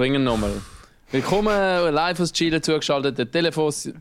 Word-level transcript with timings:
bringen 0.00 0.24
nochmal. 0.24 0.62
Willkommen 1.10 1.92
live 1.92 2.20
aus 2.20 2.32
Chile 2.32 2.62
zugeschaltet, 2.62 3.18
der 3.18 3.30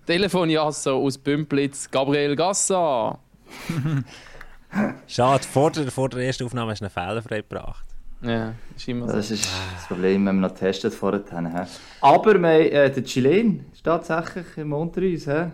Telefonjasser 0.06 0.94
aus 0.94 1.18
Bümplitz, 1.18 1.92
Gabriel 1.92 2.38
Gassa. 2.38 3.20
Schade, 5.08 5.44
vor 5.44 5.72
der, 5.72 5.92
vor 5.92 6.08
der 6.08 6.22
ersten 6.22 6.46
Aufnahme 6.46 6.72
hast 6.72 6.80
du 6.80 6.86
einen 6.86 6.92
Fehler 6.92 7.22
freigebracht. 7.22 7.86
Ja, 8.22 8.54
ist 8.78 8.88
immer 8.88 9.10
so. 9.10 9.18
Das 9.18 9.30
ist 9.30 9.46
das 9.76 9.88
Problem, 9.88 10.26
wenn 10.26 10.40
wir 10.40 10.48
noch 10.48 10.56
testet 10.56 10.94
vorher. 10.94 11.22
He? 11.30 11.70
Aber 12.00 12.40
wir, 12.40 12.72
äh, 12.72 12.90
der 12.90 13.04
Chilen 13.04 13.66
ist 13.74 13.84
tatsächlich 13.84 14.46
im 14.56 14.72
unter 14.72 15.02
uns. 15.02 15.26
He? 15.26 15.48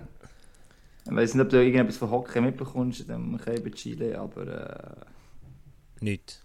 Ich 1.05 1.15
weiß 1.15 1.33
nicht, 1.33 1.43
ob 1.43 1.49
du 1.49 1.57
irgendetwas 1.57 1.97
von 1.97 2.11
Hockey 2.11 2.39
mitbekommst, 2.41 3.09
dann 3.09 3.33
über 3.33 3.71
Chile, 3.71 4.19
aber. 4.19 4.45
Äh... 4.45 6.03
Nichts. 6.05 6.44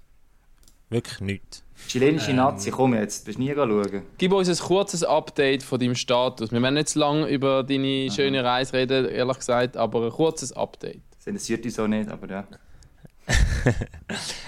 Wirklich 0.90 1.20
nichts. 1.20 1.64
Chilenische 1.88 2.30
ähm, 2.30 2.36
Nazi, 2.36 2.70
komm 2.70 2.94
jetzt, 2.94 3.24
bist 3.24 3.38
du 3.38 3.42
nie 3.42 3.54
schauen. 3.54 4.02
Gib 4.18 4.32
uns 4.32 4.48
ein 4.48 4.56
kurzes 4.56 5.02
Update 5.02 5.62
von 5.62 5.78
deinem 5.80 5.94
Status. 5.94 6.52
Wir 6.52 6.60
werden 6.60 6.74
nicht 6.74 6.88
zu 6.88 6.98
lange 6.98 7.26
über 7.28 7.62
deine 7.62 8.06
Aha. 8.08 8.14
schöne 8.14 8.44
Reise 8.44 8.74
reden, 8.74 9.08
ehrlich 9.08 9.38
gesagt, 9.38 9.76
aber 9.76 10.04
ein 10.04 10.10
kurzes 10.10 10.52
Update. 10.52 11.00
Das 11.16 11.26
interessiert 11.26 11.64
dich 11.64 11.74
so 11.74 11.86
nicht, 11.86 12.10
aber 12.10 12.28
ja. 12.28 12.46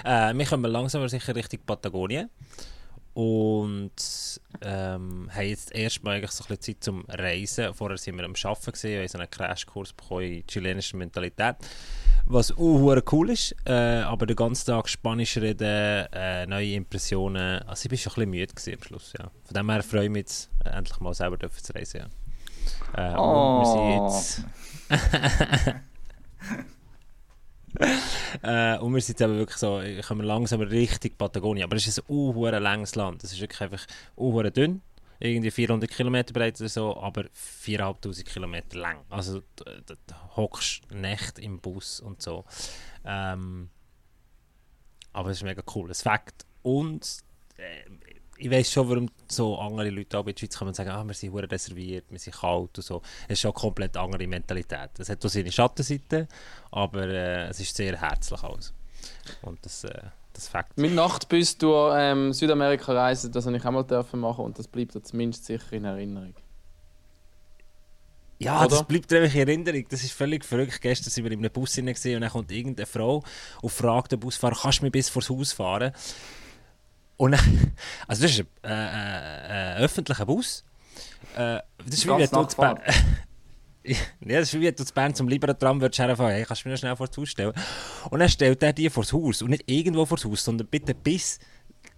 äh, 0.31 0.37
wir 0.37 0.45
kommen 0.45 0.69
langsam 0.69 1.07
sicher 1.07 1.35
Richtung 1.35 1.59
Patagonien 1.65 2.29
und 3.13 3.91
ähm, 4.61 5.29
haben 5.31 5.47
jetzt 5.47 5.73
erstmal 5.73 6.15
eigentlich 6.15 6.31
so 6.31 6.43
ein 6.43 6.57
bisschen 6.57 6.75
Zeit 6.75 6.83
zum 6.83 7.05
Reisen. 7.07 7.73
Vorher 7.73 7.97
waren 7.97 8.17
wir 8.17 8.25
am 8.25 8.33
Arbeiten, 8.43 8.71
gewesen, 8.71 8.99
haben 8.99 9.07
so 9.07 9.17
einen 9.17 9.29
Crashkurs 9.29 9.93
bekommen 9.93 10.23
in 10.23 10.47
chilenischer 10.47 10.97
Mentalität, 10.97 11.55
was 12.25 12.51
auch 12.51 13.01
cool 13.11 13.29
ist, 13.29 13.55
äh, 13.65 14.01
aber 14.01 14.25
den 14.25 14.35
ganzen 14.35 14.67
Tag 14.67 14.87
Spanisch 14.87 15.37
reden, 15.37 16.07
äh, 16.13 16.45
neue 16.45 16.73
Impressionen, 16.73 17.61
also 17.63 17.85
ich 17.85 17.91
war 17.91 18.11
schon 18.11 18.23
ein 18.23 18.31
bisschen 18.31 18.63
müde 18.63 18.77
am 18.77 18.83
Schluss, 18.83 19.13
ja. 19.17 19.29
Von 19.43 19.53
dem 19.53 19.69
her 19.69 19.83
freue 19.83 20.05
ich 20.05 20.09
mich 20.09 20.21
jetzt, 20.21 20.49
äh, 20.65 20.69
endlich 20.69 20.99
mal 20.99 21.13
selber 21.13 21.37
zu 21.39 21.73
reisen, 21.73 22.01
ja. 22.01 23.13
Äh, 23.13 23.17
oh. 23.17 23.59
wir 23.59 23.65
sind 23.65 24.03
jetzt... 24.03 24.43
äh, 28.43 28.77
und 28.77 28.93
wir 28.93 29.01
sind 29.01 29.19
jetzt 29.19 29.21
eben 29.21 29.37
wirklich 29.37 29.57
so, 29.57 29.81
kommen 30.07 30.25
langsam 30.25 30.61
Richtung 30.61 31.11
Patagonien. 31.17 31.65
Aber 31.65 31.75
es 31.75 31.87
ist 31.87 31.99
ein 31.99 32.05
uh, 32.09 32.47
langes 32.47 32.95
Land. 32.95 33.23
Es 33.23 33.33
ist 33.33 33.41
wirklich 33.41 33.61
einfach 33.61 33.85
uh, 34.17 34.41
dünn. 34.43 34.81
Irgendwie 35.23 35.51
400 35.51 35.89
Kilometer 35.89 36.33
breit 36.33 36.59
oder 36.59 36.69
so, 36.69 36.97
aber 36.97 37.23
4'500 37.63 38.23
Kilometer 38.25 38.77
lang. 38.77 39.05
Also 39.09 39.41
du, 39.55 39.95
hockst 40.35 40.91
nicht 40.91 41.39
im 41.39 41.59
Bus 41.59 42.01
und 42.01 42.21
so. 42.21 42.43
Ähm, 43.05 43.69
aber 45.13 45.29
es 45.29 45.37
ist 45.37 45.43
mega 45.43 45.63
cool. 45.75 45.89
Es 45.91 46.01
Fakt. 46.01 46.45
Und 46.61 47.19
äh, 47.55 47.89
ich 48.37 48.51
weiß 48.51 48.69
schon, 48.69 48.89
warum 48.89 49.09
so 49.27 49.57
andere 49.59 49.91
Leute 49.91 50.17
auch 50.17 50.25
in 50.25 50.33
der 50.33 50.39
Schweiz 50.39 50.57
kommen 50.57 50.69
und 50.69 50.75
sagen, 50.75 50.89
ah, 50.89 51.05
wir 51.05 51.13
sind 51.13 51.31
hure 51.31 51.49
reserviert, 51.49 52.05
wir 52.09 52.19
sind 52.19 52.35
kalt 52.35 52.77
und 52.77 52.83
so. 52.83 53.01
Es 53.25 53.33
ist 53.33 53.41
schon 53.41 53.51
eine 53.51 53.59
komplett 53.59 53.95
andere 53.95 54.27
Mentalität. 54.27 54.89
Es 54.97 55.07
hat 55.07 55.23
auch 55.23 55.29
seine 55.29 55.51
Schattenseite, 55.51 56.27
aber 56.71 57.07
äh, 57.07 57.47
es 57.47 57.61
ist 57.61 57.75
sehr 57.75 57.99
herzlich 57.99 58.43
alles. 58.43 58.73
Und 59.43 59.65
das, 59.65 59.85
äh, 59.85 60.01
das 60.33 60.47
Fakt. 60.47 60.77
Mit 60.77 60.93
Nachtbus 60.93 61.57
durch 61.57 61.95
ähm, 61.97 62.33
Südamerika 62.33 62.91
reisen, 62.93 63.31
das 63.31 63.45
habe 63.45 63.57
ich 63.57 63.65
auch 63.65 63.71
mal 63.71 63.83
dürfen 63.83 64.19
machen 64.19 64.45
und 64.45 64.59
das 64.59 64.67
bleibt 64.67 64.93
zumindest 65.05 65.45
sicher 65.45 65.73
in 65.73 65.85
Erinnerung. 65.85 66.33
Ja, 68.39 68.59
Oder? 68.59 68.69
das 68.69 68.83
bleibt 68.83 69.13
einfach 69.13 69.33
in 69.33 69.47
Erinnerung. 69.47 69.85
Das 69.89 70.03
ist 70.03 70.11
völlig 70.11 70.43
verrückt. 70.43 70.81
Gestern 70.81 71.09
sind 71.09 71.23
wir 71.23 71.31
in 71.31 71.39
einem 71.39 71.51
Bus 71.51 71.77
und 71.77 71.85
dann 71.85 72.29
kommt 72.29 72.51
irgendeine 72.51 72.85
Frau 72.85 73.23
und 73.61 73.69
fragt 73.69 74.11
den 74.11 74.19
Busfahrer, 74.19 74.55
kannst 74.61 74.79
du 74.79 74.83
mich 74.83 74.91
bis 74.91 75.09
vor 75.09 75.21
das 75.21 75.29
Haus 75.29 75.53
fahren? 75.53 75.93
Und 77.15 77.31
dann, 77.31 77.73
also 78.07 78.23
das 78.23 78.31
ist 78.31 78.39
ein 78.63 78.69
äh, 78.69 79.75
äh, 79.75 79.77
äh 79.77 79.83
öffentlicher 79.83 80.25
Bus. 80.25 80.65
Äh, 81.35 81.59
das 81.85 81.95
ist 81.95 82.05
wie 82.05 82.09
wenn 82.09 82.29
du. 82.29 82.47
ja, 83.85 83.97
das 84.19 84.53
ist 84.53 84.59
wie 84.59 84.65
wenn 84.65 84.75
du 84.75 84.85
zu 84.85 84.93
Bern 84.93 85.13
zum 85.13 85.27
Libera-Tram 85.27 85.81
würdest 85.81 85.99
herfahren. 85.99 86.33
Hey, 86.33 86.45
kannst 86.45 86.63
du 86.63 86.69
mir 86.69 86.73
noch 86.73 86.79
schnell 86.79 86.95
vor 86.95 87.07
das 87.07 87.17
Haus 87.17 87.29
stellen? 87.29 87.53
Und 88.09 88.19
dann 88.19 88.29
stellt 88.29 88.63
er 88.63 88.73
die 88.73 88.89
vor 88.89 89.03
das 89.03 89.13
Haus. 89.13 89.41
Und 89.41 89.51
nicht 89.51 89.69
irgendwo 89.69 90.05
vor 90.05 90.17
das 90.17 90.25
Haus, 90.25 90.43
sondern 90.43 90.67
bitte 90.67 90.93
bis 90.93 91.39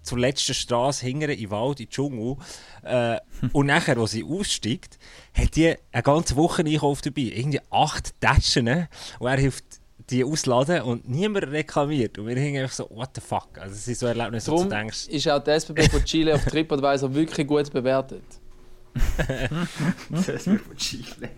zur 0.06 0.20
letzten 0.20 0.54
Straße 0.54 1.06
hingere 1.06 1.34
in 1.34 1.42
den 1.42 1.52
Wald, 1.52 1.80
in 1.80 1.88
den 1.88 1.92
Dschungel. 1.92 2.38
Äh, 2.84 3.18
und 3.54 3.66
nachher, 3.68 3.98
als 3.98 4.12
sie 4.12 4.24
aussteigt, 4.24 4.98
hat 5.34 5.56
die 5.56 5.76
eine 5.92 6.04
ganze 6.04 6.36
Woche 6.36 6.64
Einkauf 6.64 7.02
dabei. 7.02 7.22
Irgendwie 7.22 7.62
acht 7.70 8.20
Tätschen. 8.22 8.88
Und 9.20 9.28
er 9.28 9.38
hilft 9.38 9.66
die 10.10 10.24
ausladen 10.24 10.82
und 10.84 11.10
niemand 11.10 11.48
reklamiert. 11.48 12.18
Und 12.20 12.28
wir 12.28 12.36
hingen 12.36 12.62
einfach 12.62 12.76
so, 12.76 12.90
what 12.92 13.10
the 13.16 13.22
fuck? 13.22 13.58
Also 13.60 13.74
es 13.74 13.88
ist 13.88 14.00
so 14.00 14.06
Erlebnis, 14.06 14.48
wo 14.48 14.64
du 14.64 14.70
denkst... 14.70 15.08
ist 15.08 15.28
auch 15.28 15.44
die 15.44 15.52
SBB 15.52 15.90
von 15.90 16.06
Chile 16.06 16.36
auf 16.36 16.46
TripAdvisor 16.46 17.14
wirklich 17.14 17.48
gut 17.48 17.72
bewertet. 17.72 18.24
das 20.10 20.30
SBB 20.30 20.60
von 20.60 20.78
Chile. 20.78 21.30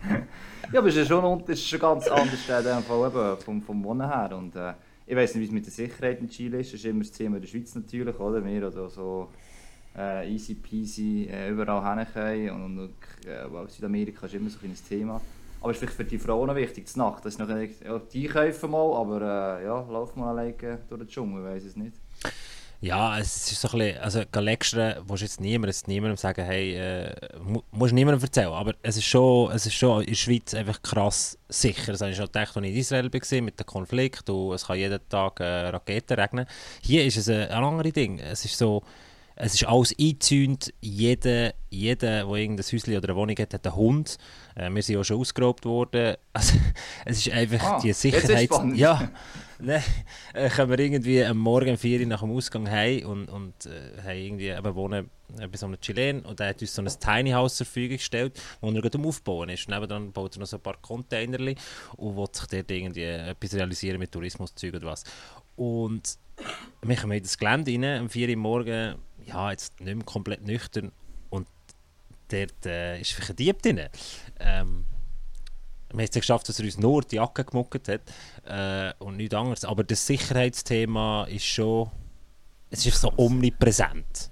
Ja, 0.72 0.80
aber 0.80 0.88
es 0.88 0.96
ist 0.96 1.08
schon, 1.08 1.40
es 1.42 1.58
ist 1.58 1.68
schon 1.68 1.80
ganz 1.80 2.08
anders 2.08 2.46
dem 2.46 2.82
Fall 2.82 3.36
vom, 3.44 3.62
vom 3.62 3.84
Wohnen 3.84 4.08
her. 4.08 4.36
Und 4.36 4.54
äh, 4.56 4.74
ich 5.06 5.16
weiß 5.16 5.34
nicht, 5.34 5.42
wie 5.42 5.46
es 5.46 5.52
mit 5.52 5.66
der 5.66 5.72
Sicherheit 5.72 6.20
in 6.20 6.28
Chile 6.28 6.60
ist. 6.60 6.72
Das 6.72 6.80
ist 6.80 6.86
immer 6.86 7.00
das 7.00 7.12
Thema 7.12 7.36
in 7.36 7.42
der 7.42 7.48
Schweiz 7.48 7.74
natürlich, 7.74 8.18
oder? 8.18 8.44
Wir 8.44 8.66
oder 8.66 8.88
so 8.88 9.28
äh, 9.96 10.30
easy 10.30 10.54
peasy 10.54 11.28
äh, 11.30 11.50
überall 11.50 12.06
hin. 12.06 12.50
Und, 12.50 12.78
und 12.78 12.94
äh, 13.26 13.68
Südamerika 13.68 14.26
ist 14.26 14.34
immer 14.34 14.50
so 14.50 14.58
ein 14.62 14.74
Thema. 14.88 15.20
Aber 15.60 15.70
es 15.70 15.76
ist 15.76 15.80
vielleicht 15.80 15.96
für 15.96 16.04
die 16.04 16.18
Frauen 16.18 16.54
wichtig, 16.54 16.86
die 16.92 16.98
Nacht. 16.98 17.24
Das 17.24 17.34
ist 17.34 17.40
noch, 17.40 17.48
ja, 17.48 18.00
die 18.12 18.26
kaufen 18.28 18.70
mal, 18.70 18.94
aber 18.94 19.58
äh, 19.60 19.64
ja, 19.64 19.80
lauf 19.90 20.14
mal 20.14 20.30
alleine 20.30 20.54
durch 20.88 21.00
den 21.00 21.08
Dschungel, 21.08 21.42
ich 21.42 21.54
weiß 21.56 21.64
es 21.64 21.76
nicht. 21.76 21.96
Ja, 22.80 23.18
es 23.18 23.50
ist 23.50 23.60
so 23.60 23.68
ein 23.68 23.78
bisschen, 23.78 23.98
also 23.98 24.22
Galextra 24.30 24.96
willst 25.04 25.22
jetzt 25.22 25.40
niemandem, 25.40 25.70
jetzt 25.70 25.88
niemandem 25.88 26.16
sagen, 26.16 26.44
hey, 26.44 26.76
äh, 26.76 27.12
mu 27.42 27.60
musst 27.72 27.92
niemandem 27.92 28.22
erzählen, 28.22 28.52
aber 28.52 28.74
es 28.82 28.96
ist 28.96 29.06
schon, 29.06 29.50
es 29.50 29.66
ist 29.66 29.74
schon 29.74 30.02
in 30.02 30.08
der 30.08 30.14
Schweiz 30.14 30.54
einfach 30.54 30.80
krass 30.80 31.36
sicher. 31.48 31.90
Das 31.90 32.02
habe 32.02 32.12
ich 32.12 32.16
schon 32.16 32.26
gedacht, 32.26 32.56
als 32.56 32.64
ich 32.64 32.72
in 32.72 32.78
Israel 32.78 33.12
war, 33.12 33.40
mit 33.42 33.58
dem 33.58 33.66
Konflikt 33.66 34.30
und 34.30 34.52
es 34.54 34.66
kann 34.66 34.78
jeden 34.78 35.00
Tag 35.08 35.40
äh, 35.40 35.68
Raketen 35.70 36.20
regnen. 36.20 36.46
Hier 36.80 37.04
ist 37.04 37.16
es 37.16 37.28
ein, 37.28 37.48
ein 37.48 37.64
anderes 37.64 37.92
Ding. 37.92 38.20
Es 38.20 38.44
ist 38.44 38.56
so, 38.56 38.84
es 39.34 39.54
ist 39.54 39.66
alles 39.66 39.92
eingezäunt. 39.98 40.72
Jeder, 40.80 41.54
jeder, 41.70 42.24
der 42.26 42.36
irgendein 42.36 42.64
Häuschen 42.64 42.96
oder 42.96 43.08
eine 43.08 43.16
Wohnung 43.16 43.36
hat, 43.36 43.54
hat 43.54 43.66
einen 43.66 43.76
Hund. 43.76 44.18
Äh, 44.54 44.70
wir 44.70 44.82
sind 44.82 44.98
auch 44.98 45.04
schon 45.04 45.18
ausgeraubt 45.18 45.64
worden. 45.64 46.16
Also, 46.32 46.54
es 47.04 47.26
ist 47.26 47.32
einfach 47.32 47.62
ah, 47.62 47.80
die 47.82 47.92
Sicherheit. 47.92 48.50
Ja, 48.74 49.10
ne, 49.62 49.82
äh, 50.34 50.48
kommen 50.50 50.70
wir 50.70 50.78
irgendwie 50.78 51.24
am 51.24 51.38
Morgen 51.38 51.70
um 51.70 51.78
4 51.78 52.00
Uhr 52.00 52.06
nach 52.06 52.20
dem 52.20 52.30
Ausgang 52.30 52.70
heim 52.70 53.06
und, 53.06 53.28
und 53.28 53.66
äh, 53.66 54.02
haben 54.02 54.16
irgendwie 54.16 54.48
eben 54.48 54.74
wohnen 54.74 55.10
bei 55.28 55.56
so 55.56 55.66
einem 55.66 55.80
Chilen 55.80 56.24
und 56.24 56.40
der 56.40 56.48
hat 56.48 56.60
uns 56.60 56.74
so 56.74 56.80
ein 56.80 56.88
Tiny 56.88 57.32
House 57.32 57.56
zur 57.56 57.66
Verfügung 57.66 57.96
gestellt, 57.96 58.40
wo 58.60 58.70
er 58.70 58.80
gerade 58.80 58.98
am 58.98 59.06
Aufbauen 59.06 59.48
ist. 59.50 59.68
Nebenan 59.68 60.12
baut 60.12 60.36
er 60.36 60.40
noch 60.40 60.46
so 60.46 60.56
ein 60.56 60.62
paar 60.62 60.76
Container 60.80 61.38
und 61.96 62.16
will 62.16 62.26
sich 62.32 62.46
dort 62.46 62.70
irgendwie 62.70 63.02
etwas 63.02 63.54
realisieren 63.54 63.98
mit 63.98 64.12
Tourismuszeug 64.12 64.74
oder 64.74 64.86
was. 64.86 65.04
Und 65.56 66.18
wir 66.82 66.96
kommen 66.96 67.16
in 67.16 67.22
das 67.22 67.36
Gelände 67.36 67.72
rein, 67.72 68.02
um 68.02 68.10
4 68.10 68.28
Uhr 68.28 68.36
morgens 68.36 68.96
ja, 69.26 69.50
jetzt 69.50 69.78
nicht 69.80 69.94
mehr 69.94 70.04
komplett 70.04 70.46
nüchtern 70.46 70.92
und 71.30 71.46
dort 72.28 72.64
äh, 72.64 73.00
ist 73.00 73.12
vielleicht 73.12 73.30
ein 73.30 73.36
Dieb 73.36 73.62
drin. 73.62 73.80
Ähm, 74.40 74.84
wir 75.90 75.98
haben 75.98 76.04
es 76.04 76.10
geschafft, 76.10 76.48
dass 76.48 76.58
er 76.58 76.64
uns 76.64 76.78
nur 76.78 77.02
die 77.02 77.16
Jacke 77.16 77.44
gemuckert 77.44 77.88
hat 77.88 78.02
äh, 78.44 78.92
und 79.02 79.16
nichts 79.16 79.34
anderes. 79.34 79.64
Aber 79.64 79.84
das 79.84 80.06
Sicherheitsthema 80.06 81.24
ist 81.24 81.46
schon, 81.46 81.90
es 82.70 82.84
ist 82.84 83.00
so 83.00 83.12
omnipräsent. 83.16 84.30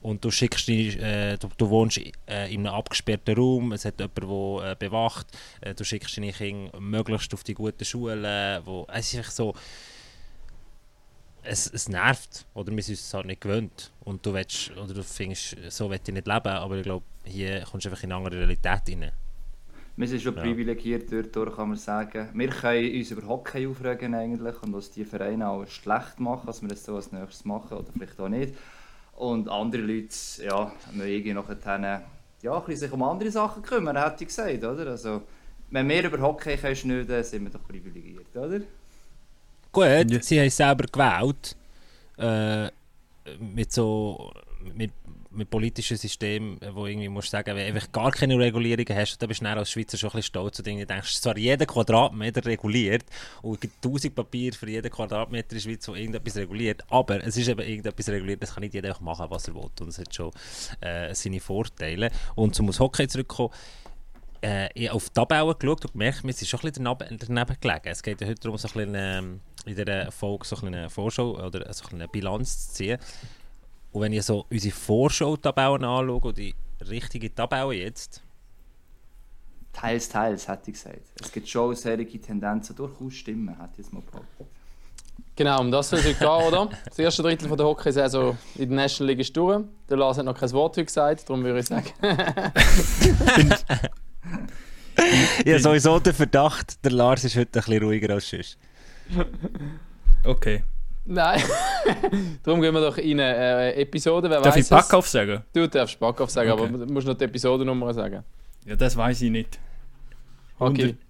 Und 0.00 0.24
du 0.24 0.30
schickst 0.32 0.66
die, 0.66 0.88
äh, 0.98 1.36
du, 1.38 1.48
du, 1.56 1.70
wohnst 1.70 1.98
äh, 2.26 2.52
in 2.52 2.66
einem 2.66 2.74
abgesperrten 2.74 3.36
Raum, 3.36 3.72
es 3.72 3.84
hat 3.84 4.00
jemand, 4.00 4.18
der 4.18 4.72
äh, 4.72 4.76
bewacht, 4.76 5.26
äh, 5.60 5.74
du 5.74 5.84
schickst 5.84 6.16
deine 6.16 6.32
Kinder 6.32 6.78
möglichst 6.80 7.32
auf 7.34 7.44
die 7.44 7.54
guten 7.54 7.84
Schulen, 7.84 8.62
wo, 8.64 8.84
es 8.92 9.12
ist 9.12 9.18
einfach 9.18 9.30
so, 9.30 9.54
es, 11.44 11.70
es 11.72 11.88
nervt 11.88 12.46
oder 12.54 12.74
wir 12.74 12.82
sind 12.82 12.94
es 12.94 13.14
halt 13.14 13.26
nicht 13.26 13.40
gewöhnt 13.40 13.92
und 14.00 14.24
du 14.26 14.34
willst, 14.34 14.72
oder 14.76 14.92
du 14.92 15.04
findest, 15.04 15.56
so 15.68 15.88
will 15.88 16.00
ich 16.04 16.12
nicht 16.12 16.26
leben, 16.26 16.48
aber 16.48 16.76
ich 16.76 16.82
glaube, 16.82 17.04
hier 17.24 17.62
kommst 17.62 17.86
du 17.86 17.90
einfach 17.90 18.02
in 18.02 18.12
eine 18.12 18.24
andere 18.24 18.40
Realität 18.40 18.82
rein. 18.88 19.12
Wir 19.94 20.08
sind 20.08 20.22
schon 20.22 20.34
ja. 20.36 20.42
privilegiert 20.42 21.12
dort, 21.12 21.54
kann 21.54 21.68
man 21.68 21.76
sagen. 21.76 22.28
Wir 22.32 22.48
können 22.48 22.94
uns 22.94 23.10
über 23.10 23.26
Hockey 23.28 23.66
aufregen 23.66 24.14
eigentlich 24.14 24.62
und 24.62 24.72
was 24.72 24.90
die 24.90 25.04
Vereine 25.04 25.48
auch 25.48 25.66
schlecht 25.66 26.18
machen, 26.18 26.46
dass 26.46 26.62
wir 26.62 26.68
das 26.68 26.84
so 26.84 26.96
als 26.96 27.12
nächstes 27.12 27.44
machen 27.44 27.76
oder 27.76 27.88
vielleicht 27.92 28.18
auch 28.18 28.28
nicht. 28.28 28.54
Und 29.16 29.48
andere 29.48 29.82
Leute, 29.82 30.14
ja, 30.42 30.72
mögen 30.92 31.34
nachher 31.34 32.02
ja, 32.42 32.62
sich 32.68 32.92
um 32.92 33.02
andere 33.02 33.30
Sachen 33.30 33.62
kümmern, 33.62 33.96
hätte 33.96 34.24
ich 34.24 34.28
gesagt, 34.28 34.64
oder? 34.64 34.90
Also, 34.90 35.22
wenn 35.70 35.88
wir 35.88 36.04
über 36.04 36.20
Hockey 36.20 36.56
können 36.56 36.74
schnüden, 36.74 37.22
sind 37.22 37.44
wir 37.44 37.50
doch 37.50 37.66
privilegiert, 37.66 38.34
oder? 38.34 38.60
Gut, 39.70 40.10
ja. 40.10 40.22
sie 40.22 40.38
haben 40.38 40.46
es 40.46 40.56
selber 40.56 40.84
gewählt. 40.90 41.56
Äh, 42.18 42.70
mit 43.38 43.72
so. 43.72 44.32
Mit, 44.74 44.92
mit 45.34 45.50
politischen 45.50 45.96
Systemen, 45.96 46.58
wo 46.72 46.86
irgendwie 46.86 47.08
musst 47.08 47.30
sagen, 47.30 47.56
wenn 47.56 47.74
du 47.74 47.80
gar 47.92 48.10
keine 48.10 48.38
Regulierungen 48.38 48.96
hast, 48.96 49.18
dann 49.18 49.28
bist 49.28 49.42
du 49.42 49.46
als 49.46 49.70
Schweizer 49.70 49.96
schon 49.96 50.10
ein 50.10 50.16
bisschen 50.16 50.28
stolz 50.28 50.58
und 50.58 50.66
irgendwie 50.66 50.86
denkst, 50.86 51.20
zwar 51.20 51.36
jeder 51.36 51.66
Quadratmeter 51.66 52.44
reguliert 52.44 53.04
und 53.42 53.54
es 53.54 53.60
gibt 53.60 53.82
tausend 53.82 54.14
Papier 54.14 54.52
für 54.52 54.68
jeden 54.68 54.90
Quadratmeter 54.90 55.52
in 55.52 55.56
der 55.56 55.60
Schweiz, 55.60 55.88
wo 55.88 55.94
irgendetwas 55.94 56.36
reguliert, 56.36 56.82
aber 56.88 57.24
es 57.24 57.36
ist 57.36 57.48
eben 57.48 57.60
irgendetwas 57.60 58.08
reguliert, 58.08 58.42
das 58.42 58.54
kann 58.54 58.62
nicht 58.62 58.74
jeder 58.74 58.96
machen, 59.00 59.26
was 59.28 59.48
er 59.48 59.54
will 59.54 59.70
und 59.80 59.88
es 59.88 59.98
hat 59.98 60.14
schon 60.14 60.30
äh, 60.80 61.14
seine 61.14 61.40
Vorteile. 61.40 62.10
Und 62.34 62.54
zum 62.54 62.70
Hockey 62.70 63.08
zurückkommen, 63.08 63.52
äh, 64.42 64.68
ich 64.74 64.90
auf 64.90 65.08
die 65.08 65.14
Tabelle 65.14 65.54
geschaut 65.54 65.84
und 65.84 65.92
gemerkt, 65.92 66.24
wir 66.24 66.32
sind 66.32 66.48
schon 66.48 66.60
ein 66.60 66.72
bisschen 66.72 66.84
daneben, 66.84 67.56
gelegen. 67.60 67.82
Es 67.84 68.02
geht 68.02 68.20
ja 68.20 68.26
heute 68.26 68.40
darum, 68.40 68.58
so 68.58 68.68
ein 68.68 68.74
bisschen, 68.74 68.94
ähm, 68.96 69.40
in 69.64 69.76
dieser 69.76 70.10
Folge 70.10 70.44
so 70.44 70.56
eine 70.66 70.90
Vorschau 70.90 71.38
oder 71.44 71.72
so 71.72 71.84
eine 71.92 72.08
Bilanz 72.08 72.68
zu 72.68 72.74
ziehen. 72.74 72.98
Und 73.92 74.00
wenn 74.00 74.12
ich 74.12 74.22
so 74.22 74.46
unsere 74.50 74.74
Vorschau-Tabellen 74.74 75.84
anschaue 75.84 76.20
und 76.20 76.38
die 76.38 76.54
richtige 76.88 77.34
Tabelle 77.34 77.74
jetzt... 77.74 78.22
Teils, 79.72 80.08
teils, 80.08 80.48
hätte 80.48 80.70
ich 80.70 80.74
gesagt. 80.74 81.00
Es 81.20 81.32
gibt 81.32 81.48
schon 81.48 81.74
solche 81.74 82.20
Tendenzen, 82.20 82.76
durchaus 82.76 83.14
stimmen, 83.14 83.48
hätte 83.58 83.70
ich 83.72 83.78
jetzt 83.78 83.92
mal 83.92 84.02
behauptet. 84.02 84.46
Genau, 85.34 85.60
um 85.60 85.70
das 85.70 85.88
soll 85.88 86.00
es 86.00 86.06
heute 86.06 86.18
gehen, 86.18 86.28
oder? 86.28 86.68
Das 86.84 86.98
erste 86.98 87.22
Drittel 87.22 87.48
von 87.48 87.56
der 87.56 87.66
Hockey-Saison 87.66 88.36
in 88.56 88.68
der 88.68 88.76
National 88.76 89.08
League 89.10 89.20
ist 89.20 89.34
durch. 89.34 89.64
Der 89.88 89.96
Lars 89.96 90.18
hat 90.18 90.26
noch 90.26 90.38
kein 90.38 90.52
Wort 90.52 90.76
gesagt, 90.76 91.28
darum 91.28 91.42
würde 91.42 91.60
ich 91.60 91.66
sagen. 91.66 91.90
ja, 95.46 95.58
sowieso 95.58 95.98
der 96.00 96.12
Verdacht, 96.12 96.84
der 96.84 96.92
Lars 96.92 97.24
ist 97.24 97.36
heute 97.36 97.60
ein 97.60 97.64
bisschen 97.64 97.82
ruhiger 97.82 98.12
als 98.12 98.28
sonst. 98.28 98.58
Okay. 100.24 100.64
Nein, 101.04 101.42
darum 102.42 102.60
gehen 102.60 102.74
wir 102.74 102.80
doch 102.80 102.98
in 102.98 103.20
eine 103.20 103.74
äh, 103.74 103.82
Episode. 103.82 104.28
Wer 104.30 104.40
Darf 104.40 104.56
ich 104.56 104.68
Backauf 104.68 105.08
sagen? 105.08 105.42
Du 105.52 105.66
darfst 105.68 105.98
Backauf 105.98 106.30
sagen, 106.30 106.50
Okay. 106.50 106.62
aber 106.62 106.86
du 106.86 106.92
musst 106.92 107.06
noch 107.06 107.14
die 107.14 107.24
Episodennummer 107.24 107.92
sagen. 107.94 108.22
Ja, 108.64 108.76
das 108.76 108.96
weiß 108.96 109.22
ich 109.22 109.30
nicht. 109.30 109.58
Okay. 110.58 110.96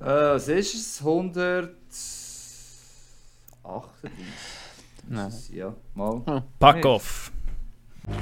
Äh, 0.00 0.04
was 0.06 0.48
ist 0.48 0.74
es? 0.74 0.98
138? 1.00 1.74
Nein. 5.06 5.32
Ja, 5.52 5.74
mal. 5.94 6.42
Backauf. 6.58 7.30
Und 8.06 8.14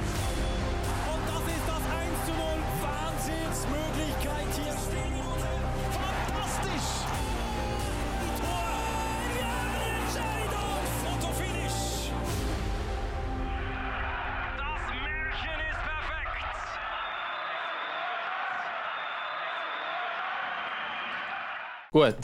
Gut. 21.99 22.15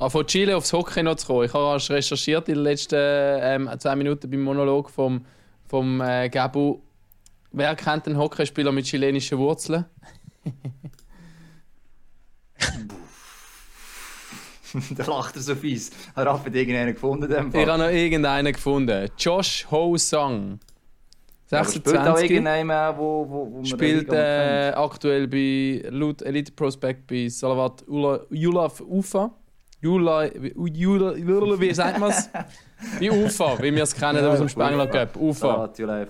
Ah, 0.00 0.08
von 0.08 0.26
Chile 0.26 0.56
aufs 0.56 0.72
Hockey 0.72 1.04
noch 1.04 1.14
zu 1.14 1.28
kommen. 1.28 1.44
Ich 1.44 1.54
habe 1.54 1.76
recherchiert 1.88 2.48
in 2.48 2.56
den 2.56 2.64
letzten 2.64 2.96
ähm, 2.98 3.70
zwei 3.78 3.94
Minuten 3.94 4.28
beim 4.28 4.42
Monolog 4.42 4.90
vom, 4.90 5.24
vom 5.68 6.00
äh, 6.00 6.28
Gabu. 6.28 6.80
Wer 7.52 7.76
kennt 7.76 8.08
einen 8.08 8.18
Hockeyspieler 8.18 8.72
mit 8.72 8.86
chilenischen 8.86 9.38
Wurzeln? 9.38 9.84
da 14.96 15.04
lacht 15.06 15.36
er 15.36 15.42
so 15.42 15.54
fies. 15.54 15.92
Hat 16.16 16.26
Raff 16.26 16.44
hat 16.44 16.56
irgendeinen 16.56 16.94
gefunden 16.94 17.26
in 17.26 17.30
dem 17.30 17.46
Ich 17.46 17.52
Fall. 17.52 17.66
habe 17.66 17.84
noch 17.84 17.90
irgendeinen 17.90 18.52
gefunden. 18.52 19.08
Josh 19.16 19.64
Ho 19.70 19.96
Sung. 19.96 20.58
Aber 21.50 21.64
spielt 21.68 21.86
auch 21.98 22.16
26. 22.16 22.30
wo, 22.96 23.26
wo, 23.28 23.50
wo 23.52 23.56
man 23.56 23.64
Spielt 23.66 24.12
äh, 24.12 24.72
aktuell 24.74 25.28
bei 25.28 25.84
laut 25.90 26.22
Elite 26.22 26.52
Prospect 26.52 27.06
bei 27.06 27.28
Salavat 27.28 27.82
Ula- 27.86 28.20
Julaf 28.30 28.80
Ufa. 28.80 29.30
Jula, 29.80 30.24
Jula, 30.56 31.14
Jula, 31.14 31.60
wie 31.60 31.74
sagt 31.74 31.98
man 32.00 32.10
es? 32.10 32.30
Wie 32.98 33.10
Ufa, 33.10 33.58
wie 33.62 33.74
wir 33.74 33.82
es 33.82 33.94
kennen 33.94 34.24
aus 34.24 34.38
dem 34.38 34.48
Spengler 34.48 34.86
Cup. 34.86 35.16
Ufa. 35.16 35.70
Ja. 35.78 36.06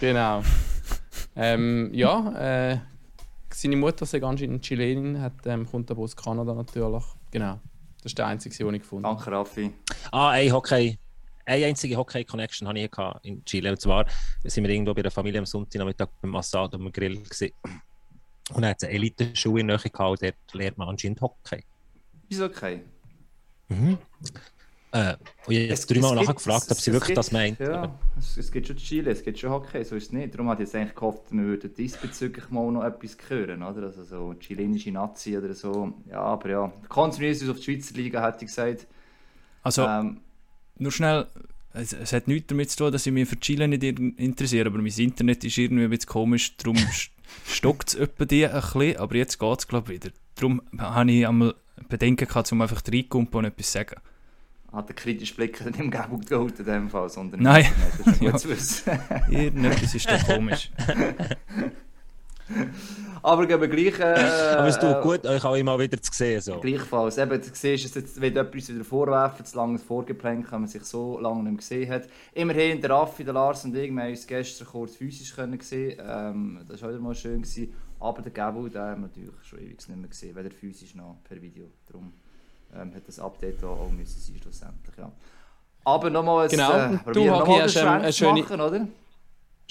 Genau. 0.00 0.42
Ähm, 1.36 1.90
ja, 1.92 2.70
äh, 2.72 2.78
seine 3.52 3.76
Mutter 3.76 4.02
ist 4.04 4.14
anscheinend 4.14 4.62
Chilenin, 4.62 5.20
hat, 5.20 5.32
ähm, 5.46 5.66
kommt 5.68 5.90
aber 5.90 6.02
aus 6.02 6.14
Kanada 6.16 6.54
natürlich. 6.54 7.04
Genau. 7.30 7.58
Das 8.02 8.10
ist 8.10 8.18
der 8.18 8.26
einzige, 8.26 8.54
den 8.56 8.74
ich 8.74 8.82
gefunden 8.82 9.06
habe. 9.06 9.16
Danke, 9.16 9.30
Raffi. 9.32 9.72
Ah, 10.10 10.30
ein 10.30 10.52
Hockey. 10.52 10.98
Eine 11.44 11.66
einzige 11.66 11.96
Hockey-Connection 11.96 12.68
hatte 12.68 12.78
ich 12.78 12.90
in 13.30 13.44
Chile. 13.44 13.70
Und 13.70 13.80
zwar 13.80 14.06
sind 14.44 14.64
wir 14.64 14.70
irgendwo 14.70 14.94
bei 14.94 15.02
der 15.02 15.10
Familie 15.10 15.40
am 15.40 15.46
Sonntagnachmittag 15.46 16.08
beim 16.20 16.36
Assad 16.36 16.74
am 16.74 16.90
Grill. 16.92 17.22
Gewesen. 17.22 17.50
Und 18.54 18.62
er 18.62 18.70
hat 18.70 18.84
eine 18.84 18.92
Elite-Schule 18.92 19.60
in 19.60 19.68
der 19.68 19.76
Nähe 19.78 19.90
gehabt 19.90 20.10
und 20.10 20.22
dort 20.22 20.54
lernt 20.54 20.78
man 20.78 20.88
anscheinend 20.88 21.20
Hockey. 21.20 21.62
Ist 22.28 22.40
okay. 22.40 22.82
Äh, 24.94 25.14
und 25.46 25.54
ich 25.54 25.58
habe 25.58 25.68
jetzt 25.68 25.90
dreimal 25.90 26.14
nachgefragt, 26.16 26.70
ob 26.70 26.76
sie 26.78 26.90
es 26.90 26.92
wirklich 26.92 27.06
gibt- 27.08 27.18
das 27.18 27.32
meint. 27.32 27.58
Ja, 27.58 27.98
es, 28.18 28.36
es 28.36 28.52
gibt 28.52 28.66
schon 28.66 28.76
Chile, 28.76 29.10
es 29.10 29.22
gibt 29.22 29.38
schon 29.38 29.50
Hockey, 29.50 29.82
so 29.84 29.96
ist 29.96 30.04
es 30.08 30.12
nicht. 30.12 30.34
Darum 30.34 30.50
hatte 30.50 30.62
ich 30.62 30.68
jetzt 30.68 30.74
eigentlich 30.76 30.94
gehofft, 30.94 31.22
wir 31.30 31.42
würden 31.44 31.72
diesbezüglich 31.74 32.50
mal 32.50 32.70
noch 32.70 32.84
etwas 32.84 33.16
hören, 33.28 33.62
oder? 33.62 33.84
Also 33.84 34.04
so 34.04 34.34
chilenische 34.34 34.92
Nazi 34.92 35.38
oder 35.38 35.54
so. 35.54 35.94
Ja, 36.10 36.20
aber 36.20 36.50
ja, 36.50 36.72
konzentrieren 36.90 37.34
wir 37.34 37.40
uns 37.40 37.50
auf 37.50 37.56
die 37.64 37.72
Schweizer 37.72 37.94
Liga, 37.94 38.22
hätte 38.26 38.44
ich 38.44 38.48
gesagt. 38.48 38.86
Also, 39.62 39.86
Ähm, 39.86 40.20
nur 40.78 40.92
schnell, 40.92 41.26
es, 41.74 41.92
es 41.92 42.12
hat 42.12 42.28
nichts 42.28 42.48
damit 42.48 42.70
zu 42.70 42.76
tun, 42.78 42.92
dass 42.92 43.06
ich 43.06 43.12
mich 43.12 43.28
für 43.28 43.38
Chile 43.40 43.66
nicht 43.68 43.82
in- 43.82 44.14
interessiere, 44.16 44.66
aber 44.68 44.78
mein 44.78 44.92
Internet 44.92 45.44
ist 45.44 45.56
irgendwie 45.58 45.84
ein 45.84 45.90
bisschen 45.90 46.08
komisch, 46.08 46.56
darum 46.56 46.76
stockt 47.46 47.88
es 47.88 47.94
etwa 47.94 48.24
die 48.24 48.46
ein 48.46 48.52
bisschen, 48.60 48.96
aber 48.98 49.14
jetzt 49.16 49.38
geht 49.38 49.58
es 49.58 49.68
glaube 49.68 49.92
ich 49.94 50.02
wieder. 50.02 50.14
Darum 50.34 50.62
habe 50.78 51.10
ich 51.12 51.26
einmal 51.26 51.54
Bedenken 51.88 52.26
gehabt, 52.26 52.50
um 52.52 52.60
einfach 52.62 52.82
reinzukommen 52.86 53.28
und 53.32 53.44
etwas 53.46 53.66
zu 53.66 53.72
sagen. 53.72 53.96
hat 54.72 54.88
der 54.88 54.96
kritische 54.96 55.34
Blick 55.34 55.64
nicht 55.64 55.78
im 55.78 55.90
Gebung 55.90 56.20
geholt 56.20 56.58
in 56.58 56.64
dem 56.64 56.90
Fall, 56.90 57.08
sondern 57.08 57.42
Nein. 57.42 57.66
Internet, 58.06 58.34
Das 58.34 58.44
ist 58.44 58.86
Ja. 58.86 59.00
Irgendetwas 59.30 59.94
ist 59.94 60.06
da 60.08 60.18
komisch. 60.18 60.70
Aber 63.22 63.48
wir 63.48 63.68
gleich... 63.68 63.98
Äh, 64.00 64.56
Aber 64.56 64.66
es 64.68 64.78
tut 64.78 64.96
äh, 64.96 65.00
gut, 65.00 65.24
euch 65.26 65.44
alle 65.44 65.62
mal 65.64 65.78
wieder 65.78 66.00
zu 66.00 66.12
sehen. 66.12 66.40
So. 66.40 66.58
Gleichfalls. 66.58 67.18
Eben, 67.18 67.40
du 67.40 67.48
siehst, 67.52 67.84
es 67.84 67.94
jetzt 67.94 68.20
will 68.20 68.36
etwas 68.36 68.68
wieder 68.68 68.84
vorwerfen, 68.84 69.44
zu 69.44 69.56
lange 69.56 69.78
Vorgeplänk, 69.78 70.50
wenn 70.50 70.60
man 70.62 70.68
sich 70.68 70.82
so 70.84 71.18
lange 71.20 71.44
nicht 71.44 71.58
gesehen 71.58 71.90
hat. 71.90 72.08
Immerhin, 72.34 72.80
der 72.80 72.90
Raffi, 72.90 73.24
der 73.24 73.34
Lars 73.34 73.64
und 73.64 73.76
ich, 73.76 73.90
wir 73.92 74.02
haben 74.02 74.10
uns 74.10 74.26
gestern 74.26 74.66
kurz 74.66 74.96
physisch 74.96 75.34
können 75.34 75.60
sehen. 75.60 76.00
Ähm, 76.04 76.60
das 76.68 76.82
war 76.82 76.88
auch 76.88 76.92
wieder 76.92 77.02
mal 77.02 77.14
schön. 77.14 77.42
Gewesen. 77.42 77.72
Aber 78.00 78.20
der 78.22 78.32
Gabel, 78.32 78.68
den 78.68 78.80
haben 78.80 79.02
wir 79.02 79.08
natürlich 79.08 79.30
schon 79.44 79.60
ewig 79.60 79.76
nicht 79.88 79.96
mehr 79.96 80.08
gesehen, 80.08 80.34
weder 80.34 80.50
physisch 80.50 80.94
noch 80.96 81.18
per 81.22 81.40
Video. 81.40 81.66
Darum 81.86 82.12
ähm, 82.74 82.92
hat 82.94 83.06
das 83.06 83.20
Update 83.20 83.62
auch, 83.62 83.78
auch 83.80 83.90
müssen 83.92 84.20
sein, 84.20 84.40
schlussendlich. 84.42 84.96
Ja. 84.98 85.12
Aber 85.84 86.10
nochmal 86.10 86.44
ein 86.44 86.50
Genau. 86.50 86.72
äh, 86.72 86.88
Du, 86.90 86.98
probieren 86.98 87.30
Hagi, 87.34 87.38
nochmal 87.40 87.62
hast, 87.62 87.76
ähm, 87.76 87.82
Schwenk 87.82 88.02
eine 88.02 88.06
zu 88.12 88.18
schöne- 88.18 88.40
machen, 88.42 88.60
oder? 88.60 88.88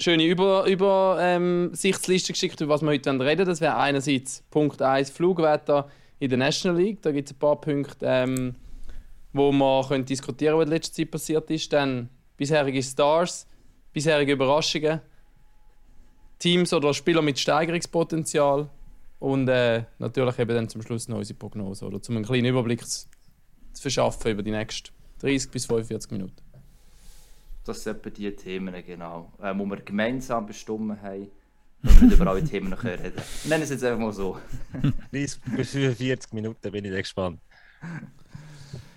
Schöne 0.00 0.24
Über, 0.24 0.64
Über, 0.66 1.18
ähm, 1.20 1.70
geschickt, 2.32 2.60
über 2.60 2.74
was 2.74 2.82
wir 2.82 2.88
heute 2.88 3.10
reden 3.10 3.20
wollen. 3.20 3.46
Das 3.46 3.60
wäre 3.60 3.76
einerseits 3.76 4.42
Punkt 4.50 4.80
1 4.80 5.10
Flugwetter 5.10 5.88
in 6.18 6.28
der 6.28 6.38
National 6.38 6.80
League. 6.80 7.02
Da 7.02 7.12
gibt 7.12 7.28
es 7.28 7.34
ein 7.34 7.38
paar 7.38 7.60
Punkte, 7.60 8.06
ähm, 8.06 8.54
wo 9.32 9.52
man 9.52 9.86
können 9.86 10.04
diskutieren 10.04 10.56
was 10.56 10.66
in 10.66 10.70
letzter 10.70 10.94
Zeit 10.94 11.10
passiert 11.10 11.50
ist. 11.50 11.72
Dann 11.72 12.08
bisherige 12.36 12.82
Stars, 12.82 13.46
bisherige 13.92 14.32
Überraschungen, 14.32 15.00
Teams 16.38 16.72
oder 16.72 16.92
Spieler 16.92 17.22
mit 17.22 17.38
Steigerungspotenzial 17.38 18.68
und 19.20 19.48
äh, 19.48 19.84
natürlich 19.98 20.38
eben 20.40 20.54
dann 20.54 20.68
zum 20.68 20.82
Schluss 20.82 21.06
noch 21.06 21.18
unsere 21.18 21.38
Prognose, 21.38 21.86
oder 21.86 22.00
um 22.08 22.16
einen 22.16 22.24
kleinen 22.24 22.46
Überblick 22.46 22.84
zu 22.84 23.06
verschaffen 23.74 24.32
über 24.32 24.42
die 24.42 24.50
nächsten 24.50 24.90
30 25.20 25.50
bis 25.52 25.66
45 25.66 26.10
Minuten. 26.10 26.51
Das 27.64 27.82
sind 27.82 27.96
etwa 27.96 28.10
die 28.10 28.34
Themen, 28.34 28.74
genau, 28.84 29.32
äh, 29.40 29.54
die 29.54 29.60
wir 29.60 29.76
gemeinsam 29.82 30.46
bestimmt 30.46 31.00
haben. 31.00 31.30
Und 31.82 32.00
wir 32.00 32.06
nicht 32.08 32.20
über 32.20 32.30
alle 32.30 32.44
Themen 32.44 32.70
noch 32.70 32.84
reden. 32.84 33.12
Wir 33.42 33.48
nennen 33.48 33.64
es 33.64 33.70
jetzt 33.70 33.82
einfach 33.84 33.98
mal 33.98 34.12
so. 34.12 34.38
30 35.10 35.40
bis 35.56 35.70
45 35.70 36.32
Minuten 36.32 36.70
bin 36.70 36.84
ich 36.84 36.96
gespannt. 36.96 37.40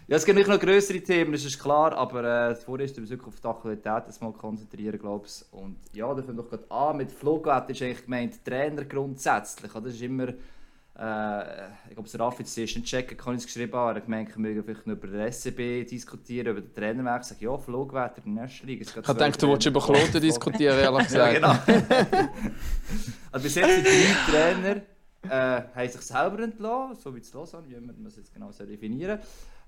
Ja, 0.07 0.17
es 0.17 0.25
gibt 0.25 0.37
natürlich 0.37 0.59
noch 0.59 0.67
größere 0.67 1.01
Themen, 1.01 1.31
das 1.31 1.43
ist 1.45 1.59
klar, 1.59 1.93
aber 1.93 2.51
äh, 2.51 2.55
vorerst 2.55 2.95
müssen 2.99 3.19
wir 3.19 3.25
uns 3.25 3.35
auf 3.35 3.41
die 3.41 3.47
Aktualität 3.47 4.03
jetzt 4.05 4.21
mal 4.21 4.31
konzentrieren, 4.33 4.99
glaube 4.99 5.25
ich. 5.25 5.43
Und 5.51 5.77
ja, 5.93 6.13
da 6.13 6.21
fangen 6.21 6.37
wir 6.37 6.43
doch 6.43 6.49
gerade 6.51 6.69
an. 6.69 6.97
Mit 6.97 7.11
Flugwett 7.11 7.71
ist 7.71 7.81
eigentlich 7.81 8.03
gemeint 8.03 8.45
Trainer 8.45 8.85
grundsätzlich. 8.85 9.71
oder? 9.73 9.85
Das 9.85 9.95
ist 9.95 10.03
immer, 10.03 10.27
äh, 10.97 11.67
ich 11.89 11.93
glaube, 11.93 12.09
der 12.09 12.19
Raffi 12.19 12.43
jetzt 12.43 12.57
erst 12.57 12.75
einen 12.75 12.85
Check 12.85 13.17
kann 13.17 13.35
ich 13.35 13.41
es 13.41 13.45
geschrieben 13.45 13.73
haben. 13.73 13.89
Er 13.89 13.95
hat 13.95 14.05
gemeint, 14.05 14.29
wir 14.29 14.39
mögen 14.39 14.63
vielleicht 14.63 14.87
noch 14.87 14.95
über 14.95 15.07
den 15.07 15.31
SCB 15.31 15.89
diskutieren, 15.89 16.47
über 16.47 16.61
den 16.61 16.73
Trainerweg. 16.73 17.21
Ich 17.21 17.27
sage, 17.27 17.45
ja, 17.45 17.57
Flugwetter 17.57 18.21
in 18.25 18.35
der 18.35 18.43
National 18.43 18.67
League. 18.67 18.81
Ich 18.81 18.95
habe 18.95 19.01
gedacht, 19.01 19.41
du 19.41 19.47
wolltest 19.47 19.67
über 19.67 19.81
Kloten 19.81 20.21
diskutieren, 20.21 20.79
ehrlich 20.79 21.11
Ja, 21.11 21.31
gesagt. 21.31 21.67
genau. 21.67 21.89
also 23.31 23.43
bis 23.43 23.55
jetzt 23.55 23.75
sind 23.75 23.85
drei 23.85 24.53
Trainer 24.53 24.81
äh, 25.29 25.63
haben 25.73 25.89
sich 25.89 26.01
selber 26.01 26.43
entlassen, 26.43 26.95
so 26.95 27.15
wie 27.15 27.19
es 27.19 27.33
los 27.33 27.53
wie 27.67 27.79
man 27.79 28.05
es 28.05 28.15
jetzt 28.17 28.33
genau 28.33 28.51
so 28.51 28.65
definieren. 28.65 29.19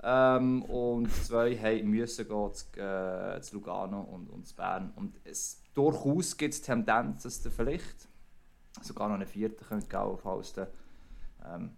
Ähm, 0.04 0.62
und 0.64 1.12
zwei 1.26 1.56
haben 1.56 1.90
müssen 1.90 2.28
gehen 2.28 2.54
zu, 2.54 2.80
äh, 2.80 3.42
zu 3.42 3.56
Lugano 3.56 4.02
und, 4.02 4.30
und 4.30 4.46
zu 4.46 4.56
Bern. 4.56 4.94
Und 4.96 5.16
es, 5.24 5.62
durchaus 5.74 6.38
gibt 6.38 6.54
es 6.54 6.62
Tendenz, 6.62 7.24
dass 7.24 7.42
der 7.42 7.52
vielleicht 7.52 8.08
sogar 8.82 9.08
noch 9.08 9.16
einen 9.16 9.26
vierten 9.26 9.66
könnte 9.66 9.88
gehen 9.88 10.18
falls 10.22 10.54
der, 10.54 10.68
ähm, 11.54 11.72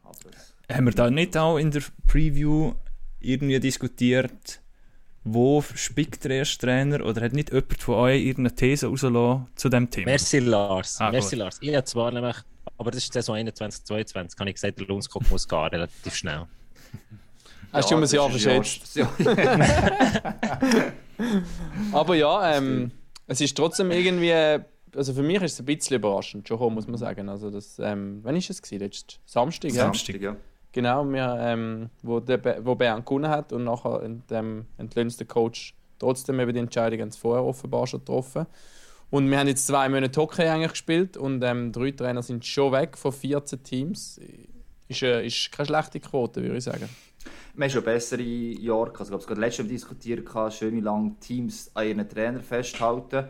Haben 0.72 0.86
wir 0.86 0.94
da 0.94 1.10
nicht 1.10 1.38
auch 1.38 1.58
in 1.58 1.72
der 1.72 1.82
Preview 2.08 2.74
irgendwie 3.20 3.60
diskutiert, 3.60 4.62
wo 5.24 5.62
spickt 5.62 6.24
der 6.24 6.32
erste 6.32 6.66
Trainer 6.66 7.06
oder 7.06 7.22
hat 7.22 7.34
nicht 7.34 7.50
jemand 7.50 7.82
von 7.82 7.96
euch 7.96 8.24
irgendeine 8.24 8.56
These 8.56 8.88
rausgelassen 8.88 9.48
zu 9.56 9.70
dem 9.70 9.90
Thema? 9.90 10.06
Merci 10.06 10.40
Lars. 10.40 11.00
Ah, 11.00 11.12
Merci 11.12 11.36
gut. 11.36 11.40
Lars. 11.40 11.58
Ich 11.62 11.76
habe 11.76 11.84
zwar 11.84 12.12
nämlich, 12.12 12.38
aber 12.78 12.92
das 12.92 13.04
ist 13.04 13.14
Saison 13.14 13.36
21, 13.36 13.84
22, 13.84 14.40
habe 14.40 14.50
ich 14.50 14.56
gesagt, 14.56 14.80
der 14.80 14.88
Lundskog 14.88 15.30
muss 15.30 15.48
gehen, 15.48 15.60
relativ 15.60 16.16
schnell. 16.16 16.46
Hast 17.72 17.92
du 17.92 17.96
um 17.96 18.04
ein 18.04 18.10
Jahr 18.10 18.30
verschätzt. 18.30 18.96
Ja, 18.96 19.12
Aber 21.92 22.16
ja, 22.16 22.56
ähm, 22.56 22.92
es 23.28 23.42
ist 23.42 23.56
trotzdem 23.56 23.92
irgendwie, 23.92 24.64
also 24.96 25.14
für 25.14 25.24
mich 25.24 25.42
ist 25.42 25.54
es 25.54 25.60
ein 25.60 25.66
bisschen 25.66 25.98
überraschend, 25.98 26.48
schon 26.48 26.74
muss 26.74 26.88
man 26.88 26.98
sagen. 26.98 27.30
Also 27.30 27.50
das, 27.50 27.80
ähm, 27.80 28.20
wann 28.24 28.36
ist 28.36 28.50
es 28.50 28.62
gewesen? 28.62 28.80
Letzten 28.82 29.20
Samstag, 29.26 29.72
ja? 29.72 29.84
Samstag, 29.86 30.22
ja. 30.22 30.36
Genau, 30.72 31.04
wir, 31.06 31.38
ähm, 31.40 31.90
wo, 32.04 32.20
der, 32.20 32.38
Be- 32.38 32.60
wo 32.64 32.76
Bern 32.76 33.04
gewonnen 33.04 33.30
hat 33.30 33.52
und 33.54 33.64
nachher 33.64 34.04
ent, 34.04 34.32
ähm, 34.32 34.66
entlöhnt 34.78 35.20
der 35.20 35.26
Coach 35.28 35.74
trotzdem 35.98 36.40
eben 36.40 36.54
die 36.54 36.60
Entscheidung 36.60 37.00
ganz 37.00 37.18
vorher 37.18 37.44
offenbar 37.44 37.88
schon 37.88 38.00
getroffen. 38.02 38.46
Und 39.10 39.30
wir 39.30 39.40
haben 39.40 39.48
jetzt 39.48 39.66
zwei 39.66 39.90
Monate 39.90 40.20
Hockey 40.22 40.44
eigentlich 40.44 40.72
gespielt 40.72 41.18
und 41.18 41.44
ähm, 41.44 41.72
drei 41.72 41.92
Trainer 41.92 42.22
sind 42.22 42.46
schon 42.46 42.72
weg 42.72 42.96
von 42.96 43.12
14 43.12 43.64
Teams. 43.64 44.20
Ist, 44.88 45.02
äh, 45.02 45.26
ist 45.26 45.52
keine 45.52 45.66
schlechte 45.66 46.00
Quote, 46.00 46.44
würde 46.44 46.58
ich 46.58 46.64
sagen. 46.64 46.88
Wir 47.56 47.64
haben 47.66 47.72
schon 47.72 47.84
bessere 47.84 48.22
Jahre. 48.22 48.92
Also, 48.92 49.02
ich 49.04 49.08
glaube, 49.10 49.22
es 49.22 49.28
gerade 49.28 49.42
letztes 49.42 49.66
Mal 49.66 49.70
diskutiert, 49.72 50.54
schön 50.54 50.76
wie 50.76 50.82
lange 50.82 51.16
Teams 51.20 51.72
an 51.74 51.88
ihren 51.88 52.08
Trainer 52.08 52.40
festhalten. 52.40 53.26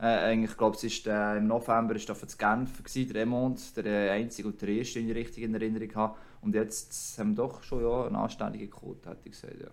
Äh, 0.00 0.44
ich 0.44 0.56
glaube, 0.56 0.76
äh, 0.78 1.38
im 1.38 1.46
November 1.46 1.94
war 1.94 2.16
das 2.20 2.38
Genf, 2.38 2.82
gewesen, 2.82 3.12
der 3.12 3.22
Remont, 3.22 3.76
der 3.76 3.86
äh, 3.86 4.10
einzige 4.10 4.48
und 4.48 4.60
der 4.60 4.68
erste, 4.68 5.00
den 5.00 5.08
ich 5.08 5.16
richtig 5.16 5.44
in 5.44 5.54
Erinnerung 5.54 5.94
habe. 5.94 6.16
Und 6.40 6.54
jetzt 6.54 7.18
haben 7.18 7.36
wir 7.36 7.44
doch 7.44 7.62
schon 7.62 7.82
ja, 7.82 8.06
eine 8.06 8.18
anständige 8.18 8.68
Quote, 8.68 9.10
hätte 9.10 9.22
ich 9.24 9.32
gesagt. 9.32 9.60
Ja. 9.60 9.68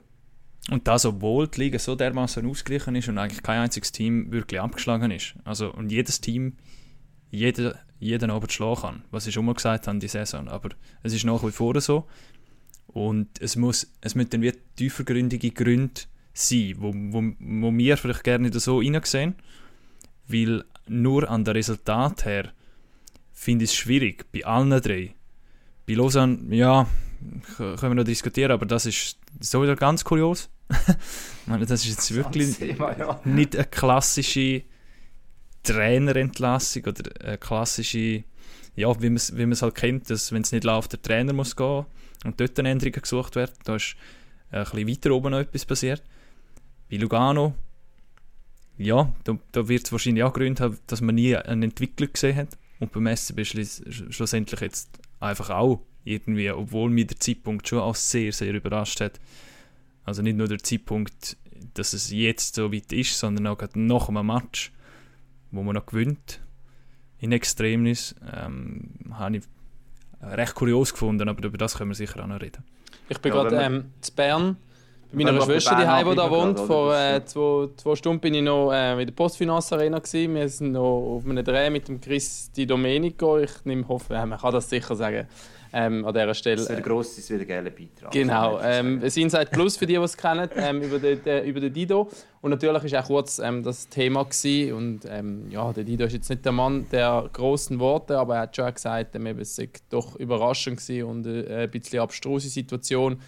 Und 0.74 0.88
das, 0.88 1.06
obwohl 1.06 1.48
die 1.48 1.62
Liga 1.62 1.78
so 1.78 1.96
dermaßen 1.96 2.50
ausgeglichen 2.50 2.96
ist 2.96 3.08
und 3.08 3.20
eigentlich 3.20 3.44
kein 3.44 3.60
einziges 3.60 3.92
Team 3.92 4.32
wirklich 4.32 4.60
abgeschlagen 4.60 5.12
ist. 5.12 5.36
Also, 5.44 5.72
und 5.72 5.92
jedes 5.92 6.22
Team 6.22 6.58
jeden, 7.30 7.74
jeden 8.00 8.32
Abend 8.32 8.52
schlagen 8.52 8.82
kann, 8.82 9.04
was 9.12 9.28
ich 9.28 9.34
schon 9.34 9.46
mal 9.46 9.54
gesagt 9.54 9.88
habe, 9.88 10.00
die 10.00 10.08
Saison. 10.08 10.48
Aber 10.48 10.70
es 11.04 11.14
ist 11.14 11.26
nach 11.26 11.44
wie 11.44 11.52
vor 11.52 11.80
so. 11.82 12.08
Und 12.88 13.42
es 13.42 13.56
muss, 13.56 13.92
es 14.02 14.16
müssen 14.16 14.30
dann 14.32 14.42
wie 14.42 14.54
tiefergründige 14.76 15.52
Gründe 15.52 16.02
sein, 16.34 16.76
wo, 16.78 16.94
wo, 16.94 17.24
wo 17.40 17.78
wir 17.78 17.98
vielleicht 17.98 18.24
gerne 18.24 18.50
nicht 18.50 18.60
so 18.60 18.80
reinsehen. 18.80 19.36
Weil 20.28 20.64
nur 20.88 21.30
an 21.30 21.44
der 21.44 21.56
Resultat 21.56 22.26
her 22.26 22.52
finde 23.32 23.66
ich 23.66 23.72
es 23.72 23.76
schwierig, 23.76 24.26
bei 24.32 24.46
allen 24.46 24.70
drei. 24.82 25.16
Bei 25.88 25.94
Lausanne, 25.94 26.56
ja, 26.56 26.88
können 27.58 27.82
wir 27.82 27.96
noch 27.96 28.04
diskutieren, 28.04 28.52
aber 28.52 28.66
das 28.66 28.86
ist 28.86 29.18
sowieso 29.40 29.76
ganz 29.76 30.04
kurios. 30.04 30.50
ich 30.70 30.96
meine, 31.46 31.66
das 31.66 31.86
ist 31.86 31.90
jetzt 31.90 32.16
wirklich 32.16 32.48
Das 32.48 32.58
Thema, 32.58 32.98
ja. 32.98 33.20
nicht 33.24 33.56
eine 33.56 33.66
klassische 33.66 34.64
Trainerentlassung 35.64 36.86
oder 36.86 37.04
eine 37.24 37.38
klassische, 37.38 38.24
ja, 38.76 39.02
wie 39.02 39.10
man 39.10 39.18
es 39.18 39.36
wie 39.36 39.46
man's 39.46 39.62
halt 39.62 39.76
kennt, 39.76 40.10
dass 40.10 40.32
wenn 40.32 40.42
es 40.42 40.52
nicht 40.52 40.64
läuft, 40.64 40.94
der 40.94 41.02
Trainer 41.02 41.34
muss 41.34 41.56
gehen 41.56 41.86
und 42.24 42.40
dort 42.40 42.58
eine 42.60 42.70
Änderung 42.70 42.94
gesucht 42.94 43.36
wird. 43.36 43.54
Da 43.64 43.76
ist 43.76 43.96
ein 44.52 44.64
bisschen 44.64 44.88
weiter 44.88 45.12
oben 45.12 45.32
noch 45.32 45.40
etwas 45.40 45.66
passiert. 45.66 46.04
Bei 46.90 46.98
Lugano, 46.98 47.56
ja, 48.78 49.14
da, 49.24 49.38
da 49.52 49.68
wird 49.68 49.86
es 49.86 49.92
wahrscheinlich 49.92 50.24
auch 50.24 50.34
Gründe 50.34 50.64
haben, 50.64 50.80
dass 50.88 51.02
man 51.02 51.16
nie 51.16 51.36
eine 51.36 51.66
Entwicklung 51.66 52.12
gesehen 52.12 52.36
hat. 52.36 52.58
Und 52.80 52.92
beim 52.92 53.08
SCB 53.08 53.46
schlussendlich 53.46 54.60
jetzt 54.60 55.00
einfach 55.20 55.50
auch 55.50 55.82
irgendwie, 56.04 56.52
obwohl 56.52 56.90
mich 56.90 57.08
der 57.08 57.20
Zeitpunkt 57.20 57.68
schon 57.68 57.80
auch 57.80 57.96
sehr, 57.96 58.32
sehr 58.32 58.54
überrascht 58.54 59.02
hat. 59.02 59.20
Also 60.04 60.22
nicht 60.22 60.38
nur 60.38 60.48
der 60.48 60.60
Zeitpunkt, 60.60 61.38
dass 61.74 61.94
es 61.94 62.12
jetzt 62.12 62.56
so 62.56 62.72
weit 62.72 62.92
ist, 62.92 63.18
sondern 63.18 63.48
auch 63.48 63.58
gerade 63.58 63.80
nach 63.80 64.10
einem 64.10 64.28
Match, 64.28 64.72
wo 65.52 65.64
man 65.64 65.76
noch 65.76 65.86
gewinnt, 65.86 66.42
in 67.20 67.32
Extremis, 67.32 68.14
ähm, 68.36 68.90
habe 69.12 69.38
ich 69.38 69.44
recht 70.22 70.54
kurios 70.54 70.92
gefunden, 70.92 71.28
aber 71.28 71.44
über 71.44 71.58
das 71.58 71.78
können 71.78 71.92
wir 71.92 71.96
sicher 71.96 72.22
auch 72.22 72.28
noch 72.28 72.42
reden. 72.42 72.64
Ich 73.10 73.20
bin 73.20 73.34
Ja, 73.34 73.44
gerade 73.44 73.58
ähm, 73.58 73.86
zu 74.02 74.14
Bern 74.14 74.58
bei 75.12 75.24
meiner 75.24 75.42
Schwester, 75.42 75.76
die 75.76 76.10
die 76.10 76.16
da 76.16 76.30
wohnt. 76.30 76.60
Vor 76.60 76.96
äh, 76.96 77.24
zwei, 77.26 77.68
zwei 77.78 77.96
Stunden 77.96 78.20
bin 78.20 78.34
ich 78.34 78.42
noch 78.42 78.72
äh, 78.72 79.00
in 79.00 79.08
der 79.08 79.14
Postfinance 79.14 79.74
Arena. 79.76 80.00
Gewesen. 80.00 80.36
Wir 80.36 80.50
sind 80.50 80.72
noch 80.74 81.18
auf 81.18 81.26
einem 81.26 81.44
Dreh 81.44 81.70
mit 81.70 81.88
dem 81.88 82.02
Chris 82.02 82.52
Di 82.52 82.66
Domenico. 82.66 83.38
Ich 83.40 83.64
nehme, 83.64 83.88
hoffe, 83.88 84.14
äh, 84.14 84.26
man 84.26 84.40
kann 84.40 84.54
das 84.54 84.70
sicher 84.70 84.96
sagen 84.96 85.28
ähm, 85.76 86.06
an 86.06 86.14
dieser 86.14 86.34
Stelle. 86.34 86.56
Das 86.56 86.70
wird 86.70 86.80
ein 86.80 86.84
grosses, 86.84 87.30
ein 87.30 87.46
geiler 87.46 87.70
Beitrag. 87.70 88.12
Genau, 88.12 88.60
ähm, 88.62 89.02
ein 89.04 89.12
Inside 89.14 89.50
Plus 89.52 89.76
für 89.76 89.86
die, 89.86 89.96
die 89.96 90.00
es 90.00 90.16
kennen, 90.16 90.50
ähm, 90.56 90.82
über, 90.82 91.00
den, 91.00 91.22
den, 91.24 91.46
über 91.46 91.60
den 91.60 91.74
Dido. 91.74 92.10
Und 92.42 92.52
natürlich 92.52 92.92
war 92.92 93.04
auch 93.04 93.08
kurz 93.08 93.40
ähm, 93.40 93.62
das 93.62 93.90
Thema. 93.90 94.24
Gewesen. 94.24 94.74
Und 94.74 95.02
ähm, 95.10 95.50
ja, 95.50 95.74
der 95.74 95.84
Dido 95.84 96.06
ist 96.06 96.14
jetzt 96.14 96.30
nicht 96.30 96.46
der 96.46 96.54
Mann 96.54 96.88
der 96.92 97.30
großen 97.34 97.78
Worte, 97.80 98.18
aber 98.18 98.36
er 98.36 98.42
hat 98.44 98.56
schon 98.56 98.74
gesagt, 98.74 99.16
ähm, 99.16 99.28
es 99.28 99.56
sei 99.56 99.70
doch 99.90 100.16
überraschend 100.16 100.78
gewesen 100.78 101.04
und 101.04 101.28
äh, 101.28 101.64
ein 101.64 101.72
bisschen 101.72 102.00
abstruse 102.00 102.48
Situation. 102.48 103.20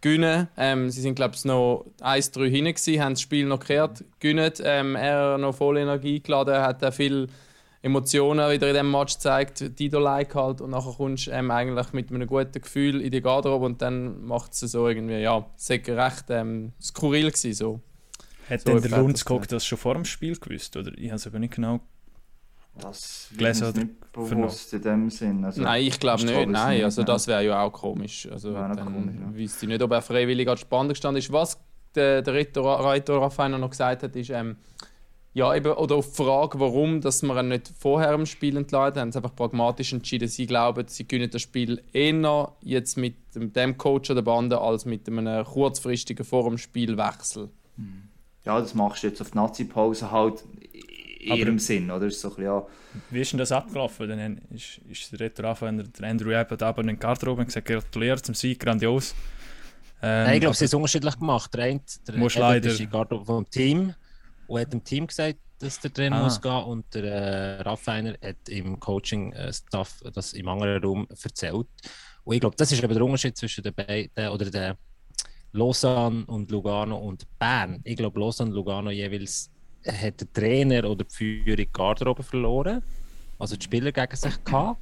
Gewinnen. 0.00 0.48
Ähm, 0.56 0.90
sie 0.90 1.00
sind, 1.00 1.14
glaube 1.14 1.34
ich, 1.34 1.44
noch 1.44 1.86
1-3 2.00 2.48
hinten 2.48 2.74
gewesen, 2.74 3.02
haben 3.02 3.14
das 3.14 3.20
Spiel 3.20 3.46
noch 3.46 3.60
gekehrt, 3.60 4.04
gewinnen. 4.20 4.52
Ähm, 4.62 4.96
er 4.96 5.38
noch 5.38 5.54
voll 5.54 5.78
Energie 5.78 6.20
geladen, 6.20 6.54
hat 6.54 6.84
auch 6.84 6.92
viel 6.92 7.28
Emotionen 7.82 8.50
wieder 8.50 8.68
in 8.68 8.74
diesem 8.74 8.90
Match 8.90 9.14
gezeigt, 9.14 9.78
Dido-like 9.78 10.34
halt. 10.34 10.60
Und 10.60 10.70
nachher 10.70 10.92
kommst 10.92 11.28
du 11.28 11.30
ähm, 11.32 11.50
eigentlich 11.50 11.92
mit 11.92 12.10
einem 12.10 12.26
guten 12.26 12.60
Gefühl 12.60 13.00
in 13.00 13.10
die 13.10 13.20
Garderobe 13.20 13.66
und 13.66 13.82
dann 13.82 14.24
macht 14.24 14.52
es 14.52 14.60
so 14.60 14.88
irgendwie, 14.88 15.18
ja, 15.18 15.34
war 15.34 16.06
recht 16.06 16.24
ähm, 16.30 16.72
skurril 16.80 17.30
gewesen, 17.30 17.54
so. 17.54 17.80
Hat 18.48 18.60
So 18.62 18.78
denn 18.78 18.90
der 18.90 18.98
Lundskog 18.98 19.42
das 19.42 19.48
das 19.48 19.66
schon 19.66 19.78
vor 19.78 19.94
dem 19.94 20.04
Spiel 20.04 20.36
gewusst? 20.36 20.76
Oder 20.76 20.92
ich 20.96 21.08
habe 21.08 21.16
es 21.16 21.26
aber 21.26 21.38
nicht 21.38 21.54
genau. 21.54 21.80
Das 22.80 23.28
Gelesen 23.36 23.68
oder 23.68 23.78
nicht 23.78 24.12
bewusst 24.12 24.72
in 24.72 24.82
dem 24.82 25.10
Sinn. 25.10 25.44
Also, 25.44 25.62
nein, 25.62 25.84
ich 25.84 25.98
glaube 25.98 26.20
ich 26.20 26.26
nicht. 26.26 26.48
Nein, 26.48 26.76
nicht, 26.76 26.84
also 26.84 27.02
das 27.02 27.26
wäre 27.26 27.44
ja 27.44 27.62
auch 27.62 27.72
komisch. 27.72 28.28
Also 28.30 28.50
noch 28.50 28.74
dann 28.74 28.92
komisch, 28.92 29.16
ja. 29.20 29.38
weiss 29.38 29.62
ich 29.62 29.68
nicht, 29.68 29.82
ob 29.82 29.92
er 29.92 30.02
freiwillig 30.02 30.48
als 30.48 30.60
Spann 30.60 30.88
gestanden 30.88 31.18
ist. 31.18 31.32
Was 31.32 31.58
der, 31.94 32.22
der 32.22 32.34
Reiter, 32.34 32.62
Reiter 32.62 33.14
Raffainer 33.14 33.58
noch 33.58 33.70
gesagt 33.70 34.02
hat, 34.02 34.14
ist, 34.16 34.30
ähm, 34.30 34.56
ja, 35.34 35.54
eben, 35.54 35.72
oder 35.72 35.96
auf 35.96 36.08
die 36.08 36.16
Frage, 36.16 36.58
warum 36.58 37.00
dass 37.00 37.22
man 37.22 37.38
ihn 37.38 37.48
nicht 37.48 37.72
vorher 37.78 38.12
im 38.12 38.26
Spiel 38.26 38.56
entladen, 38.56 39.00
haben 39.00 39.12
sie 39.12 39.18
einfach 39.18 39.36
pragmatisch 39.36 39.92
entschieden. 39.92 40.26
Sie 40.26 40.46
glauben, 40.46 40.88
sie 40.88 41.04
können 41.04 41.30
das 41.30 41.42
Spiel 41.42 41.82
eher 41.92 42.52
jetzt 42.62 42.96
mit 42.96 43.14
dem, 43.34 43.78
Coach 43.78 44.10
an 44.10 44.16
der 44.16 44.22
Bande 44.22 44.60
als 44.60 44.84
mit 44.84 45.08
einem 45.08 45.44
kurzfristigen 45.44 46.24
vor 46.24 46.48
dem 46.48 46.58
Spielwechsel. 46.58 47.50
ja, 48.44 48.60
das 48.60 48.74
machst 48.74 49.02
du 49.02 49.08
jetzt 49.08 49.20
auf 49.20 49.30
die 49.30 49.38
Nazi-Pause 49.38 50.10
halt 50.10 50.44
in 51.20 51.32
Aber- 51.32 51.40
ihrem 51.40 51.58
Sinn, 51.58 51.90
oder? 51.90 52.06
Ist 52.06 52.20
so 52.20 52.28
bisschen, 52.28 52.44
ja, 52.44 52.66
Wie 53.10 53.20
ist 53.20 53.32
denn 53.32 53.38
das 53.38 53.52
abgelaufen? 53.52 54.08
Dann 54.08 54.38
ist, 54.50 54.78
ist 54.88 55.12
der 55.12 55.20
Retro 55.20 55.48
Anfänger, 55.50 55.82
der 55.84 56.08
Andrew 56.10 56.34
Abbott, 56.34 56.62
aber 56.62 56.80
in 56.82 56.88
den 56.88 56.98
Garderobe 56.98 57.40
und 57.40 57.46
gesagt, 57.46 57.66
gratuliert 57.66 58.24
zum 58.24 58.34
Sieg, 58.34 58.60
grandios. 58.60 59.14
Ähm, 60.00 60.24
Nein, 60.26 60.34
ich 60.34 60.40
glaube, 60.40 60.54
sie 60.54 60.64
aber- 60.64 60.66
haben 60.66 60.66
es 60.66 60.74
unterschiedlich 60.74 61.18
gemacht. 61.18 61.54
Der 61.54 61.64
eine, 61.64 61.80
der 62.06 62.14
Ebert 62.14 62.34
leider- 62.36 62.70
ist 62.70 62.80
in 62.80 62.90
Garderobe 62.90 63.24
vom 63.26 63.50
Team 63.50 63.94
und 64.46 64.60
hat 64.60 64.72
dem 64.72 64.84
Team 64.84 65.06
gesagt, 65.08 65.38
dass 65.58 65.80
der 65.80 65.92
Trainer 65.92 66.16
Ah. 66.18 66.22
muss 66.22 66.40
gehen 66.40 66.52
und 66.64 66.94
der 66.94 67.04
äh, 67.04 67.60
Raffiner 67.62 68.14
hat 68.22 68.48
im 68.48 68.78
Coaching-Staff 68.78 70.02
das 70.14 70.32
im 70.34 70.46
anderen 70.48 70.80
Raum 70.84 71.08
erzählt. 71.10 71.66
Und 72.22 72.34
ich 72.34 72.40
glaube, 72.40 72.54
das 72.56 72.70
ist 72.70 72.80
eben 72.82 72.94
der 72.94 73.02
Unterschied 73.04 73.36
zwischen 73.36 73.64
den 73.64 73.74
beiden, 73.74 74.28
oder 74.28 74.48
der 74.50 74.76
Lausanne 75.52 76.24
und 76.26 76.50
Lugano 76.50 76.96
und 76.98 77.26
Bern. 77.38 77.80
Ich 77.84 77.96
glaube, 77.96 78.20
Lausanne 78.20 78.50
und 78.50 78.56
Lugano 78.56 78.90
jeweils 78.90 79.50
hat 79.86 80.20
der 80.20 80.32
Trainer 80.32 80.88
oder 80.88 81.04
die 81.04 81.14
Führung 81.14 81.56
die 81.56 81.68
Garderobe 81.72 82.22
verloren, 82.22 82.82
also 83.38 83.56
die 83.56 83.64
Spieler 83.64 83.92
gegen 83.92 84.16
sich 84.16 84.42
gehabt. 84.44 84.80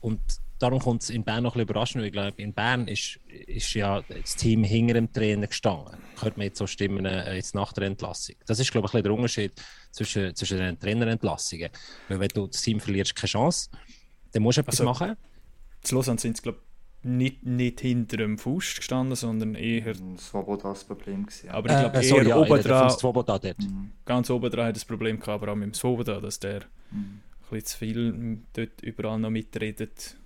Und 0.00 0.20
darum 0.58 0.78
kommt 0.78 1.02
es 1.02 1.10
in 1.10 1.24
Bern 1.24 1.42
noch 1.42 1.54
ein 1.54 1.58
bisschen 1.58 1.68
überraschend, 1.68 2.00
weil 2.02 2.06
ich 2.06 2.12
glaube, 2.12 2.42
in 2.42 2.52
Bern 2.52 2.88
ist, 2.88 3.18
ist 3.46 3.74
ja 3.74 4.02
das 4.02 4.36
Team 4.36 4.62
hinter 4.64 4.94
dem 4.94 5.12
Trainer 5.12 5.46
gestanden. 5.46 5.96
Könnte 6.18 6.38
man 6.38 6.46
jetzt 6.46 6.58
so 6.58 6.66
stimmen, 6.66 7.04
äh, 7.04 7.34
jetzt 7.34 7.54
nach 7.54 7.72
der 7.72 7.84
Entlassung. 7.84 8.36
Das 8.46 8.58
ist, 8.58 8.70
glaube 8.70 8.86
ich, 8.86 8.94
ein 8.94 9.02
bisschen 9.02 9.04
der 9.04 9.12
Unterschied 9.14 9.52
zwischen, 9.90 10.34
zwischen 10.34 10.58
den 10.58 10.78
Trainerentlassungen. 10.78 11.70
Weil 12.08 12.20
wenn 12.20 12.28
du 12.28 12.46
das 12.46 12.62
Team 12.62 12.80
verlierst, 12.80 13.14
keine 13.14 13.28
Chance, 13.28 13.70
dann 14.32 14.42
musst 14.42 14.58
du 14.58 14.60
etwas 14.62 14.80
Also, 14.80 14.84
machen. 14.84 15.16
Zu 15.82 15.94
Lausanne 15.94 16.18
sind 16.18 16.36
sie, 16.36 16.42
glaube 16.42 16.60
nicht, 17.02 17.44
nicht 17.46 17.80
hinter 17.80 18.16
dem 18.18 18.38
Fuß 18.38 18.76
gestanden, 18.76 19.14
sondern 19.16 19.54
eher. 19.54 19.94
wohl 20.32 20.58
das 20.58 20.84
Problem. 20.84 21.26
Gewesen, 21.26 21.46
ja. 21.46 21.54
Aber 21.54 21.70
ich 21.70 21.78
glaube, 21.78 21.96
Äh, 21.96 22.02
eher 22.02 22.08
sorry, 22.08 22.28
ja, 22.28 22.36
oben 22.36 22.52
rede 22.52 22.62
vom 22.62 22.70
dran, 22.72 22.90
Swoboda 22.90 23.38
dort. 23.38 23.56
ganz 24.04 24.30
oben 24.30 24.50
dran 24.50 24.66
hat 24.66 24.76
das 24.76 24.84
Problem 24.84 25.20
gehabt, 25.20 25.42
aber 25.42 25.52
auch 25.52 25.56
mit 25.56 25.66
dem 25.66 25.74
Svoboda, 25.74 26.20
dass 26.20 26.40
der 26.40 26.60
Mhm. 26.90 26.98
ein 27.00 27.22
bisschen 27.50 27.66
zu 27.66 27.78
viel 27.78 28.38
dort 28.54 28.82
überall 28.82 29.18
noch 29.18 29.30
mitredet. 29.30 30.16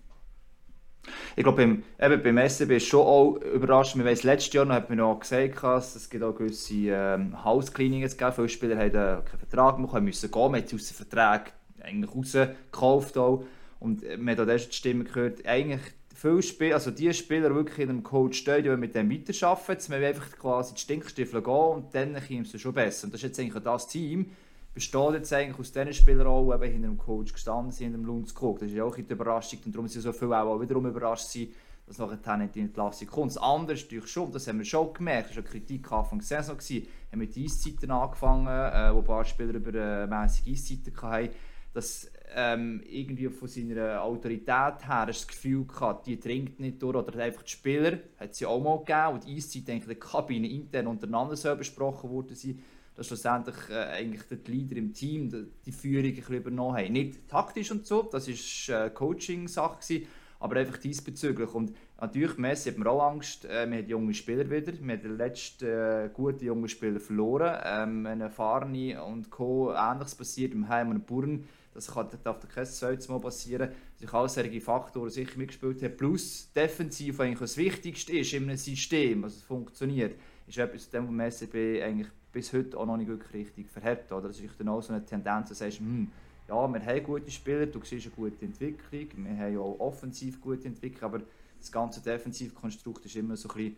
Ich 1.34 1.42
glaube, 1.42 1.56
beim, 1.62 1.82
eben 2.00 2.22
beim 2.22 2.38
SCB 2.48 2.76
ist 2.76 2.86
schon 2.86 3.00
auch 3.00 3.34
überrascht. 3.36 3.96
Wir 3.96 4.04
weiss, 4.04 4.22
letztes 4.22 4.52
Jahr 4.54 4.64
noch 4.64 4.74
hat 4.76 4.88
man 4.88 4.98
noch 4.98 5.18
gesagt, 5.18 5.60
dass 5.62 5.96
es 5.96 6.08
gibt 6.08 6.22
auch 6.22 6.32
gewisse 6.34 6.74
ähm, 6.90 7.42
House-Cleaning 7.44 8.02
gegeben. 8.02 8.32
Viele 8.32 8.48
Spieler 8.48 8.76
haben 8.76 8.90
äh, 8.90 9.22
keinen 9.28 9.38
Vertrag 9.40 9.78
mehr, 9.78 9.88
können 9.88 10.04
müssen 10.04 10.30
gehen. 10.30 10.52
Man 10.52 10.62
hat 10.62 10.72
aus 10.72 10.86
dem 10.88 10.94
Vertrag 10.94 11.52
eigentlich 11.82 12.14
rausgekauft 12.14 13.18
auch. 13.18 13.44
Und 13.80 14.04
äh, 14.04 14.16
man 14.16 14.36
hat 14.38 14.48
auch 14.48 14.54
die 14.54 14.72
Stimme 14.72 15.02
gehört, 15.02 15.44
eigentlich 15.44 15.80
viele 16.22 16.42
Spieler, 16.42 16.74
also 16.76 16.92
die 16.92 17.12
Spieler 17.12 17.52
wirklich 17.52 17.80
in 17.80 17.90
einem 17.90 18.02
Coach 18.04 18.38
stehen, 18.38 18.62
die 18.62 18.70
mit 18.76 18.94
dem 18.94 19.10
weiterarbeiten. 19.10 19.72
Jetzt 19.72 19.88
müssen 19.88 20.04
einfach 20.04 20.30
quasi 20.38 20.74
die 20.74 20.80
Stinkstiefel 20.80 21.42
gehen 21.42 21.52
und 21.52 21.94
dann 21.94 22.14
kommt 22.14 22.54
es 22.54 22.60
schon 22.60 22.72
besser. 22.72 23.06
Und 23.06 23.14
das 23.14 23.18
ist 23.22 23.28
jetzt 23.28 23.40
eigentlich 23.40 23.62
das 23.62 23.88
Team, 23.88 24.30
besteht 24.72 25.14
jetzt 25.14 25.32
eigentlich 25.32 25.58
aus 25.58 25.72
diesen 25.72 25.92
Spielern 25.92 26.28
auch 26.28 26.54
eben 26.54 26.70
hinter 26.70 26.88
dem 26.88 26.98
Coach 26.98 27.32
gestanden 27.32 27.72
sind, 27.72 27.86
hinter 27.86 27.98
dem 27.98 28.06
Lunds 28.06 28.34
geguckt. 28.34 28.62
Das 28.62 28.68
ist 28.68 28.76
ja 28.76 28.84
auch 28.84 28.96
eine 28.96 29.04
Überraschung 29.04 29.58
und 29.66 29.74
darum 29.74 29.88
sind 29.88 30.02
so 30.02 30.12
viele 30.12 30.40
auch 30.40 30.60
wiederum 30.60 30.86
überrascht 30.86 31.26
sind, 31.26 31.50
dass 31.88 31.98
nachher 31.98 32.36
nicht 32.36 32.54
die 32.54 32.60
Entlassung 32.60 33.08
kommt. 33.08 33.32
Das 33.32 33.38
andere 33.38 33.74
ist 33.74 33.82
natürlich 33.82 34.06
schon, 34.06 34.30
das 34.30 34.46
haben 34.46 34.58
wir 34.58 34.64
schon 34.64 34.94
gemerkt, 34.94 35.30
das 35.30 35.36
war 35.36 35.42
eine 35.42 35.50
Kritik 35.50 35.90
Anfang 35.90 36.20
der 36.20 36.26
Saison, 36.26 36.56
gewesen, 36.56 36.86
haben 37.10 37.18
mit 37.18 37.36
Eiszeiten 37.36 37.90
angefangen, 37.90 38.46
äh, 38.46 38.94
wo 38.94 39.00
ein 39.00 39.04
paar 39.04 39.24
Spieler 39.24 39.54
über 39.54 40.06
mäßige 40.06 40.46
Eiszeiten 40.46 41.02
hatten, 41.02 41.30
dass 41.74 42.11
ähm, 42.34 42.82
irgendwie 42.88 43.28
von 43.28 43.48
seiner 43.48 44.02
Autorität 44.02 44.86
her 44.86 45.06
das 45.06 45.26
Gefühl 45.26 45.64
gehabt, 45.66 46.06
die 46.06 46.18
trinkt 46.18 46.60
nicht 46.60 46.82
durch 46.82 46.96
oder 46.96 47.18
einfach 47.18 47.42
die 47.42 47.50
Spieler, 47.50 47.98
hat 48.18 48.34
sie 48.34 48.46
auch 48.46 48.62
mal 48.62 48.78
gegeben 48.78 49.14
und 49.14 49.26
die 49.26 49.36
Eiszeit 49.36 49.68
in 49.68 49.86
der 49.86 49.94
Kabine 49.96 50.48
intern 50.48 50.86
untereinander 50.86 51.36
so 51.36 51.54
besprochen 51.56 52.10
worden 52.10 52.34
sind, 52.34 52.60
dass 52.94 53.06
schlussendlich 53.06 53.56
äh, 53.70 53.74
eigentlich 53.74 54.22
die 54.28 54.50
Leader 54.50 54.76
im 54.76 54.92
Team 54.92 55.30
die, 55.30 55.46
die 55.64 55.72
Führung 55.72 56.12
ein 56.12 56.34
übernommen 56.34 56.76
haben. 56.76 56.92
Nicht 56.92 57.28
taktisch 57.28 57.70
und 57.70 57.86
so, 57.86 58.02
das 58.02 58.28
war 58.28 58.86
äh, 58.86 58.90
Coaching-Sache, 58.90 60.02
aber 60.40 60.56
einfach 60.56 60.78
diesbezüglich. 60.78 61.54
Und 61.54 61.72
natürlich, 62.00 62.36
Messi 62.36 62.70
hat 62.70 62.78
mir 62.78 62.90
auch 62.90 63.02
Angst, 63.02 63.44
äh, 63.44 63.70
wir 63.70 63.78
haben 63.78 63.88
junge 63.88 64.14
Spieler 64.14 64.50
wieder, 64.50 64.72
wir 64.72 64.94
haben 64.94 65.02
den 65.02 65.16
letzten 65.16 65.64
äh, 65.66 66.10
guten 66.12 66.44
jungen 66.44 66.68
Spieler 66.68 67.00
verloren, 67.00 67.60
ähm, 67.64 68.06
eine 68.06 68.28
Farni 68.28 68.96
und 68.96 69.30
Co. 69.30 69.72
Ähnliches 69.72 70.14
passiert 70.14 70.52
im 70.52 70.68
Heim 70.68 70.90
und 70.90 71.06
Burren, 71.06 71.44
das 71.74 71.86
kann, 71.88 72.08
darf 72.22 72.46
kein 72.48 72.66
zweites 72.66 73.08
Mal 73.08 73.20
passieren. 73.20 73.70
Sich 73.96 74.12
all 74.12 74.28
solche 74.28 74.60
Faktoren 74.60 75.10
sicher 75.10 75.38
mitgespielt 75.38 75.82
haben. 75.82 75.96
Plus 75.96 76.50
defensiv 76.52 77.20
eigentlich 77.20 77.38
das 77.38 77.56
Wichtigste 77.56 78.12
ist 78.18 78.32
in 78.32 78.44
einem 78.44 78.56
System, 78.56 79.24
also 79.24 79.36
es 79.36 79.42
funktioniert, 79.42 80.16
ist 80.46 80.58
etwas, 80.58 80.90
dem 80.90 81.06
vom 81.06 81.20
SCB 81.20 81.82
eigentlich 81.82 82.08
bis 82.30 82.52
heute 82.52 82.76
auch 82.76 82.86
noch 82.86 82.96
nicht 82.96 83.08
wirklich 83.08 83.32
richtig 83.32 83.70
verhärtet. 83.70 84.12
Oder? 84.12 84.28
Das 84.28 84.40
ist 84.40 84.58
dann 84.58 84.68
auch 84.68 84.82
so 84.82 84.92
eine 84.92 85.04
Tendenz, 85.04 85.48
dass 85.48 85.58
du 85.58 85.64
sagst, 85.64 85.78
hm, 85.78 86.10
ja, 86.48 86.68
wir 86.68 86.84
haben 86.84 87.04
gute 87.04 87.30
Spieler, 87.30 87.66
du 87.66 87.80
siehst 87.84 88.06
eine 88.06 88.14
gute 88.14 88.44
Entwicklung, 88.44 89.24
wir 89.24 89.36
haben 89.36 89.58
auch 89.58 89.80
offensiv 89.80 90.40
gute 90.40 90.68
Entwicklung, 90.68 91.02
aber 91.02 91.22
das 91.58 91.70
ganze 91.70 92.00
Defensivkonstrukt 92.00 93.04
ist 93.06 93.16
immer 93.16 93.36
so 93.36 93.48
ein 93.50 93.54
bisschen, 93.54 93.76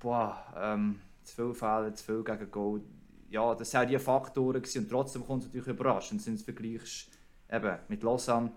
boah, 0.00 0.44
ähm, 0.56 1.00
zu 1.22 1.34
viel 1.34 1.54
Fehler, 1.54 1.94
zu 1.94 2.04
viel 2.04 2.24
gegen 2.24 2.50
Goal. 2.50 2.80
Ja, 3.30 3.54
das 3.54 3.72
waren 3.72 3.88
die 3.88 3.98
Faktoren 3.98 4.60
gewesen, 4.60 4.82
und 4.82 4.90
trotzdem 4.90 5.24
kommt 5.24 5.42
es 5.42 5.48
natürlich 5.48 5.68
überraschend, 5.68 6.26
wenn 6.26 6.34
du 6.34 6.38
es 6.38 6.44
vergleichst 6.44 7.08
eben, 7.52 7.78
mit 7.88 8.02
Lausanne. 8.02 8.50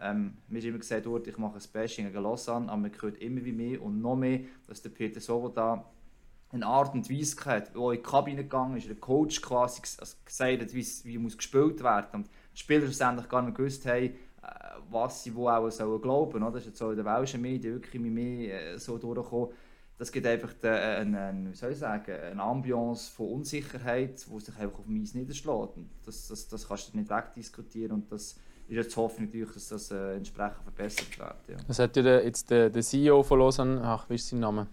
Ähm, 0.00 0.36
mir 0.48 0.58
ist 0.58 0.64
immer 0.64 0.78
gesagt, 0.78 1.06
worden, 1.06 1.28
ich 1.28 1.38
mache 1.38 1.56
ein 1.56 1.62
Bashing 1.72 2.06
gegen 2.06 2.22
Lausanne, 2.22 2.70
aber 2.70 2.80
man 2.80 2.92
hört 3.00 3.18
immer 3.18 3.44
wie 3.44 3.52
mehr 3.52 3.80
und 3.80 4.00
noch 4.00 4.16
mehr, 4.16 4.40
dass 4.66 4.82
der 4.82 4.90
Peter 4.90 5.20
Soboda 5.20 5.84
eine 6.50 6.66
Art 6.66 6.94
und 6.94 7.08
Weise 7.10 7.36
hat, 7.46 7.74
wo 7.74 7.90
in 7.92 7.98
die 7.98 8.02
Kabine 8.02 8.42
gegangen 8.42 8.76
ist, 8.76 8.88
der 8.88 8.96
Coach 8.96 9.40
quasi 9.40 9.80
also 9.98 10.16
gesagt 10.24 10.60
hat, 10.60 10.74
wie, 10.74 11.18
muss 11.18 11.36
gespielt 11.36 11.82
werden 11.82 12.08
und 12.12 12.26
die 12.54 12.58
Spieler 12.58 12.82
schlussendlich 12.82 13.28
gar 13.28 13.42
nicht 13.42 13.56
gewusst 13.56 13.86
haben, 13.86 14.04
äh, 14.04 14.14
was 14.90 15.22
sie 15.22 15.34
wo 15.34 15.48
auch 15.48 15.70
sollen 15.70 16.02
glauben. 16.02 16.42
Oder? 16.42 16.52
Das 16.52 16.62
ist 16.62 16.68
jetzt 16.68 16.78
so 16.78 16.90
in 16.90 16.96
den 16.96 17.06
welschen 17.06 17.40
Medien 17.40 17.74
wirklich 17.74 18.02
mehr 18.02 18.72
äh, 18.72 18.78
so 18.78 18.98
durchgekommen. 18.98 19.50
Das 19.98 20.10
gibt 20.10 20.26
einfach 20.26 20.54
eine, 20.62 21.18
eine, 21.18 21.50
wie 21.50 21.54
soll 21.54 21.72
ich 21.72 21.78
sagen, 21.78 22.12
eine 22.12 22.42
Ambiance 22.42 23.10
von 23.12 23.28
Unsicherheit, 23.28 24.24
die 24.26 24.40
sich 24.40 24.56
einfach 24.58 24.78
auf 24.78 24.86
dem 24.86 25.02
niederschlägt. 25.02 25.78
Das, 26.04 26.28
das, 26.28 26.48
das 26.48 26.66
kannst 26.66 26.92
du 26.92 26.98
nicht 26.98 27.10
wegdiskutieren 27.10 27.92
und 27.92 28.10
das 28.10 28.36
ist 28.68 28.76
jetzt 28.76 28.96
Hoffnung 28.96 29.26
natürlich, 29.26 29.52
dass 29.52 29.68
das 29.68 29.90
äh, 29.90 30.16
entsprechend 30.16 30.62
verbessert 30.62 31.18
wird. 31.18 31.36
Ja. 31.48 31.64
Das 31.66 31.78
hat 31.78 31.96
ja 31.96 32.20
jetzt 32.20 32.50
der, 32.50 32.70
der 32.70 32.82
CEO 32.82 33.22
von 33.22 33.38
Lausanne, 33.38 33.80
ach, 33.84 34.08
wie 34.08 34.14
ist 34.14 34.28
sein 34.28 34.40
Name? 34.40 34.66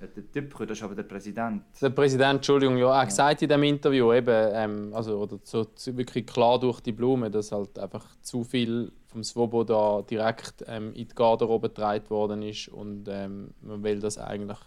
Der 0.00 0.30
Typ, 0.30 0.56
das 0.58 0.78
ist 0.78 0.82
aber 0.84 0.94
der 0.94 1.02
Präsident. 1.02 1.64
Der 1.80 1.90
Präsident, 1.90 2.36
Entschuldigung, 2.36 2.76
ja, 2.76 2.92
er 2.92 2.98
ja. 2.98 3.04
gesagt 3.04 3.42
in 3.42 3.48
dem 3.48 3.62
Interview 3.64 4.12
eben, 4.12 4.50
ähm, 4.52 4.94
also, 4.94 5.18
oder 5.18 5.40
so, 5.42 5.66
wirklich 5.86 6.24
klar 6.24 6.60
durch 6.60 6.80
die 6.80 6.92
Blume, 6.92 7.30
dass 7.30 7.50
halt 7.50 7.76
einfach 7.80 8.06
zu 8.22 8.44
viel 8.44 8.92
vom 9.08 9.24
Svoboda 9.24 10.02
direkt 10.02 10.64
ähm, 10.68 10.92
in 10.94 11.08
die 11.08 11.14
Garderobe 11.14 11.68
getragen 11.68 12.08
worden 12.10 12.42
ist 12.42 12.68
und 12.68 13.08
ähm, 13.08 13.54
man 13.60 13.82
will 13.82 13.98
das 13.98 14.18
eigentlich 14.18 14.58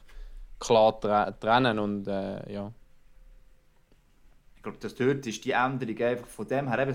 klar 0.59 0.99
trennen 1.39 1.79
und 1.79 2.07
äh, 2.07 2.51
ja. 2.51 2.73
Ich 4.57 4.63
glaube, 4.63 4.79
das 4.81 4.95
dort 4.95 5.25
ist 5.25 5.45
die 5.45 5.51
Änderung 5.51 5.97
einfach 5.97 6.27
von 6.27 6.47
dem 6.47 6.67
her 6.67 6.79
eben 6.79 6.93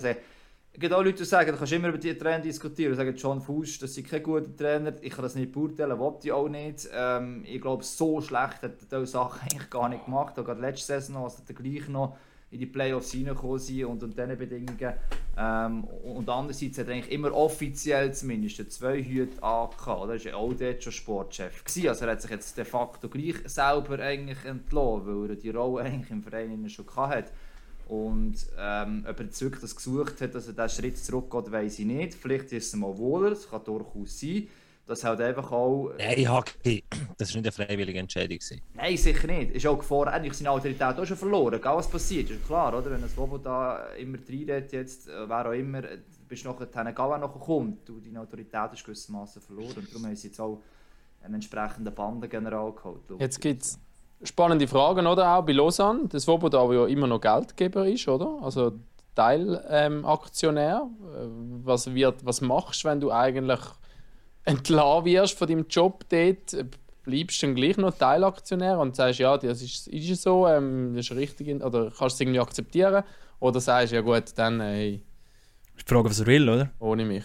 es 0.76 0.80
gibt 0.80 0.92
auch 0.92 1.02
Leute, 1.02 1.16
die 1.16 1.24
sagen, 1.24 1.52
du 1.52 1.56
kannst 1.56 1.72
immer 1.72 1.88
über 1.88 1.96
die 1.96 2.12
Trainer 2.12 2.44
diskutieren. 2.44 2.92
Sie 2.92 2.98
sagen, 2.98 3.16
John 3.16 3.40
Fuß, 3.40 3.78
das 3.78 3.96
ist 3.96 4.06
kein 4.10 4.22
guter 4.22 4.54
Trainer. 4.54 4.92
Ich 5.00 5.10
kann 5.10 5.22
das 5.22 5.34
nicht 5.34 5.50
beurteilen, 5.50 5.98
wollte 5.98 6.26
ich 6.26 6.32
auch 6.32 6.50
nicht. 6.50 6.86
Ähm, 6.92 7.44
ich 7.46 7.62
glaube, 7.62 7.82
so 7.82 8.20
schlecht 8.20 8.60
hat 8.60 8.62
er 8.62 9.00
diese 9.00 9.06
Sachen 9.06 9.40
eigentlich 9.50 9.70
gar 9.70 9.88
nicht 9.88 10.04
gemacht. 10.04 10.38
Auch 10.38 10.44
gerade 10.44 10.60
letzte 10.60 11.00
Saison, 11.00 11.24
als 11.24 11.42
er 11.48 11.54
gleich 11.54 11.88
noch 11.88 12.18
in 12.50 12.58
die 12.58 12.66
Playoffs 12.66 13.14
reingekommen 13.14 13.58
sind 13.58 13.86
und 13.86 14.02
unter 14.02 14.26
diesen 14.26 14.38
Bedingungen. 14.38 14.94
Ähm, 15.38 15.84
und 15.84 16.28
andererseits 16.28 16.76
hat 16.76 16.88
er 16.88 16.92
eigentlich 16.92 17.10
immer 17.10 17.32
offiziell 17.32 18.12
zumindest 18.12 18.70
zwei 18.70 19.02
Hüte 19.02 19.42
angehabt. 19.42 19.80
Er 19.86 20.08
war 20.08 20.16
ja 20.16 20.34
auch 20.34 20.52
dort 20.52 20.82
schon 20.82 20.92
Sportchef. 20.92 21.64
Gewesen. 21.64 21.88
Also 21.88 22.04
er 22.04 22.12
hat 22.12 22.20
sich 22.20 22.30
jetzt 22.30 22.58
de 22.58 22.66
facto 22.66 23.08
gleich 23.08 23.36
selber 23.46 23.98
eigentlich 23.98 24.44
entlassen, 24.44 25.06
weil 25.06 25.30
er 25.30 25.36
die 25.36 25.48
Rolle 25.48 25.84
eigentlich 25.84 26.10
im 26.10 26.22
Verein 26.22 26.68
schon 26.68 26.84
hatte. 26.96 27.32
Und 27.86 28.34
ähm, 28.58 29.06
ob 29.08 29.18
er 29.20 29.26
jetzt 29.26 29.40
wirklich 29.40 29.60
das 29.60 29.76
gesucht 29.76 30.20
hat, 30.20 30.34
dass 30.34 30.48
er 30.48 30.52
diesen 30.54 30.68
Schritt 30.68 30.98
zurückgeht, 30.98 31.52
weiß 31.52 31.78
ich 31.78 31.86
nicht. 31.86 32.14
Vielleicht 32.14 32.52
ist 32.52 32.66
es 32.68 32.74
mal 32.74 32.96
wohler, 32.98 33.32
es 33.32 33.48
kann 33.48 33.62
durchaus 33.64 34.18
sein. 34.18 34.48
Das 34.86 35.02
halt 35.02 35.20
einfach 35.20 35.50
auch... 35.50 35.92
Nein, 35.98 36.28
Hacki, 36.28 36.84
das 37.16 37.34
war 37.34 37.40
nicht 37.40 37.58
eine 37.58 37.66
freiwillige 37.66 37.98
Entscheidung. 37.98 38.38
Nein, 38.74 38.96
sicher 38.96 39.26
nicht. 39.26 39.50
Ist 39.52 39.66
auch 39.66 39.78
Gefahr, 39.78 40.06
eigentlich 40.08 40.34
seine 40.34 40.50
Autorität 40.50 40.96
auch 40.96 41.04
schon 41.04 41.16
verloren. 41.16 41.54
Egal 41.54 41.76
was 41.76 41.90
passiert, 41.90 42.30
ist 42.30 42.46
klar, 42.46 42.76
oder? 42.76 42.90
Wenn 42.90 43.02
ein 43.02 43.08
Swoboda 43.08 43.86
immer 43.94 44.18
reinredet, 44.18 44.72
jetzt, 44.72 45.08
äh, 45.08 45.28
wer 45.28 45.48
auch 45.48 45.52
immer, 45.52 45.82
äh, 45.82 45.98
bist 46.28 46.44
du 46.44 46.50
nachher, 46.50 46.68
wenn 46.72 46.94
Gala 46.94 47.18
nachher 47.18 47.40
kommt, 47.40 47.88
du, 47.88 47.98
deine 47.98 48.20
Autorität 48.20 48.72
ist 48.74 48.84
gewissermaßen 48.84 49.42
verloren. 49.42 49.74
Und 49.76 49.88
darum 49.90 50.06
haben 50.06 50.14
sie 50.14 50.28
jetzt 50.28 50.40
auch 50.40 50.62
einen 51.20 51.34
entsprechenden 51.34 51.92
Bandengeneral 51.92 52.72
geholt. 52.72 53.00
Jetzt 53.18 53.40
gibt 53.40 53.62
es 53.62 53.80
spannende 54.22 54.66
Fragen, 54.66 55.06
oder? 55.06 55.36
Auch 55.36 55.44
bei 55.44 55.52
Lausanne. 55.52 56.08
Das 56.08 56.24
Swoboda, 56.24 56.66
der 56.66 56.76
ja 56.76 56.86
immer 56.86 57.06
noch 57.06 57.20
Geldgeber 57.20 57.86
ist, 57.86 58.08
oder? 58.08 58.38
Also 58.42 58.72
Teilaktionär. 59.14 60.88
Ähm, 61.18 61.60
was, 61.64 61.88
was 61.88 62.40
machst 62.40 62.84
du, 62.84 62.88
wenn 62.88 63.00
du 63.00 63.10
eigentlich 63.10 63.60
entlassen 64.44 65.04
wirst 65.04 65.38
von 65.38 65.48
deinem 65.48 65.66
Job 65.68 66.04
dort? 66.08 66.56
Bleibst 67.04 67.42
du 67.42 67.46
dann 67.46 67.54
gleich 67.54 67.76
noch 67.76 67.96
Teilaktionär 67.96 68.78
und 68.78 68.96
sagst, 68.96 69.20
ja, 69.20 69.36
das 69.38 69.62
ist, 69.62 69.86
ist 69.88 70.22
so, 70.22 70.46
ähm, 70.46 70.92
das 70.94 71.06
ist 71.10 71.16
richtig, 71.16 71.62
oder 71.62 71.84
kannst 71.84 72.00
du 72.00 72.06
es 72.06 72.20
irgendwie 72.20 72.40
akzeptieren? 72.40 73.04
Oder 73.38 73.60
sagst 73.60 73.92
du, 73.92 73.96
ja 73.96 74.02
gut, 74.02 74.24
dann, 74.36 74.60
hey. 74.60 75.02
Die 75.78 75.84
Frage, 75.84 76.08
was 76.08 76.20
er 76.20 76.26
will, 76.26 76.48
oder? 76.48 76.70
Ohne 76.80 77.04
mich. 77.04 77.24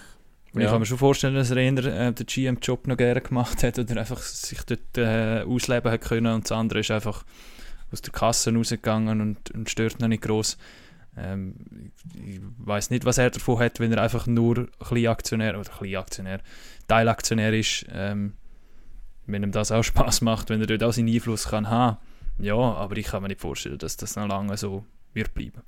Ja. 0.53 0.61
Ich 0.61 0.67
kann 0.67 0.79
mir 0.79 0.85
schon 0.85 0.97
vorstellen, 0.97 1.35
dass 1.35 1.49
er 1.49 1.57
eher 1.57 1.77
äh, 1.77 2.11
den 2.11 2.25
GM-Job 2.25 2.87
noch 2.87 2.97
gerne 2.97 3.21
gemacht 3.21 3.63
hat 3.63 3.79
oder 3.79 3.97
einfach 3.97 4.21
sich 4.21 4.61
dort 4.63 4.97
äh, 4.97 5.43
ausleben 5.43 5.91
hat 5.91 6.01
können 6.01 6.33
und 6.33 6.43
das 6.43 6.51
andere 6.51 6.79
ist 6.79 6.91
einfach 6.91 7.23
aus 7.91 8.01
der 8.01 8.11
Kasse 8.11 8.53
rausgegangen 8.53 9.21
und, 9.21 9.51
und 9.51 9.69
stört 9.69 9.99
noch 9.99 10.07
nicht 10.09 10.23
groß. 10.23 10.57
Ähm, 11.17 11.55
ich 12.15 12.39
weiß 12.57 12.89
nicht, 12.89 13.05
was 13.05 13.17
er 13.17 13.29
davon 13.29 13.59
hat, 13.59 13.79
wenn 13.79 13.91
er 13.93 14.01
einfach 14.01 14.27
nur 14.27 14.67
Kleinaktionär 14.79 15.57
oder 15.57 15.69
Kleinaktionär, 15.69 16.41
Teilaktionär 16.87 17.53
ist. 17.53 17.85
Ähm, 17.91 18.33
wenn 19.25 19.43
ihm 19.43 19.51
das 19.51 19.71
auch 19.71 19.83
Spaß 19.83 20.21
macht, 20.21 20.49
wenn 20.49 20.61
er 20.61 20.67
dort 20.67 20.83
auch 20.83 20.93
seinen 20.93 21.13
Einfluss 21.13 21.47
kann 21.47 21.69
haben. 21.69 21.97
Ja, 22.39 22.55
aber 22.55 22.97
ich 22.97 23.07
kann 23.07 23.21
mir 23.21 23.29
nicht 23.29 23.41
vorstellen, 23.41 23.77
dass 23.77 23.97
das 23.97 24.15
noch 24.15 24.27
lange 24.27 24.57
so 24.57 24.85
wird 25.13 25.33
bleiben. 25.33 25.61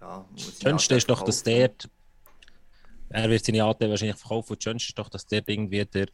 Ja, 0.00 0.24
das 0.34 0.60
Schönste 0.62 0.94
ist 0.94 1.10
doch, 1.10 1.22
dass 1.22 1.42
der 1.42 1.70
er 3.22 3.30
wird 3.30 3.44
seine 3.44 3.64
Anteile 3.64 3.90
wahrscheinlich 3.90 4.16
verkaufen. 4.16 4.52
Und 4.52 4.58
das 4.58 4.64
Schönste 4.64 4.88
ist 4.90 4.98
doch, 4.98 5.08
dass 5.08 5.26
der 5.26 5.42
irgendwie 5.46 5.84
der, 5.84 6.08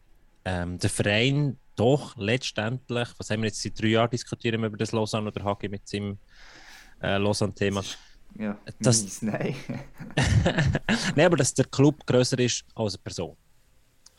ähm, 0.45 0.79
der 0.79 0.91
Verein 0.91 1.57
doch 1.75 2.17
letztendlich, 2.17 3.09
was 3.19 3.31
haben 3.31 3.43
wir 3.43 3.49
jetzt 3.49 3.63
seit 3.63 3.81
drei 3.81 3.89
Jahren 3.89 4.11
diskutieren 4.11 4.61
wir 4.61 4.69
über 4.69 4.77
das 4.77 4.93
Lausanne 4.93 5.29
oder 5.29 5.45
Hagi 5.45 5.69
mit 5.69 5.89
seinem 5.89 6.19
äh, 7.03 7.17
Lausanne-Thema. 7.17 7.83
Ja, 8.39 8.59
das, 8.81 9.21
nein. 9.23 9.55
nein, 11.17 11.27
aber 11.27 11.37
dass 11.37 11.55
der 11.55 11.67
Club 11.67 12.07
größer 12.07 12.39
ist 12.39 12.65
als 12.75 12.95
eine 12.95 13.03
Person 13.03 13.37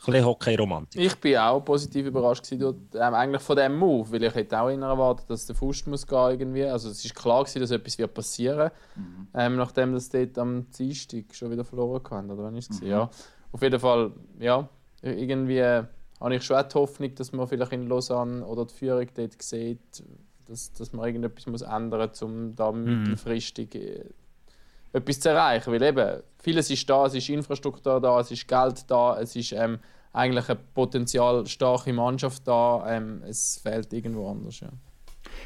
bisschen 0.06 0.24
Hockey-Romantik. 0.24 1.00
Ich 1.00 1.16
bin 1.16 1.36
auch 1.36 1.60
positiv 1.60 2.06
überrascht 2.06 2.48
gewesen, 2.48 2.88
ähm, 2.94 3.14
eigentlich 3.14 3.42
von 3.42 3.56
diesem 3.56 3.76
Move, 3.76 4.12
weil 4.12 4.24
ich 4.24 4.34
hätte 4.34 4.60
auch 4.60 4.68
erwartet, 4.68 5.28
dass 5.30 5.46
der 5.46 5.54
Fuß 5.54 5.86
muss 5.86 6.06
gehen 6.06 6.30
irgendwie. 6.30 6.64
Also 6.64 6.90
es 6.90 7.04
ist 7.04 7.14
klar 7.14 7.44
gewesen, 7.44 7.60
dass 7.60 7.70
etwas 7.70 7.98
wird 7.98 8.14
passieren, 8.14 8.70
mhm. 8.96 9.28
ähm, 9.34 9.56
nachdem 9.56 9.92
das 9.92 10.08
dort 10.08 10.38
am 10.38 10.70
Dienstag 10.70 11.24
schon 11.32 11.50
wieder 11.50 11.64
verloren 11.64 12.02
kann, 12.02 12.30
oder 12.30 12.44
wann 12.44 12.56
ist? 12.56 12.82
Mhm. 12.82 12.88
Ja, 12.88 13.10
auf 13.52 13.62
jeden 13.62 13.80
Fall, 13.80 14.12
ja, 14.38 14.68
irgendwie 15.02 15.62
habe 16.20 16.34
ich 16.34 16.42
schon 16.42 16.56
auch 16.56 16.62
die 16.62 16.74
Hoffnung, 16.74 17.14
dass 17.14 17.32
man 17.32 17.46
vielleicht 17.46 17.72
in 17.72 17.88
Lausanne 17.88 18.44
oder 18.46 18.64
die 18.64 18.74
Führung 18.74 19.06
dort 19.14 19.42
sieht, 19.42 20.02
dass, 20.46 20.72
dass 20.72 20.92
man 20.92 21.06
irgendetwas 21.06 21.46
muss 21.46 21.62
ändern 21.62 22.08
muss, 22.08 22.22
um 22.22 22.54
da 22.54 22.72
mittelfristig 22.72 23.74
äh, 23.74 24.04
etwas 24.94 25.20
zu 25.20 25.28
erreichen. 25.28 25.72
Weil 25.72 25.82
eben, 25.82 26.22
vieles 26.38 26.70
ist 26.70 26.88
da, 26.88 27.06
es 27.06 27.14
ist 27.14 27.28
Infrastruktur 27.28 28.00
da, 28.00 28.20
es 28.20 28.30
ist 28.30 28.48
Geld 28.48 28.90
da, 28.90 29.18
es 29.20 29.36
ist 29.36 29.52
ähm, 29.52 29.78
eigentlich 30.12 30.48
eine 30.48 30.58
potenziell 30.74 31.46
starke 31.46 31.92
Mannschaft 31.92 32.46
da, 32.46 32.84
ähm, 32.88 33.22
es 33.26 33.60
fehlt 33.62 33.92
irgendwo 33.92 34.30
anders. 34.30 34.60
Ja. 34.60 34.68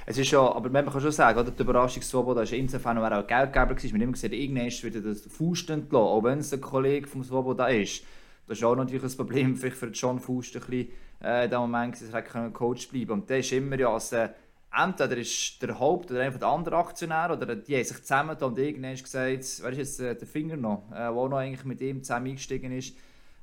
Es 0.05 0.19
ist 0.19 0.31
ja, 0.31 0.41
aber 0.41 0.69
man 0.69 0.87
kann 0.87 1.01
schon 1.01 1.13
sagen, 1.13 1.39
oder, 1.39 1.51
die 1.51 1.63
Überraschung 1.63 2.03
Swoboda 2.03 2.43
ist 2.43 2.53
insofern 2.53 2.99
auch 2.99 3.27
Geldgeber 3.27 3.75
gewesen. 3.75 3.85
Wir 3.85 3.95
haben 3.95 4.03
immer 4.03 4.13
gesehen, 4.13 4.33
irgendwann 4.33 4.67
wird 4.67 5.05
das 5.05 5.23
Faust 5.23 5.71
entlassen, 5.71 6.07
auch 6.07 6.23
wenn 6.23 6.39
es 6.39 6.53
ein 6.53 6.61
Kollege 6.61 7.07
vom 7.07 7.25
Swoboda 7.25 7.69
ist. 7.69 8.05
Das 8.47 8.59
ist 8.59 8.65
auch 8.65 8.77
natürlich 8.77 9.03
ein 9.03 9.17
Problem 9.17 9.57
vielleicht 9.57 9.77
für 9.77 9.89
John 9.89 10.19
Faust 10.19 10.57
ein 10.57 10.61
bisschen, 10.61 10.89
äh, 11.23 11.45
in 11.45 11.51
dem 11.51 11.61
Moment, 11.61 11.95
dass 11.95 12.11
er 12.11 12.51
Coach 12.51 12.89
bleiben 12.89 13.13
Und 13.13 13.31
der 13.31 13.39
ist 13.39 13.53
immer 13.53 13.79
ja 13.79 13.93
als 13.93 14.13
äh, 14.13 14.29
entweder 14.77 15.17
ist 15.17 15.63
der 15.63 15.79
Haupt- 15.79 16.11
oder 16.11 16.21
einfach 16.21 16.39
der 16.39 16.49
andere 16.49 16.77
Aktionär 16.77 17.31
oder 17.33 17.57
die 17.57 17.77
haben 17.77 17.85
sich 17.85 18.03
zusammen 18.03 18.37
und 18.37 18.59
irgendwann 18.59 18.95
gesagt, 18.95 19.15
wer 19.15 19.71
ist 19.71 19.79
jetzt 19.79 20.01
äh, 20.01 20.15
der 20.15 20.27
Finger 20.27 20.57
noch, 20.57 20.91
äh, 20.91 20.97
der 20.97 21.11
noch 21.11 21.37
eigentlich 21.37 21.65
mit 21.65 21.81
ihm 21.81 22.03
zusammen 22.03 22.29
eingestiegen 22.29 22.73
ist, 22.73 22.95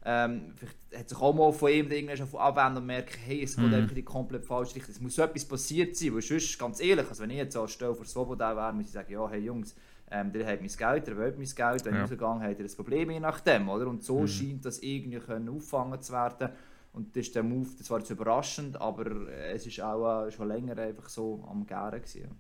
ähm, 0.07 0.53
vielleicht 0.55 0.77
hat 0.95 1.09
sich 1.09 1.19
auch 1.19 1.33
mal 1.33 1.51
von 1.51 1.71
ihm 1.71 1.91
irgendwann 1.91 2.17
schon 2.17 2.39
abwenden 2.39 2.77
und 2.77 2.85
merkt, 2.85 3.17
hey, 3.25 3.41
es 3.41 3.55
geht 3.55 3.65
mhm. 3.65 3.73
einfach 3.73 3.89
in 3.89 3.95
die 3.95 4.03
komplett 4.03 4.45
falsche 4.45 4.75
Richtung. 4.75 4.91
Es 4.91 5.01
muss 5.01 5.15
so 5.15 5.23
etwas 5.23 5.45
passiert 5.45 5.95
sein, 5.95 6.13
weil 6.13 6.21
sonst, 6.21 6.59
ganz 6.59 6.79
ehrlich, 6.79 7.09
also 7.09 7.23
wenn 7.23 7.31
ich 7.31 7.37
jetzt 7.37 7.57
als 7.57 7.71
Stelle 7.71 7.95
vor 7.95 8.05
Swoboda 8.05 8.55
wäre, 8.55 8.71
muss 8.71 8.85
ich 8.85 8.91
sagen, 8.91 9.11
ja, 9.11 9.27
hey 9.27 9.39
Jungs, 9.39 9.75
ähm, 10.11 10.31
der 10.31 10.45
hat 10.45 10.61
mein 10.61 10.69
Geld, 10.69 11.07
der 11.07 11.17
will 11.17 11.33
mein 11.35 11.47
Geld, 11.47 11.85
wenn 11.85 11.95
ja. 11.95 12.05
ich 12.05 12.21
rausgehe, 12.21 12.49
hat 12.49 12.59
er 12.59 12.65
ein 12.65 12.75
Problem 12.75 13.09
je 13.09 13.19
nachdem, 13.19 13.67
oder? 13.67 13.87
Und 13.87 14.03
so 14.03 14.19
mhm. 14.19 14.27
scheint 14.27 14.65
das 14.65 14.79
irgendwie 14.79 15.17
können 15.17 15.49
auffangen 15.49 15.99
zu 15.99 16.13
werden. 16.13 16.49
Und 16.95 17.13
das 17.13 17.27
ist 17.27 17.35
der 17.35 17.43
Move, 17.43 17.67
das 17.77 17.89
war 17.89 17.99
jetzt 17.99 18.09
überraschend, 18.09 18.79
aber 18.79 19.27
es 19.53 19.67
ist 19.67 19.81
auch 19.81 20.27
äh, 20.27 20.31
schon 20.31 20.47
länger 20.47 20.77
einfach 20.77 21.09
so 21.09 21.45
am 21.49 21.65
Gären 21.67 22.01
gewesen. 22.01 22.39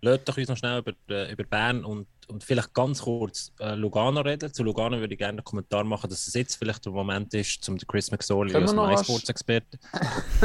Lasst 0.00 0.28
doch 0.28 0.36
uns 0.36 0.48
noch 0.48 0.56
schnell 0.56 0.78
über, 0.78 0.92
äh, 1.08 1.32
über 1.32 1.42
Bern 1.42 1.84
und, 1.84 2.06
und 2.28 2.44
vielleicht 2.44 2.72
ganz 2.72 3.02
kurz 3.02 3.52
äh, 3.58 3.74
Lugano 3.74 4.20
reden. 4.20 4.54
Zu 4.54 4.62
Lugano 4.62 5.00
würde 5.00 5.14
ich 5.14 5.18
gerne 5.18 5.38
einen 5.38 5.44
Kommentar 5.44 5.82
machen, 5.82 6.08
dass 6.08 6.28
es 6.28 6.34
jetzt 6.34 6.54
vielleicht 6.54 6.84
der 6.84 6.92
Moment 6.92 7.34
ist, 7.34 7.68
um 7.68 7.76
den 7.76 7.88
Chris 7.88 8.12
McSorley 8.12 8.54
als 8.54 8.72
MySports-Experte. 8.72 9.76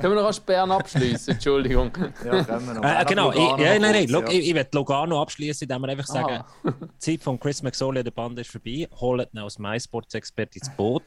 können 0.00 0.14
wir 0.14 0.14
noch 0.14 0.24
als 0.24 0.40
Bern 0.40 0.70
abschließen? 0.70 1.34
Entschuldigung. 1.34 1.90
ja, 2.24 2.42
können 2.44 2.66
wir 2.66 2.74
noch. 2.74 2.82
Äh, 2.82 3.04
genau, 3.04 3.30
ich, 3.32 3.38
ja, 3.38 3.78
nein, 3.78 3.82
nein, 3.82 4.08
ja. 4.08 4.28
ich, 4.30 4.48
ich 4.48 4.54
will 4.54 4.66
Lugano 4.72 5.20
abschließen, 5.20 5.68
indem 5.68 5.82
wir 5.82 5.88
einfach 5.88 6.06
sagen, 6.06 6.42
die 6.64 6.98
Zeit 6.98 7.22
von 7.22 7.38
Chris 7.38 7.62
McSorley 7.62 7.98
an 7.98 8.04
der 8.04 8.12
Band 8.12 8.38
ist 8.38 8.50
vorbei. 8.50 8.88
Holt 8.92 9.28
ihn 9.34 9.38
als 9.40 9.58
MySports-Experte 9.58 10.58
ins 10.58 10.70
Boot 10.74 11.02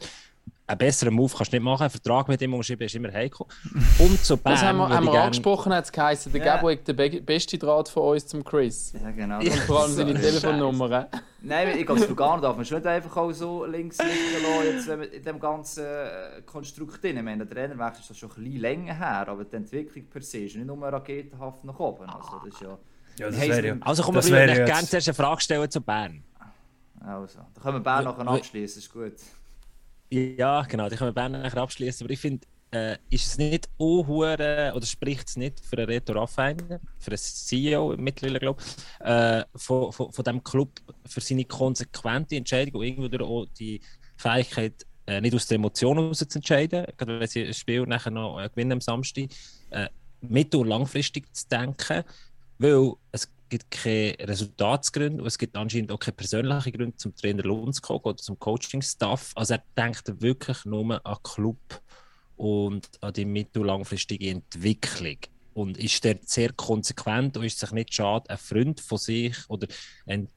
einen 0.70 0.78
besseren 0.78 1.14
Move 1.14 1.34
kannst 1.36 1.52
du 1.52 1.58
nicht 1.58 1.64
machen. 1.64 1.84
Ein 1.84 1.90
Vertrag 1.90 2.28
mit 2.28 2.42
ihm 2.42 2.54
unterschreiben 2.54 2.84
ist 2.84 2.96
immer 2.96 3.12
heikel. 3.12 3.46
Und 4.00 4.24
zu 4.24 4.38
Bern 4.38 4.54
Das 4.54 4.64
haben 4.64 4.78
wir, 4.78 4.90
haben 4.90 5.06
wir 5.06 5.22
angesprochen, 5.22 5.74
hat 5.74 5.86
es 5.86 5.92
geheißen. 5.92 6.32
Der 6.32 6.46
ja. 6.46 6.56
Gabo 6.56 6.70
ist 6.70 6.88
der 6.88 6.94
be 6.94 7.22
beste 7.22 7.58
Draht 7.58 7.90
von 7.90 8.04
uns 8.04 8.28
zum 8.28 8.44
Chris. 8.44 8.94
Ja, 8.94 9.10
genau. 9.12 9.40
Und 9.40 9.50
vor 9.50 9.82
allem 9.82 9.92
seine 9.94 10.14
Telefonnummer. 10.22 11.08
Nein, 11.42 11.78
ich 11.78 11.86
glaube, 11.86 12.06
Lugano 12.06 12.42
darf 12.42 12.56
man 12.56 12.66
schon 12.66 12.78
nicht 12.78 12.88
einfach 12.88 13.18
auch 13.18 13.32
so 13.32 13.66
links 13.66 13.98
liegen 13.98 14.86
lassen, 14.88 15.02
jetzt 15.02 15.14
in 15.14 15.24
dem 15.24 15.40
ganzen 15.40 15.86
äh, 15.86 16.42
Konstrukt 16.46 17.02
drin. 17.02 17.18
Ich 17.18 17.24
meine, 17.24 17.46
der 17.46 17.56
Trainerwechsel 17.56 18.02
ist 18.02 18.10
das 18.12 18.18
schon 18.18 18.30
ein 18.30 18.44
bisschen 18.44 18.62
länger 18.62 18.94
her, 18.94 19.28
aber 19.28 19.46
die 19.46 19.56
Entwicklung 19.56 20.06
per 20.06 20.22
se 20.22 20.40
ist 20.40 20.56
nicht 20.56 20.68
nur 20.68 20.78
raketenhaft 20.86 21.64
nach 21.64 21.80
oben. 21.80 22.10
Also, 22.10 22.42
das 22.46 22.54
ist 22.54 22.62
ja... 22.62 22.78
Ja, 23.18 23.30
das 23.30 23.40
wäre 23.40 23.68
ja. 23.68 23.76
Also 23.82 24.04
komm, 24.04 24.16
wir 24.16 24.24
würden 24.24 24.66
gerne 24.66 24.88
zuerst 24.88 25.10
eine 25.10 25.14
Frage 25.14 25.42
stellen 25.42 25.70
zu 25.70 25.82
Bern. 25.82 26.24
Also, 27.02 27.40
da 27.54 27.62
können 27.62 27.78
wir 27.78 27.82
Bern 27.82 28.04
nachher 28.04 28.28
abschließen, 28.28 28.80
ist 28.80 28.94
gut. 28.94 29.14
Ja, 30.12 30.64
genau, 30.64 30.90
die 30.90 30.96
können 30.96 31.10
wir 31.10 31.14
Bern 31.14 31.34
nachher 31.34 31.62
abschließen. 31.62 32.06
Aber 32.06 32.14
ich 32.14 32.20
finde, 32.20 32.48
äh, 32.72 32.98
ist 33.10 33.26
es 33.26 33.38
nicht 33.38 33.70
unhure 33.78 34.72
oder 34.76 34.86
spricht 34.86 35.28
es 35.28 35.38
nicht 35.38 35.60
für 35.60 35.78
einen 35.78 35.88
Reto 35.88 36.14
Raffiner, 36.14 36.80
für 37.00 37.12
einen 37.12 37.18
CEO 37.18 37.96
mittlerweile, 37.98 38.40
glaube 38.40 38.62
ich, 38.62 39.06
äh, 39.06 39.44
von, 39.56 39.92
von, 39.92 40.12
von 40.12 40.24
diesem 40.24 40.44
Club 40.44 40.72
für 41.06 41.22
seine 41.22 41.46
konsequente 41.46 42.36
Entscheidung 42.36 42.82
und 42.82 42.88
irgendwo 42.88 43.26
auch 43.26 43.46
die 43.60 43.82
Fähigkeit, 44.18 44.86
äh, 45.08 45.22
nicht 45.22 45.34
aus 45.34 45.48
der 45.48 45.56
Emotion 45.56 45.98
heraus 45.98 46.20
zu 46.20 46.38
entscheiden, 46.38 46.86
gerade 46.98 47.20
wenn 47.20 47.28
sie 47.28 47.46
ein 47.46 47.54
Spiel 47.54 47.84
nachher 47.84 48.12
noch 48.12 48.40
äh, 48.40 48.50
gewinnen 48.50 48.74
am 48.74 48.82
Samstag, 48.82 49.30
äh, 49.72 49.88
mittel- 50.22 50.62
und 50.62 50.68
langfristig 50.68 51.34
zu 51.34 51.48
denken, 51.48 52.04
weil 52.60 52.94
es 53.12 53.32
gibt 53.50 53.72
keine 53.72 54.16
Resultatsgründe 54.20 55.22
und 55.22 55.28
es 55.28 55.38
gibt 55.38 55.56
anscheinend 55.56 55.92
auch 55.92 56.00
keine 56.00 56.16
persönlichen 56.16 56.72
Gründe 56.72 56.96
zum 56.96 57.16
Trainer 57.16 57.44
kommen 57.44 58.00
oder 58.04 58.18
zum 58.18 58.40
Coaching-Staff. 58.40 59.32
Also 59.36 59.56
er 59.56 59.64
denkt 59.76 60.22
wirklich 60.22 60.66
nur 60.66 61.06
an 61.06 61.18
Club 61.24 61.82
und 62.38 62.88
an 63.02 63.14
die 63.14 63.26
mittel- 63.26 63.62
und 63.62 63.68
langfristige 63.68 64.30
Entwicklung 64.30 65.18
und 65.54 65.78
ist 65.78 66.06
dort 66.06 66.28
sehr 66.30 66.54
konsequent 66.54 67.36
und 67.36 67.44
ist 67.44 67.60
sich 67.60 67.72
nicht 67.72 67.94
schade, 67.94 68.30
einen 68.30 68.38
Freund 68.38 68.80
von 68.80 68.98
sich 68.98 69.36
oder 69.50 69.68
einen, 70.06 70.30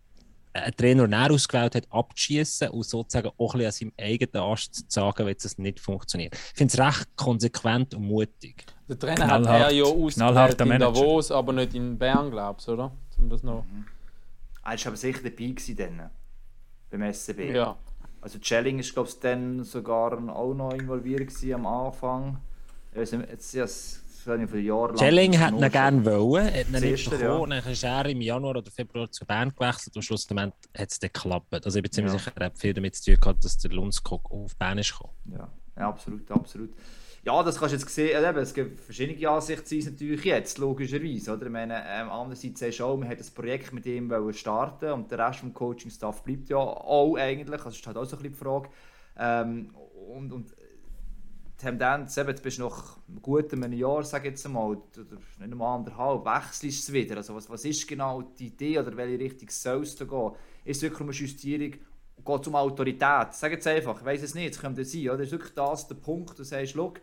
einen 0.52 0.76
Trainer, 0.76 1.02
den 1.04 1.12
er 1.12 1.30
ausgewählt 1.30 1.74
hat, 1.74 1.86
abzuschießen 1.90 2.68
und 2.68 2.84
sozusagen 2.84 3.30
auch 3.36 3.54
ein 3.54 3.60
bisschen 3.60 3.88
an 3.88 3.94
seinem 3.98 4.06
eigenen 4.06 4.42
Ast 4.42 4.74
zu 4.74 4.84
sagen, 4.88 5.26
wenn 5.26 5.36
es 5.36 5.58
nicht 5.58 5.80
funktioniert. 5.80 6.34
Ich 6.34 6.58
finde 6.58 6.74
es 6.74 6.78
recht 6.78 7.16
konsequent 7.16 7.94
und 7.94 8.04
mutig. 8.04 8.64
Der 8.88 8.98
Trainer 8.98 9.26
knallhart, 9.26 9.48
hat 9.48 9.70
er 9.70 9.72
ja 9.72 9.84
ausgewählt 9.84 10.60
in 10.60 10.78
Davos, 10.78 11.30
aber 11.30 11.52
nicht 11.52 11.74
in 11.74 11.98
Bern, 11.98 12.30
glaubst 12.30 12.68
du, 12.68 12.72
oder? 12.72 12.92
Um 13.18 13.28
das 13.28 13.42
noch... 13.42 13.64
Mhm. 13.64 13.86
Er 14.64 14.78
war 14.78 14.86
aber 14.86 14.96
sicher 14.96 15.20
dabei 15.24 15.74
dann, 15.74 16.10
beim 16.90 17.12
SCB. 17.12 17.54
Ja. 17.54 17.76
Also 18.20 18.38
Schelling 18.40 18.78
ist 18.78 18.94
glaube 18.94 19.08
ich 19.08 19.18
dann 19.18 19.64
sogar 19.64 20.12
auch 20.12 20.54
noch 20.54 20.72
involviert 20.72 21.32
am 21.52 21.66
Anfang. 21.66 22.38
Also, 22.94 23.16
jetzt, 23.16 23.54
jetzt, 23.54 24.01
Schelling 24.24 25.38
hat 25.38 25.52
ihn 25.52 25.70
gerne 25.70 26.04
wollen, 26.04 26.46
hat 26.46 26.68
ihn 26.68 26.90
nicht 26.90 27.10
bekommen. 27.10 27.52
Ja. 27.52 27.60
Dann 27.60 27.72
ist 27.72 27.84
er 27.84 28.06
im 28.06 28.20
Januar 28.20 28.56
oder 28.56 28.70
Februar 28.70 29.10
zu 29.10 29.24
Bern 29.26 29.50
gewechselt 29.50 29.96
und 29.96 30.02
schlussendlich 30.02 30.52
hat 30.76 30.90
es 30.90 30.98
dann 30.98 31.10
geklappt. 31.12 31.64
Also 31.64 31.78
ich 31.78 31.82
bin 31.82 31.92
ziemlich 31.92 32.12
ja. 32.12 32.18
sicher, 32.18 32.32
er 32.36 32.46
hat 32.46 32.58
viel 32.58 32.74
damit 32.74 32.94
zu 32.96 33.10
tun 33.10 33.20
gehabt, 33.20 33.44
dass 33.44 33.58
der 33.58 33.70
Lundskog 33.72 34.30
auf 34.30 34.56
Bern 34.56 34.78
ist 34.78 34.92
gekommen. 34.92 35.14
Ja. 35.30 35.48
ja, 35.76 35.88
absolut, 35.88 36.30
absolut. 36.30 36.70
Ja, 37.24 37.40
das 37.44 37.56
kannst 37.56 37.72
du 37.72 37.78
jetzt 37.78 37.88
sehen, 37.88 38.24
eben, 38.24 38.38
es 38.38 38.52
gibt 38.52 38.80
verschiedene 38.80 39.28
Ansichten 39.28 39.78
natürlich 39.78 40.24
jetzt, 40.24 40.58
logischerweise. 40.58 41.32
Oder? 41.32 41.46
Ich 41.46 41.52
meine, 41.52 41.80
ähm, 41.86 42.10
andererseits 42.10 42.58
sagst 42.58 42.80
du 42.80 42.84
auch, 42.84 42.96
man 42.96 43.08
hat 43.08 43.18
ein 43.18 43.34
Projekt 43.34 43.72
mit 43.72 43.86
ihm 43.86 44.12
starten 44.32 44.90
und 44.90 45.10
der 45.10 45.20
Rest 45.20 45.44
des 45.44 45.54
Coaching-Staff 45.54 46.24
bleibt 46.24 46.48
ja 46.48 46.56
auch 46.56 47.16
eigentlich, 47.16 47.64
also 47.64 47.76
ist 47.76 47.86
halt 47.86 47.96
auch 47.96 48.04
so 48.04 48.16
ein 48.16 48.22
bisschen 48.22 48.32
die 48.32 48.38
Frage. 48.38 48.68
Ähm, 49.16 49.72
und, 50.08 50.32
und 50.32 50.52
Tendenz, 51.62 52.16
eben, 52.16 52.28
jetzt 52.30 52.42
bist 52.42 52.58
du 52.58 52.64
nach 52.64 52.98
gut 53.22 53.52
einem 53.52 53.72
Jahr, 53.72 54.02
sage 54.02 54.28
jetzt 54.28 54.48
mal, 54.48 54.70
oder 54.70 54.80
nicht 55.38 55.40
einmal 55.40 55.78
anderthalb, 55.78 56.24
wechselst 56.24 56.88
du 56.88 56.92
wieder. 56.92 57.16
Also 57.18 57.34
was, 57.36 57.48
was 57.48 57.64
ist 57.64 57.86
genau 57.86 58.22
die 58.22 58.48
Idee 58.48 58.80
oder 58.80 58.96
welche 58.96 59.18
Richtung 59.18 59.48
soll 59.48 59.82
es 59.82 59.94
da 59.94 60.04
gehen? 60.04 60.32
Ist 60.64 60.78
es 60.78 60.82
wirklich 60.82 61.00
um 61.00 61.08
eine 61.08 61.16
Justierung 61.16 61.72
geht 62.24 62.40
es 62.42 62.46
um 62.46 62.54
Autorität. 62.54 63.32
Sag 63.32 63.52
jetzt 63.52 63.66
einfach, 63.66 63.98
ich 63.98 64.04
weiß 64.04 64.22
es 64.22 64.34
nicht, 64.34 64.54
es 64.54 64.60
könnte 64.60 64.84
sein. 64.84 65.08
Oder? 65.08 65.18
Das 65.18 65.26
ist 65.26 65.32
wirklich 65.32 65.54
das 65.54 65.88
der 65.88 65.94
Punkt, 65.96 66.38
du 66.38 66.44
sagst, 66.44 66.72
schau, 66.72 66.94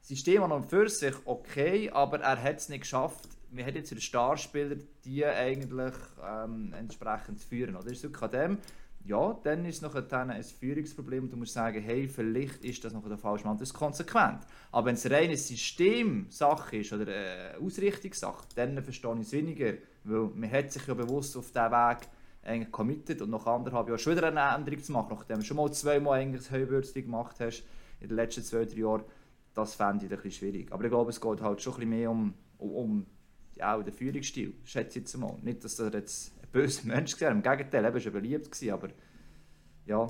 System 0.00 0.42
an 0.42 0.52
und 0.52 0.66
für 0.66 0.88
sich 0.88 1.14
okay, 1.24 1.90
aber 1.90 2.20
er 2.20 2.40
hat 2.42 2.58
es 2.58 2.68
nicht 2.68 2.82
geschafft. 2.82 3.28
Wir 3.50 3.64
haben 3.64 3.74
jetzt 3.74 3.92
einen 3.92 4.00
Starspieler, 4.00 4.76
die 5.04 5.24
eigentlich 5.24 5.94
ähm, 6.22 6.74
entsprechend 6.78 7.40
führen. 7.40 7.76
Oder 7.76 7.90
ist 7.90 8.02
wirklich 8.02 8.22
an 8.22 8.30
dem? 8.30 8.58
Ja, 9.06 9.38
dann 9.44 9.64
ist 9.64 9.76
es 9.76 9.82
noch 9.82 9.94
ein 9.94 10.42
Führungsproblem 10.42 11.24
und 11.24 11.32
du 11.32 11.36
musst 11.36 11.52
sagen, 11.52 11.80
hey, 11.80 12.08
vielleicht 12.08 12.64
ist 12.64 12.84
das 12.84 12.92
noch 12.92 13.06
der 13.06 13.16
falsche 13.16 13.46
Mann. 13.46 13.56
Das 13.56 13.68
ist 13.68 13.74
konsequent. 13.74 14.40
Aber 14.72 14.86
wenn 14.86 14.94
es 14.96 15.06
eine 15.06 15.14
reine 15.14 15.36
Systemsache 15.36 16.78
ist 16.78 16.92
oder 16.92 17.04
eine 17.04 17.64
Ausrichtungssache, 17.64 18.46
dann 18.56 18.82
verstehe 18.82 19.14
ich 19.14 19.20
es 19.20 19.32
weniger. 19.32 19.74
Weil 20.02 20.30
man 20.34 20.50
hat 20.50 20.72
sich 20.72 20.86
ja 20.86 20.94
bewusst 20.94 21.36
auf 21.36 21.52
diesen 21.52 21.70
Weg 21.70 21.98
eigentlich 22.42 22.72
committed 22.72 23.22
und 23.22 23.30
nach 23.30 23.46
anderthalb 23.46 23.88
Jahren 23.88 23.98
schon 23.98 24.16
wieder 24.16 24.26
eine 24.26 24.56
Änderung 24.56 24.82
zu 24.82 24.92
machen, 24.92 25.08
nachdem 25.10 25.38
du 25.38 25.44
schon 25.44 25.56
mal 25.56 25.70
zweimal 25.72 26.20
eigentlich 26.20 26.42
das 26.42 26.50
Höherbürste 26.50 27.02
gemacht 27.02 27.36
hast 27.38 27.64
in 28.00 28.08
den 28.08 28.16
letzten 28.16 28.42
zwei, 28.42 28.64
drei 28.64 28.78
Jahren 28.78 29.04
das 29.56 29.74
fände 29.74 30.04
ich 30.04 30.12
ein 30.12 30.16
bisschen 30.16 30.32
schwierig. 30.32 30.70
Aber 30.70 30.84
ich 30.84 30.90
glaube, 30.90 31.10
es 31.10 31.20
geht 31.20 31.40
halt 31.40 31.62
schon 31.62 31.72
ein 31.72 31.76
bisschen 31.76 31.90
mehr 31.90 32.10
um, 32.10 32.34
um, 32.58 32.70
um 32.70 33.06
ja, 33.56 33.76
den 33.82 33.92
Führungsstil, 33.92 34.54
schätze 34.64 34.98
ich 34.98 35.04
jetzt 35.04 35.16
mal. 35.16 35.34
Nicht, 35.42 35.64
dass 35.64 35.78
er 35.78 35.92
jetzt 35.92 36.32
ein 36.46 36.52
böser 36.52 36.86
Mensch 36.86 37.20
war, 37.20 37.30
im 37.30 37.42
Gegenteil, 37.42 37.84
er 37.84 37.94
war 37.94 38.12
beliebt, 38.12 38.50
gewesen, 38.50 38.72
aber 38.72 38.88
ja. 39.86 40.06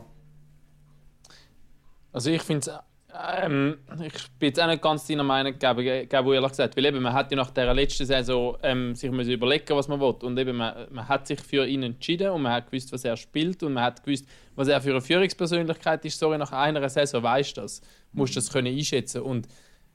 Also 2.13 2.31
ich 2.31 2.43
finde 2.43 2.71
es 2.71 2.79
ähm, 3.19 3.79
ich 4.05 4.31
bin 4.39 4.49
jetzt 4.49 4.61
auch 4.61 4.67
nicht 4.67 4.83
ganz 4.83 5.07
deiner 5.07 5.23
Meinung, 5.23 5.59
Gabo, 5.59 6.33
ehrlich 6.33 6.51
gesagt. 6.51 6.77
Weil 6.77 6.87
eben, 6.87 7.03
man 7.03 7.13
hat 7.13 7.31
ja 7.31 7.37
nach 7.37 7.51
der 7.51 7.73
letzten 7.73 8.05
Saison 8.05 8.57
ähm, 8.63 8.95
sich 8.95 9.11
müssen 9.11 9.31
überlegen 9.31 9.77
was 9.77 9.89
man 9.89 10.01
will. 10.01 10.17
Und 10.23 10.39
eben, 10.39 10.57
man, 10.57 10.87
man 10.91 11.09
hat 11.09 11.27
sich 11.27 11.41
für 11.41 11.67
ihn 11.67 11.83
entschieden 11.83 12.31
und 12.31 12.43
man 12.43 12.53
hat 12.53 12.71
gewusst, 12.71 12.93
was 12.93 13.05
er 13.05 13.17
spielt 13.17 13.63
und 13.63 13.75
man 13.75 13.85
hat 13.85 14.05
gewusst, 14.05 14.27
was 14.55 14.69
er 14.69 14.81
für 14.81 14.91
eine 14.91 15.01
Führungspersönlichkeit 15.01 16.05
ist. 16.05 16.19
Sorry, 16.19 16.37
nach 16.39 16.53
einer 16.53 16.87
Saison 16.89 17.23
weißt 17.23 17.57
du 17.57 17.63
das. 17.63 17.81
Musst 18.13 18.35
du 18.35 18.41
das 18.41 18.51
können 18.51 18.77
einschätzen. 18.77 19.23
Und 19.23 19.49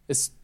es, 0.08 0.36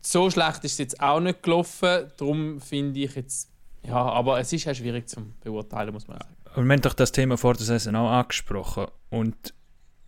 so 0.00 0.30
schlecht 0.30 0.64
ist 0.64 0.72
es 0.72 0.78
jetzt 0.78 1.00
auch 1.00 1.20
nicht 1.20 1.42
gelaufen. 1.42 2.10
Darum 2.16 2.60
finde 2.60 3.00
ich 3.00 3.14
jetzt, 3.14 3.50
ja, 3.86 3.96
aber 3.96 4.40
es 4.40 4.52
ist 4.52 4.66
auch 4.68 4.74
schwierig 4.74 5.08
zu 5.08 5.20
beurteilen, 5.42 5.92
muss 5.92 6.08
man 6.08 6.18
sagen. 6.18 6.34
Und 6.56 6.66
wir 6.66 6.72
haben 6.72 6.82
doch 6.82 6.94
das 6.94 7.12
Thema 7.12 7.36
vor 7.36 7.54
der 7.54 7.64
Saison 7.64 7.96
auch 7.96 8.10
angesprochen. 8.10 8.86
Und 9.10 9.54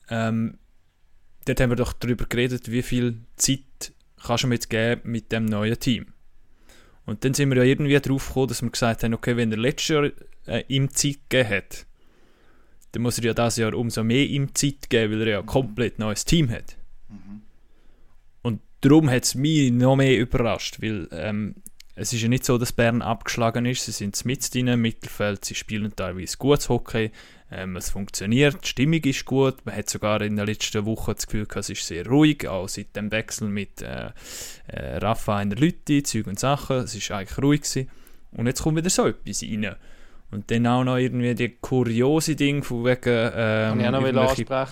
ähm, 0.08 0.58
dort 1.44 1.60
haben 1.60 1.70
wir 1.70 1.76
doch 1.76 1.92
darüber 1.92 2.26
geredet, 2.26 2.70
wie 2.70 2.82
viel 2.82 3.20
Zeit 3.36 3.92
kannst 4.22 4.44
du 4.44 4.48
mir 4.48 4.54
jetzt 4.54 4.70
geben 4.70 5.02
mit 5.04 5.32
dem 5.32 5.44
neuen 5.44 5.78
Team. 5.78 6.06
Und 7.04 7.24
dann 7.24 7.34
sind 7.34 7.50
wir 7.50 7.58
ja 7.58 7.62
irgendwie 7.62 7.98
drauf 8.00 8.28
gekommen, 8.28 8.48
dass 8.48 8.62
wir 8.62 8.70
gesagt 8.70 9.04
haben, 9.04 9.14
okay, 9.14 9.36
wenn 9.36 9.52
er 9.52 9.58
letztes 9.58 9.88
Jahr 9.88 10.10
äh, 10.46 10.64
ihm 10.68 10.90
Zeit 10.90 11.18
gegeben 11.28 11.50
hat, 11.50 11.86
dann 12.92 13.02
muss 13.02 13.18
er 13.18 13.24
ja 13.24 13.34
dieses 13.34 13.56
Jahr 13.56 13.74
umso 13.74 14.02
mehr 14.02 14.24
ihm 14.24 14.54
Zeit 14.54 14.88
geben, 14.88 15.12
weil 15.12 15.22
er 15.22 15.28
ja 15.28 15.38
ein 15.40 15.46
komplett 15.46 15.98
neues 15.98 16.24
Team 16.24 16.50
hat. 16.50 16.76
Und 18.42 18.60
darum 18.80 19.10
hat 19.10 19.24
es 19.24 19.34
mich 19.34 19.70
noch 19.70 19.96
mehr 19.96 20.18
überrascht, 20.18 20.80
weil 20.80 21.08
ähm, 21.12 21.56
es 21.96 22.12
ist 22.12 22.20
ja 22.22 22.28
nicht 22.28 22.44
so, 22.44 22.58
dass 22.58 22.72
Bern 22.72 23.00
abgeschlagen 23.00 23.64
ist. 23.64 23.86
Sie 23.86 23.90
sind 23.92 24.22
mit 24.26 24.54
im 24.54 24.80
Mittelfeld, 24.80 25.44
sie 25.44 25.54
spielen 25.54 25.96
teilweise 25.96 26.36
gutes 26.36 26.68
Hockey, 26.68 27.10
ähm, 27.50 27.76
es 27.76 27.90
funktioniert, 27.90 28.58
die 28.62 28.68
Stimmung 28.68 29.00
ist 29.04 29.24
gut. 29.24 29.64
Man 29.64 29.74
hat 29.76 29.88
sogar 29.88 30.20
in 30.20 30.36
der 30.36 30.44
letzten 30.44 30.84
Woche 30.84 31.14
das 31.14 31.26
Gefühl, 31.26 31.46
gehabt, 31.46 31.64
es 31.64 31.70
ist 31.70 31.86
sehr 31.86 32.06
ruhig, 32.06 32.46
auch 32.46 32.68
seit 32.68 32.94
dem 32.96 33.10
Wechsel 33.10 33.48
mit 33.48 33.80
äh, 33.82 34.10
äh, 34.66 34.96
Rafa 34.98 35.40
in 35.40 35.50
der 35.50 35.58
Lütti, 35.58 36.02
Zeug 36.02 36.26
und 36.26 36.38
Sachen. 36.38 36.76
Es 36.78 36.94
ist 36.94 37.10
eigentlich 37.10 37.38
ruhig 37.42 37.62
gewesen. 37.62 37.88
Und 38.32 38.46
jetzt 38.46 38.62
kommt 38.62 38.76
wieder 38.76 38.90
so 38.90 39.06
etwas 39.06 39.42
rein. 39.42 39.76
Und 40.32 40.50
dann 40.50 40.66
auch 40.66 40.84
noch 40.84 40.96
irgendwie 40.96 41.34
die 41.34 41.48
kuriose 41.60 42.34
Ding 42.34 42.62
von 42.62 42.84
wegen 42.84 43.30
ähm, 43.34 43.78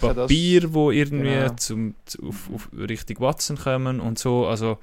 Papier, 0.00 0.74
wo 0.74 0.90
irgendwie 0.90 1.28
Genau. 1.28 1.54
zum, 1.54 1.94
zu, 2.04 2.28
auf, 2.28 2.50
auf 2.52 2.68
Richtung 2.76 3.20
Watson 3.20 3.56
kommen 3.56 4.00
und 4.00 4.18
so. 4.18 4.46
Also 4.46 4.78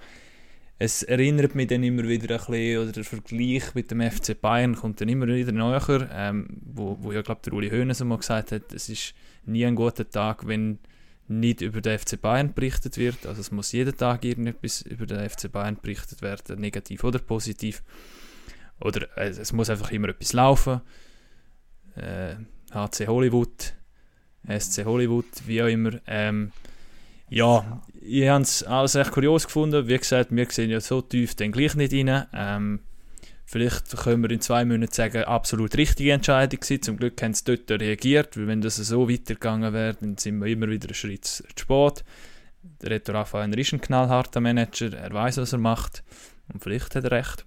es 0.83 1.03
erinnert 1.03 1.53
mich 1.53 1.67
dann 1.67 1.83
immer 1.83 2.07
wieder 2.07 2.33
ein 2.33 2.37
bisschen, 2.39 2.79
oder 2.79 2.91
der 2.91 3.03
Vergleich 3.03 3.75
mit 3.75 3.91
dem 3.91 4.01
FC 4.01 4.41
Bayern 4.41 4.75
kommt 4.75 4.99
dann 4.99 5.09
immer 5.09 5.27
wieder 5.27 5.51
näher, 5.51 6.09
ähm, 6.11 6.47
wo, 6.59 6.97
wo 6.99 7.11
ja, 7.11 7.21
glaube 7.21 7.41
der 7.45 7.53
Uli 7.53 7.69
Hoeneß 7.69 8.03
mal 8.03 8.17
gesagt 8.17 8.51
hat, 8.51 8.73
es 8.73 8.89
ist 8.89 9.13
nie 9.45 9.63
ein 9.63 9.75
guter 9.75 10.09
Tag, 10.09 10.47
wenn 10.47 10.79
nicht 11.27 11.61
über 11.61 11.81
den 11.81 11.99
FC 11.99 12.19
Bayern 12.19 12.55
berichtet 12.55 12.97
wird. 12.97 13.27
Also 13.27 13.41
es 13.41 13.51
muss 13.51 13.71
jeden 13.73 13.95
Tag 13.95 14.25
irgendetwas 14.25 14.81
über 14.81 15.05
den 15.05 15.29
FC 15.29 15.51
Bayern 15.51 15.77
berichtet 15.79 16.23
werden, 16.23 16.59
negativ 16.59 17.03
oder 17.03 17.19
positiv. 17.19 17.83
Oder 18.79 19.07
äh, 19.19 19.29
es 19.29 19.53
muss 19.53 19.69
einfach 19.69 19.91
immer 19.91 20.09
etwas 20.09 20.33
laufen. 20.33 20.81
Äh, 21.95 22.37
HC 22.73 23.05
Hollywood, 23.05 23.75
SC 24.47 24.85
Hollywood, 24.85 25.27
wie 25.45 25.61
auch 25.61 25.67
immer. 25.67 25.91
Ähm, 26.07 26.51
ja, 27.31 27.81
ich 28.01 28.27
habe 28.27 28.43
es 28.43 28.61
alles 28.63 28.95
recht 28.97 29.11
kurios 29.11 29.45
gefunden. 29.45 29.87
Wie 29.87 29.97
gesagt, 29.97 30.35
wir 30.35 30.45
sehen 30.51 30.69
ja 30.69 30.81
so 30.81 31.01
tief 31.01 31.33
dann 31.35 31.53
gleich 31.53 31.75
nicht 31.75 31.93
rein. 31.93 32.27
Ähm, 32.33 32.81
vielleicht 33.45 33.95
können 33.95 34.21
wir 34.21 34.31
in 34.31 34.41
zwei 34.41 34.65
Monaten 34.65 34.91
sagen, 34.91 35.23
absolut 35.23 35.77
richtige 35.77 36.11
Entscheidung 36.11 36.59
gewesen. 36.59 36.81
Zum 36.81 36.97
Glück 36.97 37.21
haben 37.21 37.33
sie 37.33 37.45
dort 37.45 37.71
reagiert, 37.71 38.35
weil 38.35 38.47
wenn 38.47 38.59
das 38.59 38.75
so 38.75 39.09
weitergegangen 39.09 39.71
wäre, 39.71 39.95
dann 39.95 40.17
sind 40.17 40.39
wir 40.39 40.47
immer 40.47 40.67
wieder 40.67 40.89
einen 40.89 40.93
Schritt 40.93 41.23
zu 41.23 41.43
spät. 41.57 42.03
Der 42.81 42.91
Reto 42.91 43.13
Raffaele 43.13 43.55
ist 43.59 43.71
ein 43.71 43.79
knallharter 43.79 44.41
Manager, 44.41 44.93
er 44.93 45.13
weiß, 45.13 45.37
was 45.37 45.53
er 45.53 45.59
macht 45.59 46.03
und 46.51 46.61
vielleicht 46.61 46.95
hat 46.95 47.05
er 47.05 47.11
recht. 47.11 47.45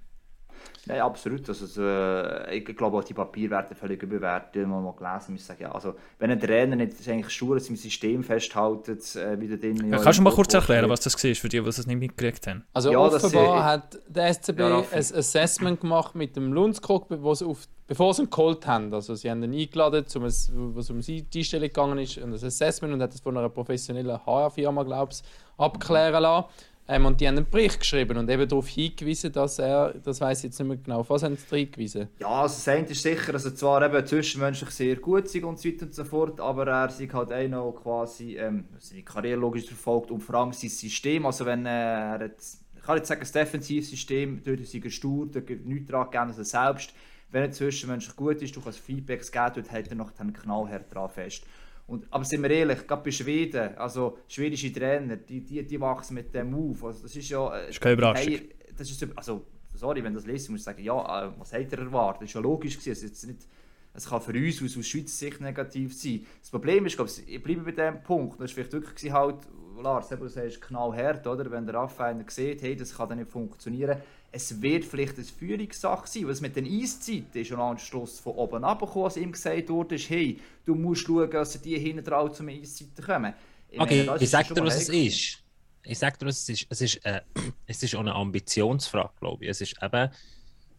Nein, 0.86 1.00
absolut. 1.00 1.48
Also, 1.48 1.82
äh, 1.82 2.58
ich 2.58 2.64
glaube 2.76 2.98
auch 2.98 3.04
die 3.04 3.14
Papierwerte 3.14 3.74
völlig 3.74 4.02
überwertet. 4.02 4.56
Ich 4.56 4.62
habe 4.62 4.68
mal 4.82 4.92
gelesen, 4.92 5.32
muss 5.32 5.40
ich 5.40 5.46
sagen, 5.46 5.62
ja, 5.62 5.72
also, 5.72 5.94
wenn 6.18 6.30
ein 6.30 6.38
Trainer 6.40 6.76
nicht 6.76 6.92
ist 7.00 7.08
eigentlich 7.08 7.42
an 7.42 7.58
seinem 7.58 7.76
System 7.76 8.22
festhält, 8.22 8.88
äh, 9.16 9.40
wie 9.40 9.48
der 9.56 9.72
Ja, 9.72 9.98
kannst 9.98 10.18
du 10.18 10.22
mal 10.22 10.32
kurz 10.32 10.52
erklären, 10.52 10.90
was 10.90 11.00
das 11.00 11.14
war, 11.14 11.34
für 11.34 11.48
die, 11.48 11.60
die 11.60 11.68
es 11.68 11.86
nicht 11.86 11.98
mitgekriegt 11.98 12.46
haben? 12.46 12.64
Also 12.74 12.92
Ja, 12.92 12.98
offenbar 12.98 13.30
sie- 13.30 13.64
hat 13.64 13.98
der 14.08 14.26
SCB 14.26 14.58
Ja, 14.60 14.78
ein. 14.78 14.98
Assessment 14.98 15.80
gemacht 15.80 16.14
mit 16.14 16.36
dem 16.36 16.52
Lundskog, 16.52 17.06
wo 17.08 17.34
sie 17.34 17.46
auf, 17.46 17.66
bevor 17.86 18.12
sie 18.12 18.22
ihn 18.22 18.30
geholt 18.30 18.66
haben. 18.66 18.92
Also 18.92 19.14
sie 19.14 19.30
haben 19.30 19.42
ihn 19.42 19.54
eingeladen, 19.58 20.06
zum, 20.06 20.24
es 20.24 20.50
um 20.50 21.00
die 21.00 21.26
Einstellung 21.34 21.68
gegangen 21.68 21.98
ist, 21.98 22.18
und 22.18 22.32
das 22.32 22.44
Assessment 22.44 22.92
und 22.92 23.00
hat 23.02 23.14
es 23.14 23.20
von 23.20 23.36
einer 23.36 23.48
professionellen 23.48 24.18
HR-Firma, 24.26 24.82
glaube 24.82 25.12
ich, 25.12 25.22
abklären 25.56 26.22
lassen. 26.22 26.48
Ähm, 26.86 27.06
und 27.06 27.20
die 27.20 27.26
haben 27.26 27.38
einen 27.38 27.48
Bericht 27.48 27.80
geschrieben 27.80 28.18
und 28.18 28.28
eben 28.28 28.46
darauf 28.46 28.68
hingewiesen, 28.68 29.32
dass 29.32 29.58
er, 29.58 29.94
das 29.94 30.20
weiß 30.20 30.38
ich 30.38 30.44
jetzt 30.44 30.58
nicht 30.58 30.68
mehr 30.68 30.76
genau, 30.76 31.08
was 31.08 31.22
haben 31.22 31.36
sie 31.36 31.56
hingewiesen? 31.56 32.08
Ja, 32.18 32.28
also 32.28 32.56
das 32.56 32.68
eine 32.68 32.86
ist 32.86 33.02
sicher, 33.02 33.32
dass 33.32 33.46
er 33.46 33.54
zwar 33.54 33.82
eben 33.82 34.06
zwischenmenschlich 34.06 34.70
sehr 34.70 34.96
gut 34.96 35.24
ist 35.24 35.42
und 35.42 35.58
so 35.58 35.68
weiter 35.68 35.86
und 35.86 35.94
so 35.94 36.04
fort, 36.04 36.40
aber 36.40 36.66
er 36.66 36.90
sich 36.90 37.10
halt 37.12 37.32
auch 37.32 37.48
noch 37.48 37.72
quasi 37.72 38.36
ähm, 38.36 38.66
seine 38.78 39.02
Karriere 39.02 39.40
logisch 39.40 39.64
verfolgt 39.64 40.10
und 40.10 40.20
vor 40.20 40.34
allem 40.34 40.52
sein 40.52 40.68
System. 40.68 41.24
Also 41.24 41.46
wenn 41.46 41.64
er 41.64 42.18
hat, 42.18 42.32
ich 42.76 42.82
kann 42.82 42.98
jetzt 42.98 43.08
sagen, 43.08 43.20
das 43.20 43.32
Defensivsystem, 43.32 44.42
dort 44.44 44.60
ist 44.60 44.74
er 44.74 44.90
stur, 44.90 45.26
da 45.30 45.40
gibt 45.40 45.64
nichts 45.64 45.90
daran 45.90 46.10
gegeben, 46.10 46.28
dass 46.28 46.38
er 46.38 46.44
selbst, 46.44 46.92
wenn 47.30 47.44
er 47.44 47.50
zwischenmenschlich 47.50 48.14
gut 48.14 48.42
ist, 48.42 48.54
du 48.54 48.60
kannst 48.60 48.80
Feedbacks 48.80 49.32
geben, 49.32 49.52
dort 49.54 49.70
hält 49.70 49.88
er 49.88 49.94
noch 49.94 50.10
den 50.10 50.34
knallhart 50.34 50.94
dran 50.94 51.08
fest. 51.08 51.44
Und, 51.86 52.06
aber 52.10 52.24
sind 52.24 52.42
wir 52.42 52.50
ehrlich, 52.50 52.86
gerade 52.86 53.02
bei 53.02 53.10
Schweden, 53.10 53.76
also 53.76 54.18
schwedische 54.26 54.72
Trainer, 54.72 55.16
die, 55.16 55.40
die, 55.44 55.62
die 55.66 55.80
wachsen 55.80 56.14
mit 56.14 56.34
dem 56.34 56.54
auf. 56.54 56.82
Also 56.84 57.02
das 57.02 57.14
ist 57.14 57.28
ja... 57.28 57.56
äh, 57.56 57.70
Ist 57.70 57.80
keine 57.80 57.94
Überraschung. 57.94 58.32
hey, 58.32 58.48
das 58.76 58.90
ist, 58.90 59.06
also, 59.14 59.44
sorry, 59.74 60.02
wenn 60.02 60.14
das 60.14 60.24
lese, 60.26 60.50
muss 60.50 60.60
ich 60.60 60.64
sagen, 60.64 60.82
ja, 60.82 61.26
äh, 61.26 61.30
was 61.38 61.52
hat 61.52 61.72
er 61.72 61.78
erwartet? 61.80 62.22
Das 62.22 62.30
ist 62.30 62.34
ja 62.34 62.40
logisch 62.40 62.78
gewesen. 62.78 62.92
Es, 62.92 63.02
ist 63.02 63.10
jetzt 63.10 63.26
nicht, 63.26 63.48
es 63.92 64.08
kann 64.08 64.20
für 64.22 64.32
uns 64.32 64.62
aus, 64.62 64.78
aus 64.78 64.88
Schweizer 64.88 65.08
Sicht 65.08 65.40
negativ 65.40 65.94
sein. 65.94 66.26
Das 66.40 66.50
Problem 66.50 66.86
ist, 66.86 66.96
glaube 66.96 67.10
ich, 67.10 67.34
ich 67.34 67.42
bleibe 67.42 67.70
bei 67.70 67.72
dem 67.72 68.02
Punkt, 68.02 68.40
das 68.40 68.50
war 68.50 68.64
vielleicht 68.64 68.72
wirklich 68.72 69.12
halt, 69.12 69.36
Lars, 69.84 70.10
eben, 70.10 70.22
du 70.22 70.28
sagst 70.28 70.60
knallhart, 70.60 71.26
oder? 71.26 71.50
Wenn 71.50 71.66
der 71.66 71.76
Raphael 71.76 72.24
sieht, 72.28 72.62
hey, 72.62 72.74
das 72.74 72.96
kann 72.96 73.08
dann 73.08 73.18
nicht 73.18 73.30
funktionieren. 73.30 73.98
Es 74.32 74.60
wird 74.60 74.84
vielleicht 74.84 75.16
eine 75.16 75.24
Führungssache 75.24 76.08
sein, 76.08 76.28
es 76.28 76.40
mit 76.40 76.56
den 76.56 76.66
Eiszeiten 76.66 77.40
ist 77.40 77.46
schon 77.48 77.60
ein 77.60 77.78
Schluss 77.78 78.18
von 78.18 78.32
oben 78.32 78.64
abgekommen, 78.64 79.04
als 79.04 79.16
ihm 79.16 79.30
gesagt 79.30 79.68
wurde, 79.68 79.96
hey, 79.96 80.40
du 80.64 80.74
musst 80.74 81.02
schauen, 81.02 81.30
dass 81.30 81.60
die 81.60 81.78
hinten 81.78 82.02
drauf 82.02 82.32
zum 82.32 82.48
Eiszeiten 82.48 83.04
kommen. 83.04 83.34
Ich 83.70 83.80
Okay, 83.80 84.04
meine, 84.04 84.16
ich 84.16 84.24
ist 84.24 84.30
sag 84.30 84.48
dir, 84.48 84.64
was 84.64 84.76
es 84.76 84.88
ist. 84.88 85.44
Ich 85.84 85.98
sag 85.98 86.18
dir, 86.18 86.26
was 86.26 86.38
es 86.38 86.48
ist. 86.48 86.66
Es 86.68 86.80
ist, 86.80 87.04
äh, 87.04 87.20
es 87.66 87.82
ist 87.82 87.94
auch 87.94 88.00
eine 88.00 88.14
Ambitionsfrage, 88.14 89.10
glaube 89.20 89.44
ich. 89.44 89.50
Es 89.50 89.60
ist 89.60 89.76
eben, 89.80 90.10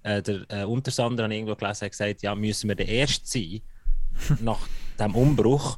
äh, 0.03 0.21
der 0.21 0.45
äh, 0.49 0.63
Untersander 0.65 1.23
hat 1.23 1.31
irgendwo 1.31 1.55
gelesen, 1.55 1.85
hat 1.85 1.91
gesagt, 1.91 2.23
ja, 2.23 2.35
müssen 2.35 2.67
wir 2.67 2.75
der 2.75 2.89
Erste 2.89 3.25
sein, 3.25 3.61
nach 4.41 4.67
dem 4.99 5.15
Umbruch, 5.15 5.77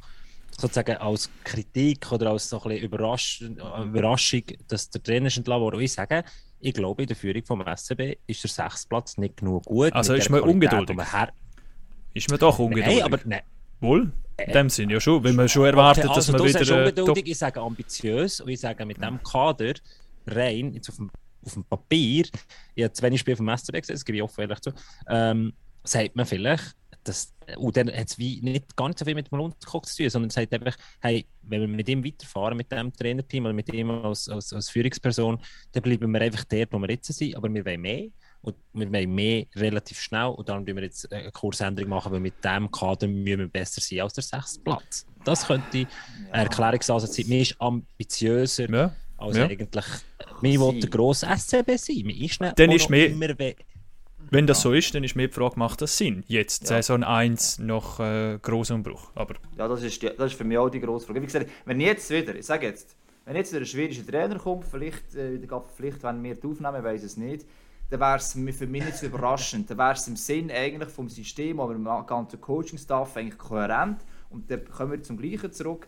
sozusagen 0.60 0.98
als 0.98 1.30
Kritik 1.44 2.12
oder 2.12 2.32
als 2.32 2.50
so 2.50 2.62
ein 2.62 2.70
bisschen 2.70 2.84
Überrasch 2.86 3.42
äh, 3.42 3.84
Überraschung, 3.84 4.42
dass 4.68 4.90
der 4.90 5.04
Trainer 5.04 5.28
ist 5.28 5.38
entlassen 5.38 5.62
wurde. 5.62 5.84
Ich 5.84 5.94
sage, 5.94 6.24
ich 6.60 6.74
glaube, 6.74 7.04
in 7.04 7.08
der 7.08 7.16
Führung 7.16 7.44
vom 7.46 7.62
SCB 7.64 8.18
ist 8.26 8.44
der 8.44 8.50
Sechstplatz 8.50 9.18
nicht 9.18 9.38
genug 9.38 9.64
gut. 9.66 9.94
Also 9.94 10.16
ist 10.16 10.30
man 10.30 10.42
Qualität, 10.42 10.56
ungeduldig? 10.72 10.96
man 10.96 11.12
her- 11.12 11.34
Ist 12.14 12.30
man 12.30 12.40
doch 12.40 12.58
ungeduldig? 12.58 12.96
Nein, 13.02 13.14
aber 13.14 13.20
nein. 13.26 13.42
Wohl? 13.80 14.12
In 14.44 14.52
dem 14.54 14.70
Sinn 14.70 14.90
ja 14.90 15.00
schon, 15.00 15.24
wenn 15.24 15.36
man 15.36 15.48
schon 15.48 15.66
erwartet, 15.66 16.06
Okay, 16.06 16.16
dass 16.16 16.30
also 16.30 16.32
man 16.34 16.42
du 16.42 16.48
sagst 16.50 16.68
wieder 16.68 16.78
äh, 16.78 16.82
ungeduldig, 16.90 17.28
ich 17.28 17.38
sage 17.38 17.60
ambitiös 17.62 18.42
und 18.42 18.50
ich 18.50 18.60
sage 18.60 18.86
mit 18.86 19.02
dem 19.02 19.22
Kader 19.24 19.74
rein, 20.26 20.74
jetzt 20.74 20.90
auf 20.90 20.96
dem, 20.96 21.12
auf 21.46 21.54
dem 21.54 21.64
Papier, 21.64 22.26
ich 22.76 22.84
habe 22.84 22.94
zu 22.94 23.04
wenig 23.04 23.20
Spiele 23.20 23.38
vom 23.38 23.48
SCB 23.56 23.74
gesehen, 23.82 23.96
das 23.96 24.04
gebe 24.06 24.18
ich 24.18 24.24
offen 24.24 24.42
ehrlich 24.42 24.60
zu, 24.60 24.72
ähm, 25.08 25.54
sagt 25.84 26.16
man 26.16 26.26
vielleicht, 26.26 26.76
dass, 27.08 27.34
und 27.58 27.76
dann 27.78 27.88
hat 27.88 28.10
es 28.10 28.18
nicht 28.18 28.44
nicht 28.44 28.66
so 28.78 29.06
viel 29.06 29.16
mit 29.16 29.32
dem 29.32 29.38
Lundskog 29.38 29.86
zu 29.86 29.98
tun, 29.98 30.10
sondern 30.10 30.30
sagt 30.30 30.54
einfach, 30.54 30.76
hey, 31.02 31.26
wenn 31.44 31.62
wir 31.62 31.68
mit 31.68 31.88
ihm 31.90 32.04
weiterfahren, 32.04 32.58
mit 32.58 32.72
dem 32.72 32.92
Trainerteam 32.94 33.46
oder 33.46 33.54
mit 33.54 33.72
ihm 33.74 33.90
als, 33.92 34.28
als, 34.30 34.52
als 34.54 34.70
Führungsperson, 34.70 35.40
dann 35.72 35.84
bleiben 35.84 36.12
wir 36.12 36.22
einfach 36.22 36.44
dort, 36.46 36.72
wo 36.74 36.80
wir 36.80 36.90
jetzt 36.90 37.12
sind, 37.14 37.36
aber 37.36 37.54
wir 37.54 37.66
wollen 37.66 37.82
mehr. 37.82 38.08
Und 38.42 38.56
wir 38.74 38.92
wollen 38.94 39.14
mehr 39.16 39.46
relativ 39.56 40.00
schnell 40.00 40.28
und 40.28 40.48
darum 40.48 40.64
müssen 40.64 40.78
wir 40.78 40.84
jetzt 40.84 41.12
eine 41.12 41.32
Kursänderung 41.32 41.90
machen, 41.90 42.12
weil 42.12 42.20
mit 42.20 42.36
dem 42.44 42.70
Kader 42.72 43.08
müssen 43.08 43.40
wir 43.40 43.48
besser 43.48 43.82
sein 43.82 44.02
als 44.02 44.14
der 44.14 44.24
sechste 44.24 44.60
Platz. 44.62 45.06
Das 45.26 45.46
könnte 45.48 45.80
ein 46.32 46.44
Erklärungsansatz 46.44 47.16
sein. 47.16 47.26
Man 47.28 47.40
ist 47.40 47.56
ambitiöser 47.60 48.70
Ja. 48.70 48.96
als 49.18 49.38
Ja. 49.38 49.46
eigentlich. 49.46 49.86
Man 50.42 50.60
will 50.60 50.80
der 50.80 50.90
grosse 50.90 51.26
SCB 51.26 51.78
sein. 51.78 52.02
Man 52.06 52.16
ist 52.16 52.40
nicht 52.40 52.60
Dann 52.60 52.72
ist 52.72 52.90
mehr- 52.90 53.08
immer 53.10 53.30
Wenn 54.30 54.48
das 54.48 54.62
so 54.62 54.74
ist, 54.74 54.94
dann 54.94 55.04
ist 55.04 55.16
mir 55.16 55.28
die 55.28 55.34
Frage, 55.34 55.58
macht 55.58 55.82
das 55.82 55.98
Sinn? 55.98 56.24
Jetzt, 56.28 56.64
Ja. 56.64 56.78
Saison 56.78 57.04
1 57.04 57.60
nach 57.60 58.00
äh, 58.00 58.40
Grossumbruch. 58.42 59.12
Aber 59.16 59.36
Ja, 59.58 59.68
das 59.68 59.84
ist, 59.84 60.02
die, 60.02 60.08
das 60.08 60.32
ist 60.32 60.38
für 60.38 60.44
mich 60.44 60.58
auch 60.58 60.70
die 60.70 60.80
grosse 60.80 61.06
Frage. 61.06 61.22
Wie 61.22 61.26
gesagt, 61.26 61.50
wenn 61.66 61.80
jetzt 61.80 62.10
wieder, 62.10 62.36
ich 62.36 62.46
sage 62.46 62.68
jetzt, 62.68 62.96
wenn 63.26 63.36
jetzt 63.36 63.52
wieder 63.52 63.62
ein 63.62 63.66
schwedischer 63.66 64.06
Trainer 64.06 64.38
kommt, 64.38 64.66
vielleicht 64.66 65.16
äh, 65.16 65.42
wieder 65.42 65.48
verpflichtet, 65.48 66.04
wenn 66.04 66.24
wir 66.24 66.36
die 66.36 66.48
aufnehmen, 66.48 66.84
weiß 66.84 67.04
es 67.04 67.18
nicht, 67.18 67.46
dann 67.90 68.00
wäre 68.00 68.18
es 68.18 68.34
für 68.34 68.68
mich 68.68 68.84
nicht 68.84 68.98
so 68.98 69.06
überraschend. 69.06 69.70
Dann 69.70 69.78
wäre 69.78 69.94
es 69.94 70.08
im 70.08 70.16
Sinn 70.18 70.52
eigentlich 70.52 70.90
vom 70.90 71.08
System, 71.08 71.60
aber 71.60 71.74
im 71.74 71.86
ganzen 72.06 72.42
Coaching-Staff 72.42 73.16
eigentlich 73.16 73.38
kohärent. 73.38 74.02
Und 74.30 74.52
dann 74.52 74.66
kommen 74.66 74.92
wir 74.92 75.04
zum 75.04 75.18
Gleichen 75.18 75.54
zurück. 75.54 75.88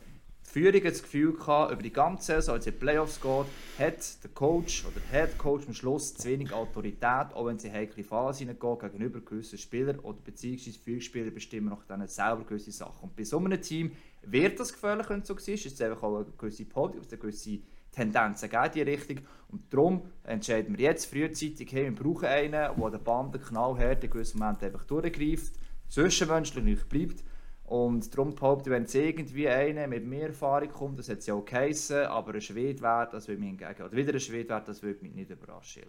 Führung 0.50 0.82
das 0.84 1.04
Gefühl 1.04 1.34
gehabt, 1.34 1.72
über 1.72 1.84
die 1.84 1.94
ganze 1.94 2.26
Saison, 2.26 2.56
als 2.56 2.66
in 2.66 2.74
die 2.74 2.80
Playoffs 2.80 3.22
geht, 3.22 3.46
hat 3.78 4.24
der 4.24 4.32
Coach 4.34 4.84
oder 4.84 5.00
der 5.00 5.28
Head 5.28 5.38
Coach 5.38 5.68
am 5.68 5.76
Schluss 5.76 6.16
zu 6.16 6.28
wenig 6.28 6.52
Autorität, 6.52 7.34
auch 7.36 7.46
wenn 7.46 7.60
sie 7.60 7.72
heikle 7.72 8.04
Phasen 8.04 8.48
hineingehen, 8.48 8.80
gegenüber 8.80 9.20
gewissen 9.20 9.60
Spielern 9.60 10.00
oder 10.00 10.18
beziehungsweise 10.26 10.80
Führungsspieler 10.80 11.30
bestimmen 11.30 11.70
nach 11.70 11.84
denen 11.86 12.08
selber 12.08 12.46
gewisse 12.46 12.72
Sachen. 12.72 13.10
Und 13.10 13.16
bei 13.16 13.24
so 13.26 13.38
einem 13.38 13.62
Team 13.62 13.92
wird 14.24 14.60
das 14.60 14.74
gefährlich, 14.74 15.08
wenn 15.10 15.20
es 15.20 15.28
so 15.28 15.36
ist. 15.36 15.48
Es 15.48 15.66
ist 15.66 15.82
einfach 15.84 16.02
auch 16.02 16.16
eine 16.16 16.26
gewisse 16.36 16.66
Podium, 16.66 17.04
eine 17.08 17.18
gewisse 17.20 17.60
Tendenzen 17.92 18.50
geben 18.50 18.66
in 18.66 18.72
die 18.72 18.82
Richtung. 18.82 19.18
Und 19.50 19.72
darum 19.72 20.02
entscheiden 20.24 20.76
wir 20.76 20.84
jetzt 20.84 21.06
frühzeitig, 21.06 21.72
hey, 21.72 21.84
wir 21.84 21.96
brauchen 21.96 22.26
einen, 22.26 22.52
der 22.52 22.74
den 22.74 23.04
Banden 23.04 23.40
knallhart 23.40 24.04
in 24.04 24.10
gewissen 24.10 24.40
Momenten 24.40 24.66
einfach 24.66 24.86
durchgreift, 24.86 25.54
zwischenmenschlich 25.90 26.86
bleibt. 26.86 27.24
Und 27.70 28.12
darum 28.18 28.34
behaupte 28.34 28.72
ich, 28.72 28.76
wenn 28.76 28.84
es 28.84 28.96
irgendwie 28.96 29.48
einer 29.48 29.86
mit 29.86 30.04
mehr 30.04 30.30
Erfahrung 30.30 30.70
kommt, 30.70 30.98
das 30.98 31.08
hat 31.08 31.20
es 31.20 31.28
ja 31.28 31.36
auch 31.36 31.46
geheissen, 31.46 32.08
aber 32.08 32.34
ein 32.34 32.42
Schwede 32.42 32.82
wäre, 32.82 33.08
das 33.12 33.28
würde 33.28 33.42
mich 33.42 33.50
hingegen, 33.50 33.84
oder 33.84 33.92
wieder 33.92 34.12
ein 34.12 34.20
Schwede 34.20 34.50
wäre, 34.50 34.64
das 34.66 34.82
würde 34.82 35.04
mich 35.04 35.14
nicht 35.14 35.30
überraschen. 35.30 35.84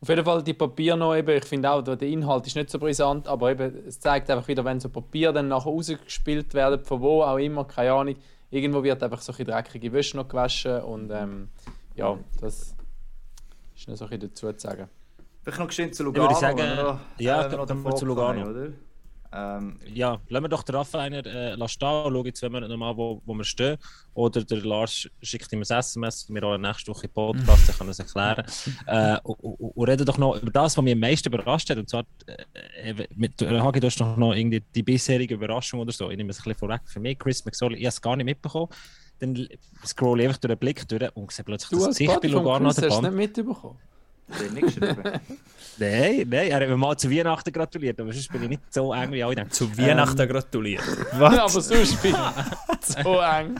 Auf 0.00 0.08
jeden 0.08 0.24
Fall 0.24 0.44
die 0.44 0.54
Papier 0.54 0.94
noch 0.94 1.16
eben, 1.16 1.36
ich 1.36 1.44
finde 1.44 1.72
auch, 1.72 1.82
der 1.82 2.00
Inhalt 2.02 2.46
ist 2.46 2.54
nicht 2.54 2.70
so 2.70 2.78
brisant, 2.78 3.26
aber 3.26 3.50
eben, 3.50 3.84
es 3.88 3.98
zeigt 3.98 4.30
einfach 4.30 4.46
wieder, 4.46 4.64
wenn 4.64 4.78
so 4.78 4.90
Papier 4.90 5.32
dann 5.32 5.48
nachher 5.48 5.72
rausgespielt 5.72 6.54
werden, 6.54 6.84
von 6.84 7.00
wo 7.00 7.22
auch 7.22 7.38
immer, 7.38 7.64
keine 7.64 7.94
Ahnung, 7.94 8.14
irgendwo 8.50 8.84
wird 8.84 9.02
einfach 9.02 9.20
so 9.20 9.32
ein 9.32 9.38
bisschen 9.38 9.52
dreckige 9.52 9.92
Wäsche 9.92 10.16
noch 10.18 10.28
gewaschen 10.28 10.82
und 10.82 11.10
ähm, 11.10 11.48
ja, 11.96 12.16
das 12.40 12.76
ist 13.74 13.88
noch 13.88 13.96
so 13.96 14.04
ein 14.04 14.10
bisschen 14.10 14.28
dazu 14.28 14.52
zu 14.52 14.68
sagen. 14.68 14.88
Vielleicht 15.42 15.58
noch 15.58 15.66
geschwind 15.66 15.96
zu 15.96 16.04
würde 16.04 16.20
Lugano, 16.20 16.38
sagen, 16.38 16.58
wenn 16.58 16.76
wir 16.76 16.82
noch, 16.84 17.00
ja, 17.18 17.50
wenn 17.50 17.58
wir 17.58 17.74
noch 17.74 17.94
zu 17.94 18.06
Lugano. 18.06 18.44
kommen, 18.44 18.56
oder? 18.56 18.72
Ähm, 19.32 19.78
Ja, 19.92 20.20
lassen 20.28 20.44
wir 20.44 20.48
doch 20.48 20.62
den 20.62 20.74
Raffiner 20.74 21.24
äh, 21.26 21.54
lassen 21.54 21.72
stehen 21.72 21.88
und 22.04 22.12
schauen 22.12 22.26
jetzt, 22.26 22.42
wenn 22.42 22.52
wir 22.52 22.60
nochmal, 22.66 22.96
wo, 22.96 23.20
wo 23.26 23.34
wir 23.34 23.44
stehen. 23.44 23.76
Oder 24.14 24.42
der 24.42 24.64
Lars 24.64 25.08
schickt 25.22 25.52
ihm 25.52 25.60
ein 25.60 25.62
SMS, 25.62 26.28
wir 26.28 26.40
haben 26.42 26.62
nächste 26.62 26.90
Woche 26.90 27.08
Podcast, 27.08 27.68
dann 27.68 27.76
kann 27.76 27.88
er 27.88 27.90
es 27.90 27.98
erklären. 27.98 28.44
äh, 28.86 29.18
und, 29.22 29.38
und, 29.40 29.54
und 29.76 29.88
reden 29.88 30.06
doch 30.06 30.18
noch 30.18 30.40
über 30.40 30.50
das, 30.50 30.76
was 30.76 30.82
mich 30.82 30.94
am 30.94 31.00
meisten 31.00 31.28
überrascht 31.28 31.68
hat. 31.70 31.78
Und 31.78 31.88
zwar, 31.88 32.04
äh, 32.26 32.90
eben, 32.90 33.04
mit 33.16 33.40
äh, 33.42 33.60
Hagi, 33.60 33.80
du 33.80 33.86
hast 33.86 34.00
doch 34.00 34.16
noch 34.16 34.34
irgendwie 34.34 34.62
die 34.74 34.82
bisherige 34.82 35.34
Überraschung 35.34 35.80
oder 35.80 35.92
so. 35.92 36.10
Ich 36.10 36.16
nehme 36.16 36.30
es 36.30 36.38
ein 36.38 36.44
bisschen 36.44 36.58
vorweg. 36.58 36.80
Für 36.86 37.00
mich, 37.00 37.18
Chris 37.18 37.44
McSorley, 37.44 37.76
ich 37.76 37.84
habe 37.84 37.88
es 37.88 38.00
gar 38.00 38.16
nicht 38.16 38.26
mitbekommen. 38.26 38.68
Dann 39.20 39.48
scroll 39.84 40.20
ich 40.20 40.26
einfach 40.28 40.38
durch 40.38 40.52
den 40.54 40.58
Blick 40.58 40.88
durch 40.88 41.16
und 41.16 41.30
sehe 41.32 41.44
plötzlich 41.44 41.70
Du 41.70 41.84
das 41.84 41.88
Gesicht 41.98 42.20
bei 42.20 42.28
Lugano 42.28 42.54
an 42.54 42.62
der 42.62 42.68
hast 42.68 42.82
du 42.82 42.88
Band. 42.88 43.02
nicht 43.16 43.36
mitbekommen. 43.36 43.76
Nein, 45.80 46.26
nein, 46.28 46.48
er 46.50 46.60
hat 46.60 46.68
mir 46.68 46.76
mal 46.76 46.96
zu 46.96 47.08
Weihnachten 47.10 47.52
gratuliert, 47.52 48.00
aber 48.00 48.12
sonst 48.12 48.32
bin 48.32 48.42
ich 48.42 48.48
nicht 48.48 48.62
so 48.74 48.92
eng 48.92 49.12
wie 49.12 49.22
alle 49.22 49.36
denken. 49.36 49.52
Zu 49.52 49.78
Weihnachten 49.78 50.28
gratuliert. 50.28 50.82
Ja, 51.12 51.20
Was? 51.20 51.38
aber 51.38 51.60
sonst 51.62 52.02
bin 52.02 52.14
ich 52.14 52.94
so 53.04 53.20
eng. 53.20 53.54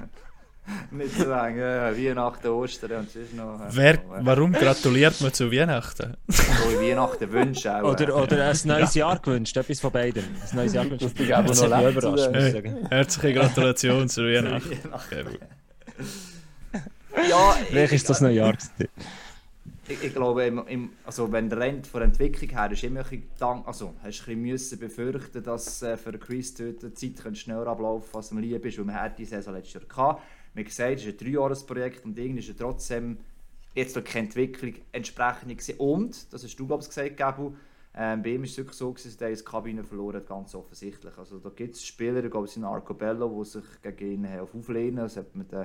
nicht 0.91 1.15
so 1.17 1.31
eng, 1.31 1.59
ja, 1.59 1.97
Weihnachten, 1.97 2.49
Ostern 2.49 2.91
und 2.99 3.11
sonst 3.11 3.35
noch. 3.35 3.61
äh, 3.61 3.69
Wer, 3.71 3.99
warum 4.21 4.53
gratuliert 4.53 5.21
man 5.21 5.33
zu 5.33 5.51
Weihnachten? 5.53 6.17
Frohe 6.29 6.81
Weihnachten 6.81 7.31
wünschen 7.33 7.71
auch. 7.71 7.93
Oder, 7.93 8.17
oder 8.17 8.49
ein 8.51 8.57
neues 8.65 8.95
Jahr 8.95 9.19
gewünscht, 9.21 9.57
etwas 9.57 9.79
von 9.81 9.93
beiden. 9.93 10.25
Ein 10.51 10.57
neues 10.57 10.75
Jahr 10.75 10.85
gewünscht. 10.87 11.05
Das 11.05 11.15
bin 11.15 11.27
ich 11.27 11.37
aber 11.37 11.47
Das 11.49 11.61
noch 11.63 11.67
überrascht, 11.69 11.97
oder? 12.05 12.31
muss 12.33 12.45
ich 12.47 12.53
sagen. 12.53 12.87
Herzliche 12.91 13.33
Gratulation 13.39 14.09
zu 14.09 14.23
Weihnachten. 14.23 14.71
Weihnachten. 14.85 15.39
Ja, 17.31 17.57
Vielleicht 17.69 17.93
ist 17.93 18.11
das 18.11 18.21
neue 18.21 18.35
Jahr. 18.35 18.55
Ich, 19.91 20.05
ich 20.05 20.13
glaube, 20.13 20.45
im, 20.45 20.67
im, 20.67 20.91
also 21.07 21.33
wenn 21.33 21.49
der 21.49 21.61
Rent 21.61 21.87
von 21.87 22.01
der 22.01 22.09
Entwicklung 22.09 22.51
her 22.51 22.71
ist 22.71 22.85
immer 22.85 23.01
ein 23.01 23.23
bisschen, 23.23 23.65
also 23.65 23.95
hast 24.03 24.27
du 24.27 24.77
befürchten, 24.77 25.43
dass 25.43 25.83
äh, 25.83 25.97
für 25.97 26.13
Chris 26.19 26.53
die 26.53 26.77
Zeit 26.77 27.17
könnte 27.17 27.41
schneller 27.41 27.67
ablaufen, 27.69 28.15
als 28.15 28.31
ihm 28.31 28.37
lieb 28.37 28.67
ist, 28.67 28.77
weil 28.77 28.85
man 28.85 28.97
hat 28.97 29.19
die 29.19 29.25
Saison 29.25 29.55
letztes 29.55 29.75
Jahr 29.75 29.85
gehabt. 29.85 30.23
Wie 30.53 30.65
gesagt, 30.65 30.97
es 30.97 31.07
ist 31.07 31.09
ein 31.09 31.27
Dreijahresprojekt 31.27 32.05
und 32.05 32.19
irgendwie 32.19 32.41
ist 32.41 32.51
er 32.51 32.57
trotzdem 32.59 33.17
jetzt 33.75 33.97
noch 33.97 34.05
keine 34.05 34.27
Entwicklung 34.27 34.75
entsprechend 34.93 35.57
gewesen. 35.57 35.79
Und, 35.79 36.33
das 36.35 36.45
hast 36.45 36.57
du 36.57 36.67
glaube 36.67 36.83
ich 36.83 36.89
gesagt, 36.91 37.17
Gabu, 37.17 37.53
ähm, 37.97 38.23
bei 38.23 38.31
ihm 38.31 38.45
ist 38.45 38.51
es 38.51 38.59
wirklich 38.59 38.77
so, 38.77 38.93
dass 38.93 39.17
er 39.17 39.33
die 39.33 39.43
Kabine 39.43 39.85
verloren 39.85 40.17
hat, 40.17 40.29
ganz 40.29 40.55
offensichtlich. 40.55 41.17
Also 41.17 41.39
da 41.39 41.49
gibt 41.49 41.77
es 41.77 41.87
Spieler, 41.87 42.23
ich 42.23 42.31
glaube 42.31 42.45
es 42.45 42.53
sind 42.53 42.65
Arcobello, 42.65 43.43
die 43.43 43.49
sich 43.49 43.65
gegen 43.81 44.25
ihn 44.25 44.29
haben 44.29 44.41
auf 44.41 44.55
auflehnen, 44.55 44.97
das 44.97 45.17
hat 45.17 45.35
man 45.35 45.49
den 45.49 45.65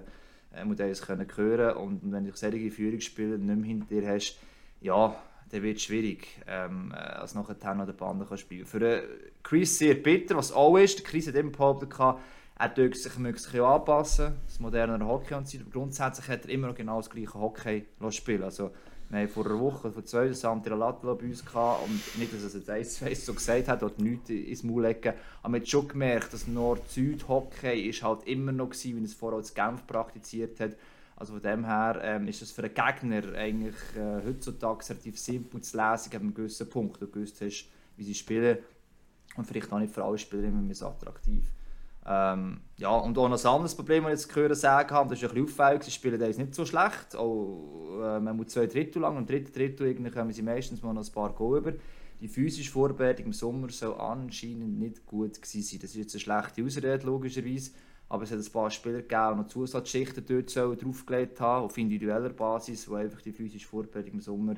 äh, 0.55 0.65
muss 0.65 0.77
das 0.77 1.01
können 1.01 1.27
hören 1.35 1.77
und 1.77 2.11
wenn 2.11 2.25
du 2.25 2.31
solche 2.33 2.71
Führungsspieler 2.71 3.37
nicht 3.37 3.57
mehr 3.57 3.65
hinter 3.65 3.85
dir 3.87 4.07
hast, 4.07 4.37
ja, 4.81 5.15
dann 5.49 5.63
wird 5.63 5.77
es 5.77 5.83
schwierig, 5.83 6.27
ähm, 6.47 6.91
äh, 6.93 6.97
als 6.97 7.35
nachher 7.35 7.75
noch 7.75 7.85
der 7.85 7.93
Bande 7.93 8.25
kann 8.25 8.37
spielen. 8.37 8.65
Für 8.65 8.81
äh, 8.81 9.03
Chris 9.43 9.77
sehr 9.77 9.95
bitter, 9.95 10.35
was 10.35 10.51
auch 10.51 10.77
ist, 10.77 11.03
Chris 11.03 11.27
hat 11.27 11.35
immer 11.35 11.51
behauptet, 11.51 11.93
er 12.55 12.69
dürfte 12.69 12.99
sich 12.99 13.17
möglichst 13.17 13.53
anpassen, 13.55 14.35
das 14.45 14.59
modernere 14.59 15.05
Hockey 15.05 15.33
und 15.33 15.71
grundsätzlich 15.71 16.27
hat 16.27 16.45
er 16.45 16.51
immer 16.51 16.67
noch 16.67 16.75
genau 16.75 16.97
das 16.97 17.09
gleiche 17.09 17.33
Hockey 17.33 17.85
spielen. 18.09 18.43
Also, 18.43 18.71
wir 19.13 19.21
haben 19.21 19.29
vor 19.29 19.45
einer 19.45 19.59
Woche, 19.59 19.91
vor 19.91 20.03
zwei, 20.03 20.27
das 20.27 20.41
Sandra 20.41 20.73
Latlo 20.73 21.13
bei 21.15 21.25
uns 21.25 21.45
gehabt 21.45 21.83
und 21.83 22.19
nicht, 22.19 22.33
dass 22.33 22.41
er 22.41 22.47
es 22.47 22.53
jetzt 22.55 22.69
eins 22.69 22.95
zu 22.95 23.05
eins 23.05 23.25
so 23.25 23.33
gesagt 23.35 23.67
hat 23.67 23.83
oder 23.83 23.93
nichts 24.01 24.31
ins 24.31 24.63
Maul 24.63 24.87
legen, 24.87 25.13
aber 25.41 25.51
man 25.51 25.61
hat 25.61 25.69
schon 25.69 25.87
gemerkt, 25.87 26.33
dass 26.33 26.47
Nord-Süd-Hockey 26.47 27.91
halt 27.93 28.23
immer 28.23 28.51
noch 28.51 28.71
gewesen, 28.71 28.99
wie 28.99 29.03
es 29.03 29.13
vorher 29.13 29.37
als 29.37 29.53
Genf 29.53 29.85
praktiziert 29.85 30.59
hat. 30.59 30.75
Also 31.15 31.33
von 31.33 31.43
dem 31.43 31.63
her 31.63 31.99
ähm, 32.01 32.27
ist 32.27 32.41
es 32.41 32.51
für 32.51 32.63
einen 32.63 32.73
Gegner 32.73 33.37
eigentlich 33.37 33.75
äh, 33.95 34.25
heutzutage 34.25 34.89
relativ 34.89 35.19
simpel 35.19 35.61
zu 35.61 35.77
lesen, 35.77 36.15
ab 36.15 36.21
einem 36.21 36.33
gewissen 36.33 36.67
Punkt. 36.67 36.99
Du 36.99 37.07
gewusst 37.07 37.39
hast, 37.41 37.69
wie 37.95 38.03
sie 38.03 38.15
spielen 38.15 38.57
und 39.35 39.45
vielleicht 39.45 39.71
auch 39.71 39.79
nicht 39.79 39.93
für 39.93 40.03
alle 40.03 40.17
Spieler 40.17 40.45
immer 40.45 40.61
mehr 40.61 40.75
so 40.75 40.87
attraktiv. 40.87 41.43
Ähm, 42.05 42.59
ja, 42.77 42.89
und 42.89 43.17
auch 43.17 43.29
noch 43.29 43.39
ein 43.39 43.47
anderes 43.47 43.75
Problem, 43.75 44.03
das 44.03 44.13
ich 44.25 44.35
jetzt 44.35 44.61
gehört 44.61 44.91
habe, 44.91 45.09
das 45.09 45.21
ist 45.21 45.29
ein 45.29 45.33
bisschen 45.33 45.43
auffällig, 45.43 45.83
sie 45.83 45.91
spielen 45.91 46.19
das 46.19 46.37
nicht 46.37 46.53
so 46.53 46.65
schlecht. 46.65 47.15
Auch, 47.15 47.99
äh, 48.01 48.19
man 48.19 48.35
muss 48.35 48.47
zwei 48.47 48.67
Drittel 48.67 49.01
lang, 49.01 49.17
im 49.17 49.25
dritten 49.25 49.53
Drittel 49.53 49.87
irgendwie 49.87 50.11
kommen 50.11 50.33
sie 50.33 50.41
meistens 50.41 50.81
mal 50.81 50.93
noch 50.93 51.05
ein 51.05 51.13
paar 51.13 51.33
Go 51.33 51.57
über. 51.57 51.73
Die 52.19 52.27
physische 52.27 52.71
Vorbereitung 52.71 53.27
im 53.27 53.33
Sommer 53.33 53.69
soll 53.69 53.95
anscheinend 53.99 54.79
nicht 54.79 55.05
gut 55.05 55.41
gewesen 55.41 55.61
sein. 55.61 55.79
Das 55.81 55.91
ist 55.91 55.95
jetzt 55.97 56.13
eine 56.15 56.21
schlechte 56.21 56.63
Ausrede, 56.63 57.05
logischerweise. 57.05 57.71
Aber 58.09 58.23
es 58.23 58.31
hat 58.31 58.39
ein 58.39 58.51
paar 58.51 58.69
Spieler 58.69 59.01
gegeben, 59.01 59.31
die 59.31 59.37
noch 59.41 59.47
Zusatzschichten 59.47 60.25
dort 60.25 60.55
draufgelegt 60.55 61.39
haben, 61.39 61.65
auf 61.65 61.77
individueller 61.77 62.29
Basis, 62.29 62.89
wo 62.89 62.95
einfach 62.95 63.21
die 63.21 63.31
physische 63.31 63.67
Vorbereitung 63.67 64.13
im 64.13 64.21
Sommer 64.21 64.55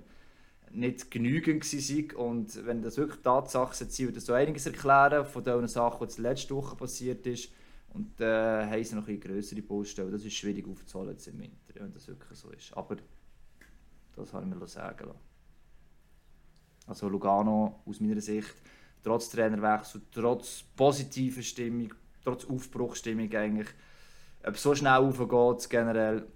nicht 0.75 1.11
genügend 1.11 1.63
war. 1.63 2.25
Und 2.25 2.65
wenn 2.65 2.81
das 2.81 2.97
wirklich 2.97 3.21
Tatsache 3.21 3.75
sind, 3.75 3.97
würde 3.99 4.13
das 4.13 4.25
so 4.25 4.33
einiges 4.33 4.65
erklären 4.65 5.25
von 5.25 5.43
den 5.43 5.67
Sachen, 5.67 6.07
die 6.07 6.21
letzte 6.21 6.55
Woche 6.55 6.75
passiert 6.75 7.25
ist. 7.27 7.49
Und 7.89 8.19
äh, 8.19 8.65
haben 8.65 8.83
sie 8.83 8.95
noch 8.95 9.07
ein 9.07 9.19
größere 9.19 9.61
Baustellen. 9.61 10.11
Das 10.11 10.25
ist 10.25 10.33
schwierig 10.33 10.67
aufzuholen 10.67 11.15
im 11.25 11.39
Winter, 11.39 11.73
wenn 11.75 11.93
das 11.93 12.07
wirklich 12.07 12.37
so 12.37 12.49
ist. 12.49 12.75
Aber 12.75 12.97
das 14.15 14.33
habe 14.33 14.45
ich 14.45 14.53
mir 14.53 14.67
sagen 14.67 15.07
lassen. 15.07 15.19
Also 16.87 17.09
Lugano 17.09 17.81
aus 17.85 17.99
meiner 17.99 18.21
Sicht, 18.21 18.53
trotz 19.03 19.29
Trainerwechsel, 19.29 20.01
trotz 20.11 20.63
positiver 20.75 21.41
Stimmung, 21.41 21.93
trotz 22.23 22.45
Aufbruchstimmung 22.45 23.33
eigentlich, 23.33 23.67
ob 24.45 24.57
so 24.57 24.75
schnell 24.75 24.99
aufgeht 24.99 25.69
generell, 25.69 26.27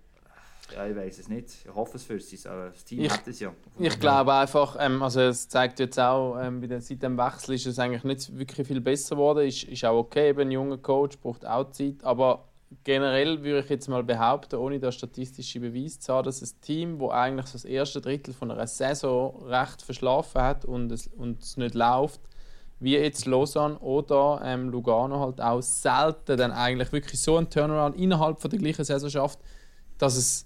ja, 0.74 0.88
ich 0.88 0.96
weiß 0.96 1.20
es 1.20 1.28
nicht. 1.30 1.48
Ich 1.66 1.74
hoffe 1.74 1.98
es 1.98 2.04
für 2.04 2.20
sie, 2.20 2.40
aber 2.48 2.70
das 2.70 2.84
Team 2.84 3.02
Ich- 3.02 3.12
hat 3.12 3.28
es 3.28 3.40
ja. 3.40 3.52
Ich 3.78 4.00
glaube 4.00 4.34
einfach, 4.34 4.76
ähm, 4.80 5.02
also 5.02 5.22
es 5.22 5.48
zeigt 5.50 5.80
jetzt 5.80 6.00
auch, 6.00 6.38
ähm, 6.40 6.62
bei 6.62 6.68
den, 6.68 6.82
seit 6.82 7.02
dem 7.04 7.18
Wechsel 7.18 7.56
ist 7.56 7.66
es 7.68 7.80
eigentlich 7.80 8.04
nicht 8.04 8.38
wirklich 8.38 8.68
viel 8.68 8.82
besser 8.82 9.16
geworden. 9.16 9.48
Ist, 9.48 9.64
ist 9.64 9.86
auch 9.86 9.98
okay, 9.98 10.30
eben 10.30 10.42
ein 10.42 10.52
junger 10.52 10.78
Coach 10.78 11.18
braucht 11.20 11.46
auch 11.46 11.72
Zeit, 11.72 12.04
aber 12.04 12.46
generell 12.84 13.44
würde 13.44 13.62
ich 13.62 13.70
jetzt 13.70 13.88
mal 13.88 14.04
behaupten, 14.04 14.56
ohne 14.58 14.80
da 14.80 14.92
statistische 14.92 15.60
Beweise 15.60 16.00
zu 16.00 16.14
haben, 16.14 16.26
dass 16.26 16.42
ein 16.42 16.62
Team, 16.62 17.00
das 17.00 17.10
eigentlich 17.12 17.46
so 17.48 17.54
das 17.54 17.66
erste 17.66 18.00
Drittel 18.02 18.34
von 18.34 18.52
einer 18.52 18.68
Saison 18.68 19.44
recht 19.48 19.82
verschlafen 19.82 20.42
hat 20.42 20.66
und 20.66 20.92
es, 20.92 21.08
und 21.08 21.42
es 21.42 21.58
nicht 21.58 21.74
läuft, 21.74 22.22
wie 22.82 22.96
jetzt 22.96 23.26
Lausanne 23.26 23.78
oder 23.80 24.42
ähm, 24.46 24.70
Lugano 24.70 25.20
halt 25.20 25.42
auch 25.42 25.62
selten 25.62 26.38
dann 26.38 26.52
eigentlich 26.52 26.92
wirklich 26.92 27.20
so 27.20 27.36
einen 27.38 27.50
Turnaround 27.50 27.96
innerhalb 27.98 28.40
von 28.40 28.50
der 28.52 28.60
gleichen 28.60 28.86
Saison 28.86 29.10
schafft, 29.10 29.40
dass 29.98 30.16
es 30.16 30.46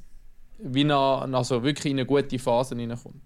wie 0.59 0.83
nach, 0.83 1.27
nach 1.27 1.43
so 1.43 1.63
wirklich 1.63 1.91
in 1.91 1.99
eine 1.99 2.05
gute 2.05 2.39
Phase 2.39 2.75
hineinkommt. 2.75 3.21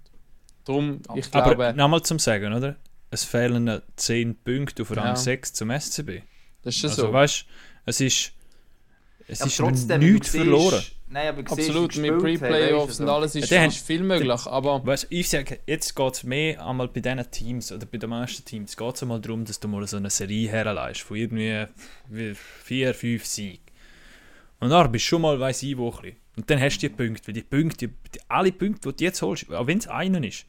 Darum, 0.65 1.01
ich 1.15 1.25
Aber 1.33 1.55
glaube, 1.55 1.73
nochmal 1.77 2.01
zum 2.03 2.19
Sagen, 2.19 2.53
oder? 2.53 2.75
Es 3.09 3.23
fehlen 3.23 3.81
10 3.95 4.35
Punkte 4.43 4.81
auf 4.83 4.91
Rang 4.95 5.05
Ja. 5.05 5.15
6 5.15 5.53
zum 5.53 5.69
SCB. 5.71 6.23
das 6.61 6.75
ist 6.75 6.81
schon 6.81 6.89
Also 6.89 7.01
so. 7.03 7.13
weißt 7.13 7.45
es 7.85 8.01
ist. 8.01 8.33
Es 9.29 9.41
Aber 9.41 9.47
ist 9.49 9.57
trotzdem, 9.57 9.99
nichts 10.01 10.31
siehst- 10.31 10.43
verloren. 10.43 10.81
Nein, 11.09 11.27
aber 11.29 11.39
Absolut, 11.51 11.95
mit 11.97 12.11
haben, 12.11 12.19
Pre-Playoffs 12.21 12.89
weisst 12.89 12.99
und 13.01 13.09
alles 13.09 13.35
ist, 13.35 13.49
Ja, 13.49 13.63
ist 13.63 13.85
viel 13.85 14.03
möglich, 14.03 14.45
aber 14.45 14.85
Weißt, 14.85 15.07
ich 15.09 15.29
sage, 15.29 15.59
jetzt 15.65 15.95
geht 15.95 16.13
es 16.13 16.23
mehr 16.23 16.65
einmal 16.65 16.89
bei 16.89 16.99
diesen 16.99 17.31
Teams 17.31 17.71
oder 17.71 17.85
bei 17.85 17.97
den 17.97 18.09
meisten 18.09 18.43
Teams 18.43 18.75
geht 18.75 18.95
es 18.95 19.01
einmal 19.03 19.21
darum, 19.21 19.45
dass 19.45 19.57
du 19.61 19.69
mal 19.69 19.87
so 19.87 19.95
eine 19.95 20.09
Serie 20.09 20.49
herleihst 20.49 21.01
von 21.01 21.15
irgendwie 21.15 21.65
wie 22.09 22.35
vier, 22.35 22.93
fünf 22.93 23.25
Siegen. 23.25 23.59
Und 24.59 24.69
dann 24.69 24.91
bist 24.91 25.05
du 25.05 25.09
schon 25.09 25.21
mal, 25.21 25.39
weiss 25.39 25.63
ich, 25.63 25.77
wo 25.77 25.89
ein 25.89 26.01
bisschen. 26.01 26.15
Und 26.35 26.49
dann 26.49 26.59
hast 26.59 26.77
du 26.77 26.89
die 26.89 26.95
Punkte, 26.95 27.27
weil 27.27 27.33
die 27.33 27.43
Punkte, 27.43 27.87
die, 27.87 28.19
alle 28.27 28.51
Punkte, 28.51 28.89
die 28.89 28.97
du 28.97 29.03
jetzt 29.03 29.21
holst, 29.21 29.51
auch 29.51 29.67
wenn 29.67 29.79
es 29.79 29.87
einen 29.87 30.23
ist, 30.23 30.45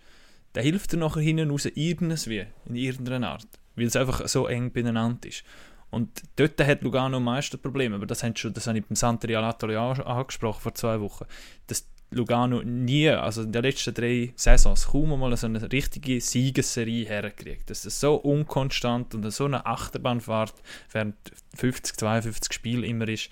der 0.55 0.62
hilft 0.62 0.92
dir 0.92 0.97
nachher 0.99 1.21
hinten 1.21 1.51
raus 1.51 1.66
irgendwie, 1.66 2.47
in 2.66 2.77
irgendeiner 2.77 3.31
Art. 3.31 3.47
Weil 3.77 3.87
es 3.87 3.97
einfach 3.97 4.27
so 4.29 4.47
eng 4.47 4.73
beieinander 4.73 5.29
ist. 5.29 5.44
Und 5.90 6.23
dort 6.37 6.61
hat 6.61 6.83
Lugano 6.83 7.16
am 7.16 7.25
meisten 7.25 7.59
Probleme, 7.59 7.97
aber 7.97 8.07
das, 8.07 8.25
schon, 8.35 8.53
das 8.53 8.66
habe 8.66 8.79
ich 8.79 8.85
beim 8.85 8.97
Santeri 8.97 9.37
Alatori 9.37 9.77
auch 9.77 9.99
angesprochen 9.99 10.61
vor 10.61 10.75
zwei 10.75 11.01
Wochen. 11.01 11.25
Dass 11.66 11.88
Lugano 12.11 12.62
nie, 12.62 13.09
also 13.09 13.42
in 13.42 13.53
den 13.53 13.62
letzten 13.62 13.94
drei 13.94 14.33
Saisons, 14.35 14.88
kaum 14.88 15.18
mal 15.18 15.35
so 15.37 15.47
eine 15.47 15.71
richtige 15.71 16.21
Siegesserie 16.21 17.06
hergekriegt. 17.06 17.71
Dass 17.71 17.85
es 17.85 18.00
so 18.00 18.17
unkonstant 18.17 19.15
und 19.15 19.31
so 19.31 19.44
eine 19.46 19.65
Achterbahnfahrt 19.65 20.54
während 20.92 21.17
50, 21.56 21.96
52 21.96 22.52
Spielen 22.52 22.85
immer 22.85 23.09
ist. 23.09 23.31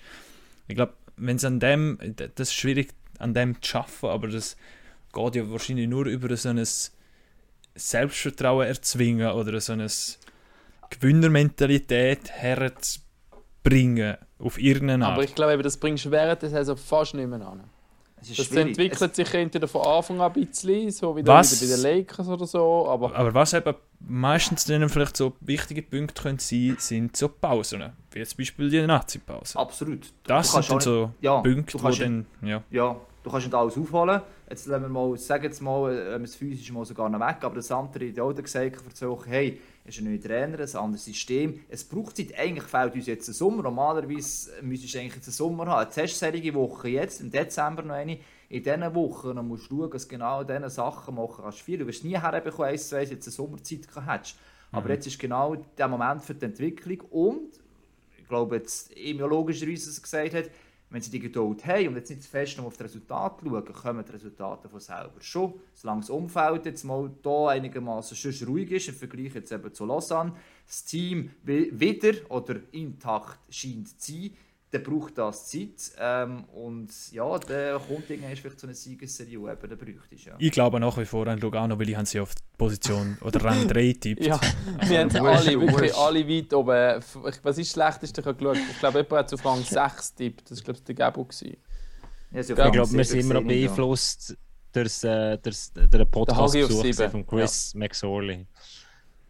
Ich 0.67 0.75
glaube, 0.75 0.93
wenn 1.15 1.37
es 1.37 1.45
an 1.45 1.59
dem, 1.59 1.97
das 2.15 2.49
ist 2.49 2.53
schwierig 2.53 2.93
an 3.19 3.33
dem 3.33 3.61
zu 3.61 3.69
schaffen, 3.69 4.09
aber 4.09 4.27
das 4.27 4.55
geht 5.13 5.35
ja 5.35 5.49
wahrscheinlich 5.49 5.87
nur 5.87 6.05
über 6.05 6.35
so 6.37 6.49
ein 6.49 6.65
Selbstvertrauen 7.75 8.67
erzwingen 8.67 9.31
oder 9.31 9.59
so 9.59 9.73
eine 9.73 9.87
Gewinnermentalität 10.89 12.29
herz 12.31 12.99
bringen 13.63 14.17
auf 14.39 14.59
irgendeine 14.59 15.05
Art. 15.05 15.13
Aber 15.13 15.23
ich 15.23 15.35
glaube, 15.35 15.61
das 15.63 15.77
bringst 15.77 16.05
du 16.05 16.11
während 16.11 16.41
der 16.41 16.49
Saison 16.49 16.77
fast 16.77 17.13
nicht 17.13 17.27
mehr 17.27 17.41
an. 17.41 17.63
Es 18.19 18.29
ist 18.31 18.39
Das 18.39 18.45
schwierig. 18.47 18.67
entwickelt 18.69 19.15
sich 19.15 19.33
entweder 19.35 19.67
von 19.67 19.81
Anfang 19.85 20.19
an 20.21 20.31
ein 20.33 20.45
bisschen, 20.45 20.89
so 20.91 21.15
wie 21.15 21.25
Was? 21.27 21.59
bei 21.59 21.67
den 21.67 21.81
Lakers 21.81 22.27
oder 22.27 22.47
so, 22.47 22.87
aber 22.89 23.15
Aber 23.15 23.33
was 23.33 23.53
eben 23.53 23.75
meistens 23.99 24.65
dann 24.65 24.89
vielleicht 24.89 25.15
so 25.17 25.33
wichtige 25.41 25.81
Punkte 25.83 26.21
können 26.23 26.39
sein, 26.39 26.75
sind 26.79 27.15
so 27.15 27.29
Pausen. 27.29 27.83
Wie 28.11 28.23
zum 28.25 28.37
Beispiel 28.37 28.69
die 28.69 28.81
Nazi-Pause. 28.85 29.59
Absolut. 29.59 30.07
Das 30.25 30.51
du 30.51 30.61
sind 30.61 30.71
dann 30.71 30.81
so 30.81 31.01
nicht- 31.07 31.13
ja, 31.21 31.41
Punkte, 31.41 31.83
wo 31.83 31.89
dann, 31.89 32.25
ja. 32.41 32.63
Ja, 32.71 32.95
du 33.23 33.29
kannst 33.29 33.45
nicht 33.45 33.55
alles 33.55 33.77
aufholen. 33.77 34.21
Jetzt 34.49 34.65
lassen 34.65 34.81
wir 34.83 34.89
mal, 34.89 35.17
sagen 35.17 35.43
jetzt 35.43 35.61
mal, 35.61 35.91
äh, 35.93 36.11
wenn 36.13 36.21
wir 36.21 36.25
es 36.25 36.35
physisch 36.35 36.71
mal 36.71 36.85
sogar 36.85 37.09
noch 37.09 37.19
weg, 37.19 37.37
aber 37.41 37.55
das 37.55 37.69
andere 37.71 38.07
hat 38.09 38.19
auch 38.19 38.33
gesagt 38.33 38.77
vor 38.81 38.93
zwei 38.93 39.07
Wochen, 39.09 39.29
hey, 39.29 39.59
es 39.76 39.76
ist 39.87 39.99
ein 39.99 40.05
neuer 40.05 40.19
Trainer, 40.19 40.59
ein 40.59 40.75
anderes 40.75 41.05
System. 41.05 41.61
Es 41.69 41.83
braucht 41.83 42.17
Zeit, 42.17 42.37
eigentlich 42.37 42.65
fehlt 42.65 42.93
uns 42.93 43.05
jetzt 43.05 43.27
der 43.27 43.33
Sommer. 43.33 43.63
Normalerweise 43.63 44.51
müsstest 44.61 44.93
du 44.93 44.99
eigentlich 44.99 45.15
jetzt 45.15 45.27
einen 45.27 45.33
Sommer 45.33 45.65
haben. 45.67 45.85
Jetzt 45.85 45.97
hast 45.97 46.21
du 46.21 46.31
solche 46.31 46.53
Wochen, 46.53 46.87
jetzt 46.87 47.21
im 47.21 47.31
Dezember 47.31 47.83
noch 47.83 47.95
eine. 47.95 48.19
In 48.49 48.63
diesen 48.63 48.95
Wochen 48.95 49.35
dann 49.35 49.47
musst 49.47 49.69
du 49.69 49.81
schauen, 49.81 49.91
dass 49.91 50.07
genau 50.07 50.43
diese 50.43 50.69
Sachen 50.69 51.15
machen 51.15 51.43
kannst. 51.43 51.59
Viel. 51.59 51.79
Du 51.79 51.87
wirst 51.87 52.03
nie 52.03 52.17
herbekommen, 52.17 52.71
eins 52.71 52.87
zu 52.89 52.97
eins, 52.97 53.09
jetzt 53.09 53.27
eine 53.27 53.33
Sommerzeit 53.33 53.87
hättest. 54.05 54.37
Aber 54.71 54.89
jetzt 54.89 55.07
ist 55.07 55.19
genau 55.19 55.55
der 55.55 55.87
Moment 55.87 56.21
für 56.21 56.35
die 56.35 56.45
Entwicklung 56.45 57.01
und 57.09 57.59
ich 58.17 58.27
glaube, 58.27 58.57
jetzt 58.57 58.93
ihm 58.97 59.19
ja 59.19 59.25
logischerweise 59.25 59.89
was 59.89 59.97
er 59.97 60.01
gesagt 60.01 60.33
hat, 60.33 60.51
wenn 60.89 61.01
sie 61.01 61.11
die 61.11 61.19
Geduld 61.19 61.65
haben 61.65 61.89
und 61.89 61.95
jetzt 61.95 62.09
nicht 62.09 62.23
zu 62.23 62.29
fest 62.29 62.57
auf 62.59 62.77
das 62.77 62.85
Resultat 62.85 63.39
schauen, 63.43 63.65
kommen 63.73 64.05
die 64.05 64.11
Resultate 64.13 64.69
von 64.69 64.79
selber 64.79 65.21
schon. 65.21 65.53
Solange 65.73 66.01
das 66.01 66.09
Umfeld 66.09 66.65
jetzt 66.65 66.83
mal 66.85 67.11
hier 67.21 67.47
einigermaßen 67.49 68.15
schon 68.15 68.47
ruhig 68.47 68.71
ist, 68.71 68.87
im 68.87 68.95
Vergleich 68.95 69.35
jetzt 69.35 69.51
eben 69.51 69.73
zu 69.73 69.85
Lausanne, 69.85 70.33
das 70.65 70.85
Team 70.85 71.31
wi- 71.43 71.71
wieder 71.73 72.13
oder 72.29 72.55
intakt 72.71 73.39
scheint 73.53 73.99
zu 73.99 74.13
sein, 74.13 74.31
dann 74.71 74.83
braucht 74.83 75.17
das 75.17 75.47
Zeit. 75.47 75.91
Ähm, 75.97 76.43
und 76.53 76.89
ja, 77.11 77.39
dann 77.39 77.79
kommt 77.87 78.09
irgendwann 78.09 78.35
vielleicht 78.35 78.59
so 78.59 78.67
eine 78.67 78.75
Siegesserie, 78.75 79.29
die 79.39 79.67
eben 79.67 79.77
bräuchte. 79.77 80.15
Ja. 80.29 80.35
Ich 80.37 80.51
glaube 80.51 80.79
nach 80.79 80.97
wie 80.97 81.05
vor 81.05 81.25
an 81.27 81.39
Lugano, 81.39 81.79
weil 81.79 81.89
ich 81.89 81.95
haben 81.95 82.05
sie 82.05 82.19
auf 82.19 82.35
die 82.35 82.41
Position 82.57 83.17
oder 83.21 83.43
Rang 83.45 83.67
3 83.67 83.93
tippt. 83.99 84.25
ja, 84.25 84.39
wir 84.87 84.99
haben 84.99 85.15
alle, 85.25 85.59
wirklich 85.61 85.95
alle 85.95 86.27
weit 86.27 86.53
oben. 86.53 86.99
Ich- 86.99 87.43
Was 87.43 87.57
ist 87.57 87.75
das 87.77 87.83
Schlechteste? 87.83 88.21
Ich 88.21 88.27
habe 88.27 88.37
geschaut. 88.37 88.57
Ich 88.71 88.79
glaube, 88.79 88.97
jemand 88.99 89.13
hat 89.13 89.33
auf 89.33 89.45
Rang 89.45 89.63
6 89.63 90.15
tippt. 90.15 90.51
Das 90.51 90.57
war, 90.59 90.63
glaube 90.65 90.79
ich, 90.79 90.83
der 90.83 90.95
Gabo. 90.95 91.23
gewesen. 91.23 91.57
Ja, 92.31 92.41
Ja, 92.41 92.65
Ich 92.65 92.71
glaube, 92.73 92.91
wir 92.91 93.05
sind 93.05 93.19
immer 93.21 93.35
noch 93.35 93.41
ja. 93.43 93.47
beeinflusst 93.47 94.35
durch, 94.73 95.03
äh, 95.05 95.37
durch, 95.37 95.57
durch 95.73 95.89
den 95.89 96.11
Podcast 96.11 96.57
von 97.09 97.25
Chris 97.25 97.73
McSorley. 97.73 98.45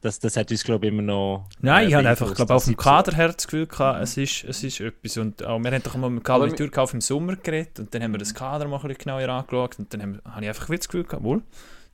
Das, 0.02 0.20
das 0.20 0.38
hat 0.38 0.52
uns, 0.52 0.64
glaube 0.64 0.86
ich, 0.86 0.94
immer 0.94 1.02
noch. 1.02 1.50
Nein, 1.60 1.86
äh, 1.86 1.88
ich 1.90 1.96
habe 1.96 2.08
einfach 2.08 2.34
glaub, 2.36 2.52
auf 2.52 2.66
dem 2.66 2.78
Kader 2.78 3.16
her 3.16 3.34
das 3.34 3.48
Gefühl 3.48 3.66
gehabt, 3.66 4.04
es 4.04 4.16
ist, 4.16 4.44
es 4.44 4.64
ist 4.64 4.80
etwas. 4.80 5.18
Und 5.18 5.44
auch, 5.44 5.60
wir 5.60 5.72
haben 5.72 5.82
doch 5.84 5.96
mal 5.96 6.10
mit 6.12 6.24
mi- 6.28 6.56
Türkauf 6.56 6.94
im 6.94 7.02
Sommer 7.02 7.36
geredet 7.36 7.80
und 7.80 7.94
dann 7.94 8.04
haben 8.04 8.12
wir 8.12 8.20
das 8.20 8.34
Kader 8.34 8.68
mal 8.68 8.76
ein 8.78 8.82
bisschen 8.84 8.98
genauer 9.00 9.28
angeschaut 9.28 9.80
und 9.80 9.92
dann 9.94 10.02
haben, 10.04 10.22
habe 10.24 10.44
ich 10.44 10.50
einfach 10.50 10.70
wieder 10.70 10.78
das 10.78 10.88
Gefühl 10.88 11.04
gehabt, 11.04 11.24
wohl, 11.24 11.42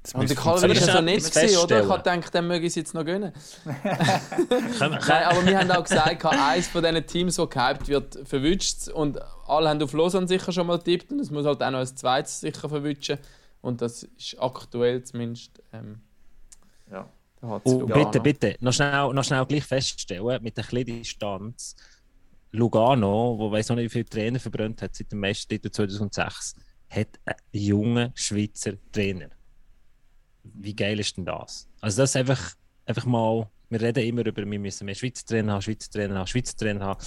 das 0.04 0.14
Und 0.14 0.30
der 0.30 0.38
Aber 0.46 0.70
ist 0.70 0.86
ja 0.86 0.94
so 0.98 1.02
nett, 1.02 1.24
gewesen, 1.34 1.58
oder? 1.60 1.82
Ich 1.82 1.90
habe 1.90 2.04
gedacht, 2.04 2.34
den 2.34 2.48
möge 2.48 2.66
ich 2.66 2.72
es 2.72 2.76
jetzt 2.76 2.94
noch 2.94 3.06
gönnen. 3.06 3.32
Nein, 3.84 5.24
aber 5.24 5.46
wir 5.46 5.58
haben 5.60 5.72
auch 5.72 5.84
gesagt, 5.84 6.26
eines 6.26 6.68
von 6.68 6.84
diesen 6.84 7.08
Teams, 7.08 7.36
das 7.38 7.50
gehypt 7.50 7.88
wird, 7.88 8.20
verwünscht. 8.28 8.90
Und 8.90 9.18
alle 9.48 9.70
haben 9.70 9.82
auf 9.82 9.94
Lausanne 9.94 10.28
sicher 10.28 10.52
schon 10.52 10.68
mal 10.68 10.78
getippt 10.78 11.12
und 11.14 11.20
es 11.22 11.32
muss 11.32 11.46
halt 11.46 11.64
auch 11.64 11.72
noch 11.72 11.80
ein 11.80 11.88
zweites 11.88 12.42
sicher 12.42 12.68
verwünschen. 12.68 13.18
Und 13.62 13.82
das 13.82 14.04
ist 14.04 14.36
aktuell 14.42 15.04
zumindest 15.04 15.62
ähm, 15.72 16.02
Ja. 16.92 17.08
Oh, 17.46 17.60
Lugano. 17.66 18.06
bitte, 18.06 18.22
bitte, 18.22 18.56
noch 18.62 18.72
schnell, 18.72 19.14
noch 19.14 19.24
schnell 19.24 19.46
gleich 19.46 19.66
feststellen, 19.66 20.42
mit 20.42 20.58
ein 20.58 20.66
bisschen 20.66 20.86
Distanz, 20.86 21.76
Lugano, 22.52 23.38
wo 23.38 23.52
weiß 23.52 23.70
noch 23.70 23.76
nicht, 23.76 23.86
wie 23.86 23.90
viele 23.90 24.06
Trainer 24.06 24.40
verbrannt 24.40 24.82
hat 24.82 24.96
seit 24.96 25.12
dem 25.12 25.20
Meistertitel 25.20 25.70
2006, 25.70 26.56
hat 26.90 27.08
einen 27.26 27.38
jungen 27.52 28.12
Schweizer 28.16 28.74
Trainer. 28.94 29.30
Wie 30.44 30.74
geil 30.74 31.00
ist 31.00 31.18
denn 31.18 31.26
das? 31.26 31.68
Also 31.82 32.04
das 32.04 32.12
ist 32.12 32.16
einfach, 32.16 32.56
einfach 32.86 33.06
mal, 33.06 33.50
wir 33.70 33.82
reden 33.82 34.06
immer 34.06 34.26
über, 34.26 34.50
wir 34.50 34.60
müssen 34.60 34.86
mehr 34.86 34.96
Schweizer 34.96 35.26
Trainer 35.26 35.54
haben, 35.54 35.62
Schweizer 35.62 35.92
Trainer 35.92 36.20
haben, 36.20 36.28
Schweizer 36.28 36.56
Trainer 36.56 36.86
haben. 36.86 37.04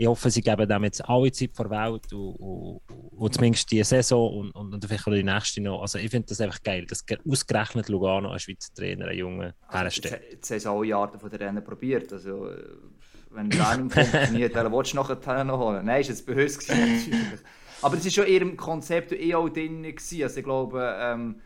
Ich 0.00 0.06
hoffe, 0.06 0.30
sie 0.30 0.40
geben 0.40 0.66
dem 0.66 0.84
jetzt 0.84 1.06
alle 1.06 1.30
Zeit 1.30 1.50
der 1.58 1.68
Welt 1.68 2.10
und, 2.14 2.34
und, 2.36 2.80
und 3.18 3.34
zumindest 3.34 3.70
die 3.70 3.84
Saison 3.84 4.34
und, 4.34 4.50
und, 4.52 4.72
und 4.72 4.82
vielleicht 4.86 5.06
auch 5.06 5.12
die 5.12 5.22
nächste 5.22 5.60
noch. 5.60 5.82
Also 5.82 5.98
ich 5.98 6.08
finde 6.08 6.26
das 6.26 6.40
einfach 6.40 6.62
geil, 6.62 6.86
dass 6.86 7.04
ge- 7.04 7.18
ausgerechnet 7.28 7.90
Lugano 7.90 8.30
einen 8.30 8.38
Schweizer 8.38 8.72
Trainer, 8.74 9.08
einen 9.08 9.18
jungen, 9.18 9.52
herstellt. 9.68 10.22
Jetzt, 10.30 10.48
jetzt 10.48 10.50
haben 10.50 10.84
sie 10.84 10.94
alle 10.94 10.96
Arten 10.96 11.18
von 11.20 11.28
der 11.28 11.40
Rennen 11.40 11.62
probiert. 11.62 12.10
Also, 12.14 12.48
wenn 13.28 13.50
der 13.50 13.76
nicht 13.76 13.92
funktioniert, 13.92 14.56
dann 14.56 14.72
willst 14.72 14.94
du 14.94 14.96
nachher 14.96 15.44
noch 15.44 15.58
holen. 15.58 15.84
Nein, 15.84 16.00
ist 16.00 16.08
jetzt 16.08 16.26
uns 16.26 16.58
gewesen. 16.58 17.38
Aber 17.82 17.94
es 17.98 18.04
war 18.04 18.10
schon 18.10 18.24
in 18.24 18.32
ihrem 18.32 18.56
Konzept 18.56 19.12
eh 19.12 19.34
auch 19.34 19.50
drin. 19.50 19.84
Also 19.84 20.38
ich 20.38 20.44
glaube, 20.44 20.96
ähm, 20.98 21.42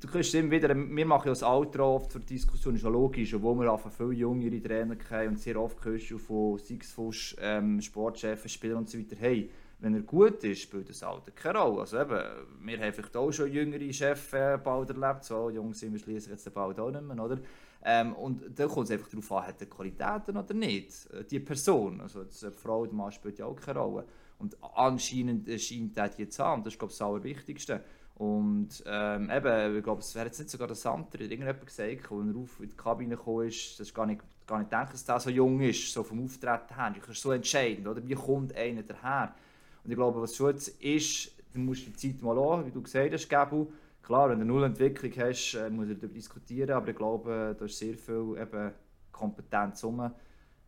du 0.00 0.08
kriegst 0.08 0.34
immer 0.34 0.50
wieder, 0.50 0.74
wir 0.74 1.06
machen 1.06 1.26
ja 1.26 1.32
das 1.32 1.42
Outro 1.42 1.96
oft 1.96 2.12
für 2.12 2.20
die 2.20 2.34
Diskussion, 2.34 2.74
ist 2.74 2.82
ja 2.82 2.88
logisch, 2.88 3.34
obwohl 3.34 3.60
wir 3.60 3.72
einfach 3.72 3.92
viele 3.92 4.12
jüngere 4.12 4.62
Trainer 4.62 4.96
kennen 4.96 5.30
und 5.30 5.40
sehr 5.40 5.60
oft 5.60 5.84
hörst 5.84 6.10
du 6.10 6.18
von 6.18 6.58
Sixfuss, 6.58 7.36
ähm, 7.40 7.80
Sportchefs, 7.80 8.50
Spielern 8.50 8.78
und 8.78 8.88
so 8.88 8.98
weiter, 8.98 9.16
hey, 9.18 9.50
wenn 9.78 9.94
er 9.94 10.02
gut 10.02 10.44
ist, 10.44 10.62
spielt 10.62 10.88
das 10.90 11.02
Alter 11.02 11.30
keine 11.30 11.58
Rolle. 11.58 11.80
Also 11.80 12.00
eben, 12.00 12.18
wir 12.60 12.78
haben 12.78 12.92
vielleicht 12.92 13.16
auch 13.16 13.32
schon 13.32 13.52
jüngere 13.52 13.92
Chefs 13.92 14.32
äh, 14.32 14.58
bald 14.62 14.90
erlebt, 14.90 15.24
so 15.24 15.50
jung 15.50 15.72
sind 15.74 15.92
wir 15.92 15.98
schließlich 15.98 16.32
jetzt 16.32 16.52
bald 16.52 16.78
auch 16.78 16.90
nicht 16.90 17.02
mehr, 17.02 17.22
oder? 17.22 17.38
Ähm, 17.82 18.12
und 18.14 18.42
da 18.58 18.66
kommt 18.66 18.86
es 18.86 18.90
einfach 18.90 19.08
darauf 19.08 19.32
an, 19.32 19.46
hat 19.46 19.60
er 19.60 19.66
Qualitäten 19.66 20.36
oder 20.36 20.54
nicht, 20.54 21.10
äh, 21.12 21.24
die 21.24 21.40
Person. 21.40 22.00
Also 22.02 22.22
jetzt, 22.22 22.44
eine 22.44 22.52
Frau, 22.52 22.84
der 22.84 22.94
Mann 22.94 23.10
spielt 23.10 23.38
ja 23.38 23.46
auch 23.46 23.56
keine 23.56 23.78
Rolle. 23.78 24.04
Und 24.38 24.56
anscheinend 24.74 25.48
äh, 25.48 25.58
scheint 25.58 25.96
er 25.96 26.10
die 26.10 26.28
zu 26.28 26.44
haben, 26.44 26.62
das 26.62 26.74
ist 26.74 26.78
glaube 26.78 26.92
ich 26.92 26.98
das 26.98 27.06
Allerwichtigste. 27.06 27.82
Und 28.20 28.84
ähm, 28.84 29.30
eben, 29.30 29.78
ich 29.78 29.82
glaube, 29.82 30.02
es 30.02 30.14
wäre 30.14 30.26
jetzt 30.26 30.38
nicht 30.38 30.50
sogar 30.50 30.66
der 30.66 30.76
Santer, 30.76 31.14
hat 31.14 31.20
irgendjemand 31.22 31.64
gesagt, 31.64 32.12
als 32.12 32.26
er 32.28 32.36
auf 32.36 32.60
in 32.60 32.68
die 32.68 32.76
Kabine 32.76 33.16
gekommen 33.16 33.48
ist, 33.48 33.80
das 33.80 33.88
ist 33.88 33.94
gar 33.94 34.04
nicht, 34.04 34.20
gar 34.46 34.58
nicht 34.58 34.68
gedacht, 34.68 34.92
dass 34.92 35.06
der 35.06 35.20
so 35.20 35.30
jung 35.30 35.58
ist, 35.62 35.90
so 35.90 36.02
vom 36.02 36.22
Auftreten 36.22 36.74
her. 36.74 36.94
Das 37.00 37.08
ist 37.08 37.22
so 37.22 37.32
entscheidend, 37.32 37.88
oder? 37.88 38.06
Wie 38.06 38.14
kommt 38.14 38.54
einer 38.54 38.82
daher? 38.82 39.34
Und 39.82 39.90
ich 39.90 39.96
glaube, 39.96 40.20
was 40.20 40.36
jetzt 40.36 40.68
ist, 40.82 41.32
du 41.54 41.60
musst 41.60 41.86
die 41.86 41.94
Zeit 41.94 42.20
mal 42.20 42.38
an, 42.38 42.66
wie 42.66 42.70
du 42.70 42.82
gesagt 42.82 43.10
hast, 43.10 43.26
Gebu. 43.26 43.68
Klar, 44.02 44.28
wenn 44.28 44.40
du 44.40 44.44
null 44.44 44.64
Entwicklung 44.64 45.12
hast, 45.16 45.54
äh, 45.54 45.70
muss 45.70 45.88
er 45.88 45.94
darüber 45.94 46.12
diskutieren, 46.12 46.72
aber 46.72 46.88
ich 46.88 46.96
glaube, 46.96 47.56
da 47.58 47.64
ist 47.64 47.78
sehr 47.78 47.94
viel 47.94 48.36
eben 48.38 48.72
Kompetenz 49.12 49.82
rum. 49.82 50.10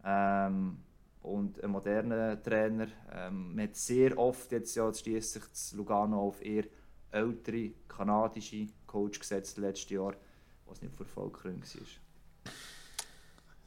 Ähm, 0.03 0.79
und 1.21 1.63
ein 1.63 1.71
moderner 1.71 2.43
Trainer. 2.43 2.87
Ähm, 3.13 3.55
man 3.55 3.65
hat 3.65 3.77
sehr 3.77 4.17
oft 4.17 4.51
jetzt 4.53 4.75
ja 4.75 4.91
sich 4.91 5.23
das 5.51 5.75
Lugano 5.75 6.19
auf 6.29 6.43
eher 6.43 6.65
ältere 7.13 7.73
kanadische 7.89 8.67
Coach 8.87 9.21
gesetzt 9.21 9.59
letztes 9.59 9.91
Jahr, 9.91 10.15
was 10.67 10.83
nicht 10.83 10.95
für 10.95 11.05
erfolgreich 11.05 11.55
war. 11.55 12.03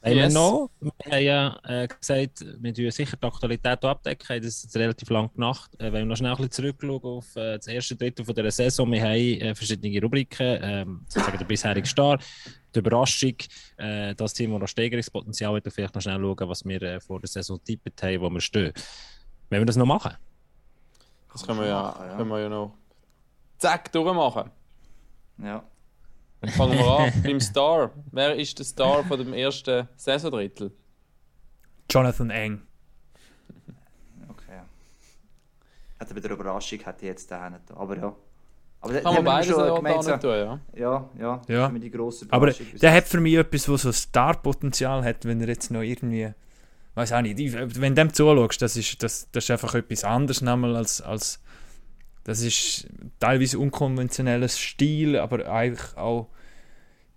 Haben 0.02 0.14
wir 0.14 0.24
Yes. 0.24 0.34
noch? 0.34 0.70
Wir 0.78 0.92
haben 1.10 1.24
ja 1.24 1.60
äh, 1.64 1.88
gesagt, 1.88 2.44
wir 2.60 2.74
tun 2.74 2.90
sicher 2.92 3.16
die 3.16 3.26
Aktualität 3.26 3.84
abdecken. 3.84 4.36
Das 4.40 4.46
ist 4.46 4.64
jetzt 4.64 4.76
relativ 4.76 5.10
lang 5.10 5.32
gemacht. 5.32 5.74
Äh, 5.80 5.84
wenn 5.86 5.94
wir 5.94 6.04
noch 6.04 6.16
schnell 6.16 6.30
ein 6.30 6.36
bisschen 6.36 6.52
zurückschauen 6.52 7.02
auf 7.02 7.34
äh, 7.34 7.56
das 7.56 7.66
erste 7.66 7.96
Drittel 7.96 8.24
von 8.24 8.34
dieser 8.34 8.50
Saison, 8.50 8.92
wir 8.92 9.02
haben 9.02 9.10
äh, 9.10 9.54
verschiedene 9.54 10.00
Rubriken, 10.00 10.58
ähm, 10.62 11.00
sozusagen 11.08 11.38
der 11.38 11.44
bisherige 11.44 11.88
Star, 11.88 12.18
die 12.72 12.78
Überraschung, 12.78 13.34
äh, 13.78 14.14
das 14.14 14.34
Team, 14.34 14.52
das 14.52 14.60
noch 14.60 14.68
Steigerungspotenzial 14.68 15.56
hat, 15.56 15.64
und 15.64 15.72
vielleicht 15.72 15.94
noch 15.94 16.02
schnell 16.02 16.20
schauen, 16.20 16.48
was 16.48 16.64
wir 16.64 16.82
äh, 16.82 17.00
vor 17.00 17.18
der 17.18 17.28
Saison 17.28 17.58
tippt 17.64 18.00
haben, 18.02 18.20
wo 18.20 18.30
wir 18.30 18.40
stehen. 18.40 18.72
Wenn 19.48 19.60
wir 19.60 19.66
das 19.66 19.76
noch 19.76 19.86
machen? 19.86 20.12
Das 21.32 21.44
können 21.44 21.60
wir 21.60 21.66
ja. 21.66 22.14
Können 22.16 22.28
wir 22.28 22.40
ja 22.40 22.48
noch 22.48 22.74
zack 23.58 23.92
durchmachen. 23.92 24.50
Ja. 25.38 25.62
Fangen 26.56 26.78
wir 26.78 26.86
an 26.86 27.12
beim 27.24 27.40
Star. 27.40 27.90
Wer 28.12 28.36
ist 28.36 28.58
der 28.58 28.64
Star 28.66 29.04
von 29.04 29.18
dem 29.18 29.32
ersten 29.32 29.88
Saisondrittel? 29.96 30.72
Jonathan 31.90 32.30
Eng. 32.30 32.62
Okay. 34.28 34.60
Hätte 35.98 36.14
bei 36.14 36.20
der 36.20 36.30
Überraschung 36.32 36.78
hätte 36.80 36.98
ich 37.02 37.08
jetzt 37.08 37.30
den 37.30 37.52
nicht. 37.52 37.70
Aber 37.74 37.96
ja. 37.96 38.14
Aber 38.80 38.92
da- 38.92 39.00
Kann 39.00 39.14
da 39.14 39.22
man 39.22 39.24
beides 39.24 39.50
schon 39.50 39.66
ja 39.66 39.74
gemeint, 39.74 39.96
da 39.96 40.02
so- 40.02 40.16
tun, 40.18 40.30
ja. 40.30 40.60
Ja, 40.74 41.10
ja, 41.18 41.42
Ja. 41.48 41.68
die 41.70 41.90
grosse 41.90 42.26
Aber 42.30 42.50
der 42.52 42.92
hat 42.92 43.04
für 43.04 43.20
mich 43.20 43.34
etwas, 43.34 43.68
was 43.68 43.82
so 43.82 43.92
Star-Potenzial 43.92 45.02
hat, 45.04 45.24
wenn 45.24 45.40
er 45.40 45.48
jetzt 45.48 45.70
noch 45.70 45.80
irgendwie. 45.82 46.32
Weiß 46.94 47.12
auch 47.12 47.22
nicht. 47.22 47.38
Ich- 47.40 47.52
Wenn 47.54 47.94
du 47.94 48.02
dem 48.02 48.12
zuschaust, 48.12 48.60
das 48.62 48.76
ist, 48.76 49.02
das, 49.02 49.28
das 49.32 49.44
ist 49.44 49.50
einfach 49.50 49.74
etwas 49.74 50.04
anderes 50.04 50.40
nochmal 50.42 50.76
als, 50.76 51.00
als. 51.00 51.40
Das 52.26 52.40
ist 52.40 52.88
teilweise 53.20 53.56
unkonventionelles 53.60 54.58
Stil, 54.58 55.16
aber 55.16 55.48
eigentlich 55.48 55.96
auch. 55.96 56.26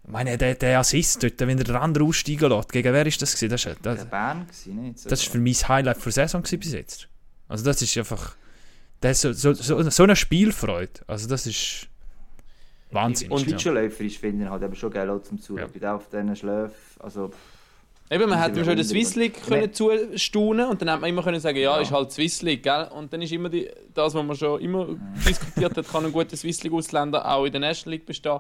Ich 0.04 0.12
meine, 0.12 0.38
der, 0.38 0.54
der 0.54 0.78
Assist 0.80 1.24
dort, 1.24 1.40
wenn 1.40 1.58
er 1.58 1.64
den 1.64 1.76
anderen 1.76 2.08
aussteigen 2.08 2.48
lässt, 2.48 2.72
gegen 2.72 2.94
wer 2.94 3.06
ist 3.08 3.20
das 3.20 3.34
gewesen? 3.34 3.50
Das, 3.50 3.66
ist- 3.66 3.84
der 3.84 3.96
das, 3.96 4.06
Bern 4.06 4.46
gewesen, 4.46 4.82
nicht? 4.84 5.12
das 5.12 5.22
ist 5.24 5.32
für 5.32 5.40
mich 5.40 5.60
das 5.60 5.68
Highlight 5.68 6.06
der 6.06 6.12
Saison 6.12 6.44
bis 6.44 6.74
jetzt. 6.74 7.10
Also 7.48 7.66
das 7.66 7.82
ist 7.82 7.98
einfach. 7.98 8.36
Das 9.02 9.24
ist 9.24 9.42
so, 9.42 9.54
so, 9.54 9.82
so, 9.82 9.90
so 9.90 10.04
eine 10.04 10.16
Spielfreude. 10.16 11.02
Also 11.08 11.28
das 11.28 11.48
ist. 11.48 11.88
Wahnsinn. 12.92 13.32
Und 13.32 13.48
ja. 13.48 13.56
Pitchenläufer 13.56 14.04
ist, 14.04 14.18
finde 14.18 14.46
ich, 14.46 14.50
halt 14.52 14.62
eben 14.62 14.76
schon 14.76 14.92
geil 14.92 15.10
auch 15.10 15.24
zum 15.24 15.42
Zuschauen. 15.42 15.72
Ja. 15.74 15.80
Der 15.80 15.96
auf 15.96 16.08
diesen 16.10 16.36
Schläfen, 16.36 16.76
also 17.00 17.30
pff, 17.30 17.36
Eben, 18.12 18.28
man 18.28 18.42
hätte 18.42 18.66
schon 18.66 18.76
der 18.76 18.86
Swiss 18.86 19.16
League 19.16 19.40
können 19.46 19.72
zustaunen 19.72 20.68
und 20.68 20.82
dann 20.82 20.90
hätte 20.90 21.02
man 21.02 21.10
immer 21.12 21.22
können 21.22 21.40
sagen, 21.40 21.58
ja, 21.58 21.76
Ja. 21.76 21.82
ist 21.82 21.92
halt 21.92 22.12
Swiss 22.12 22.42
League, 22.42 22.64
gell? 22.64 22.88
Und 22.96 23.14
dann 23.14 23.22
ist 23.22 23.32
immer 23.32 23.50
die, 23.50 23.70
das, 23.94 24.16
was 24.16 24.24
man 24.24 24.36
schon 24.36 24.60
immer 24.62 24.88
diskutiert 25.28 25.78
hat, 25.78 25.88
kann 25.88 26.06
ein 26.06 26.12
guter 26.12 26.36
Swiss 26.36 26.64
League 26.64 26.74
Ausländer 26.74 27.24
auch 27.32 27.46
in 27.46 27.52
der 27.52 27.62
National 27.62 27.98
League 27.98 28.06
bestehen. 28.08 28.40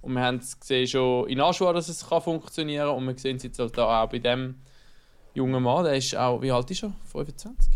Und 0.00 0.14
wir 0.14 0.22
haben 0.22 0.36
es 0.38 0.58
gesehen 0.58 0.86
schon 0.86 1.28
in 1.28 1.40
Aschua, 1.40 1.72
dass 1.74 1.88
es 1.88 2.08
kann 2.08 2.22
funktionieren 2.22 2.88
und 2.88 3.06
wir 3.06 3.16
sehen 3.18 3.36
es 3.36 3.42
jetzt 3.42 3.58
halt 3.58 3.76
da 3.76 4.02
auch 4.02 4.08
bei 4.08 4.18
dem 4.18 4.56
jungen 5.34 5.62
Mann, 5.62 5.84
der 5.84 5.94
ist 5.96 6.16
auch, 6.16 6.40
wie 6.40 6.50
alt 6.50 6.70
ist 6.70 6.82
er? 6.82 6.92
25? 7.12 7.71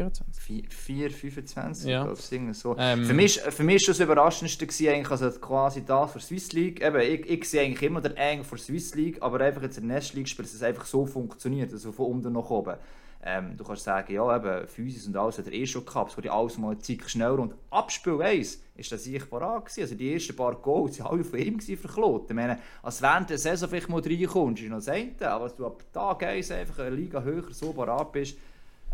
24? 0.00 0.68
4, 0.70 1.10
25, 1.10 1.88
Ja. 1.88 2.00
ich 2.00 2.04
glaube, 2.06 2.20
irgendwie 2.30 2.54
so. 2.54 2.76
Ähm, 2.78 3.04
für, 3.04 3.12
mich, 3.14 3.40
für 3.40 3.62
mich 3.62 3.82
war 3.86 3.92
das 3.92 4.00
Überraschendste 4.00 4.66
gewesen, 4.66 4.88
eigentlich, 4.88 5.10
also 5.10 5.30
quasi 5.38 5.84
das 5.84 6.12
für 6.12 6.20
Swiss 6.20 6.52
League. 6.52 6.82
Eben, 6.82 7.00
ich, 7.00 7.28
ich 7.28 7.48
sehe 7.48 7.62
eigentlich 7.62 7.82
immer 7.82 8.00
den 8.00 8.16
Eng 8.16 8.44
für 8.44 8.56
Swiss 8.56 8.94
League, 8.94 9.18
aber 9.20 9.40
einfach 9.40 9.62
jetzt 9.62 9.78
in 9.78 9.88
der 9.88 9.96
National 9.96 10.18
League 10.20 10.28
spielt 10.28 10.48
es 10.48 10.62
einfach 10.62 10.86
so 10.86 11.04
funktioniert, 11.04 11.72
also 11.72 11.92
von 11.92 12.06
unten 12.06 12.32
nach 12.32 12.48
oben. 12.50 12.76
Ähm, 13.22 13.54
du 13.54 13.64
kannst 13.64 13.84
sagen, 13.84 14.14
ja, 14.14 14.34
eben, 14.34 14.66
Physis 14.66 15.06
und 15.06 15.14
alles 15.14 15.36
hat 15.36 15.46
er 15.46 15.52
eh 15.52 15.66
schon 15.66 15.84
gehabt, 15.84 16.12
es 16.12 16.16
wurde 16.16 16.32
alles 16.32 16.56
mal 16.56 16.78
Zeit 16.78 17.02
schneller. 17.06 17.38
Und 17.38 17.54
Abspiel 17.68 18.22
1 18.22 18.62
ist 18.76 18.92
das 18.92 19.06
ich 19.06 19.28
parat 19.28 19.66
gewesen. 19.66 19.82
Also 19.82 19.94
die 19.94 20.14
ersten 20.14 20.34
paar 20.34 20.54
Goals 20.54 20.98
waren 21.00 21.12
alle 21.12 21.24
von 21.24 21.38
ihm 21.38 21.58
Kloten. 21.58 22.30
Ich 22.30 22.34
meine, 22.34 22.58
als 22.82 23.02
während 23.02 23.28
der 23.28 23.36
Saison 23.36 23.68
vielleicht 23.68 23.90
mal 23.90 24.00
reinkommst, 24.00 24.62
ist 24.62 24.70
noch 24.70 24.78
das 24.78 24.88
eine, 24.88 25.12
aber 25.28 25.44
dass 25.44 25.56
du 25.56 25.66
ab 25.66 25.84
Tag 25.92 26.22
1 26.22 26.50
einfach 26.50 26.78
eine 26.78 26.96
Liga 26.96 27.20
höher 27.22 27.44
so 27.50 27.74
parat 27.74 28.10
bist, 28.12 28.38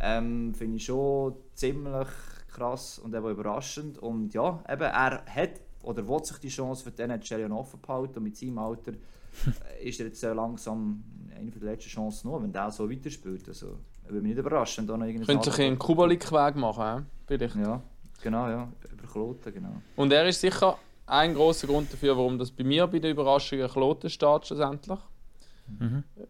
ähm, 0.01 0.55
finde 0.55 0.76
ich 0.76 0.84
schon 0.84 1.34
ziemlich 1.55 2.09
krass 2.49 2.99
und 2.99 3.14
eben 3.14 3.28
überraschend. 3.30 3.99
Und 3.99 4.34
ja, 4.34 4.62
eben, 4.68 4.82
er 4.82 5.24
hat 5.26 5.61
oder 5.82 6.07
will 6.09 6.24
sich 6.24 6.38
die 6.38 6.49
Chance 6.49 6.84
für 6.84 6.90
den 6.90 7.11
NHL 7.11 7.40
ja 7.40 7.49
noch 7.49 7.59
offen 7.59 7.80
behalten 7.80 8.18
und 8.18 8.24
mit 8.24 8.36
seinem 8.36 8.59
Alter 8.59 8.92
äh, 9.80 9.88
ist 9.88 10.01
er 10.01 10.07
jetzt 10.07 10.22
äh, 10.22 10.32
langsam 10.32 11.05
eine 11.36 11.51
der 11.51 11.62
letzten 11.62 11.90
Chancen 11.90 12.30
noch, 12.30 12.42
wenn 12.42 12.53
der 12.53 12.70
so 12.70 12.90
weiterspielt. 12.90 13.47
Also, 13.49 13.78
würde 14.05 14.20
mich 14.20 14.34
nicht 14.34 14.38
überraschen, 14.38 14.86
Könnte 14.86 15.51
sich 15.51 15.64
einen 15.64 15.78
Kubalik-Weg 15.78 16.57
machen, 16.57 16.99
he? 16.99 17.05
vielleicht. 17.26 17.57
Ja, 17.57 17.82
genau, 18.22 18.49
ja, 18.49 18.68
über 18.92 19.07
Kloten, 19.07 19.53
genau. 19.53 19.82
Und 19.97 20.12
er 20.12 20.26
ist 20.28 20.40
sicher 20.40 20.78
ein 21.07 21.34
großer 21.34 21.66
Grund 21.66 21.92
dafür, 21.92 22.16
warum 22.16 22.38
das 22.38 22.51
bei 22.51 22.64
mir 22.64 22.86
bei 22.86 22.99
der 22.99 23.11
Überraschung 23.11 23.66
Kloten 23.68 24.11
steht, 24.11 24.47
schlussendlich. 24.47 24.99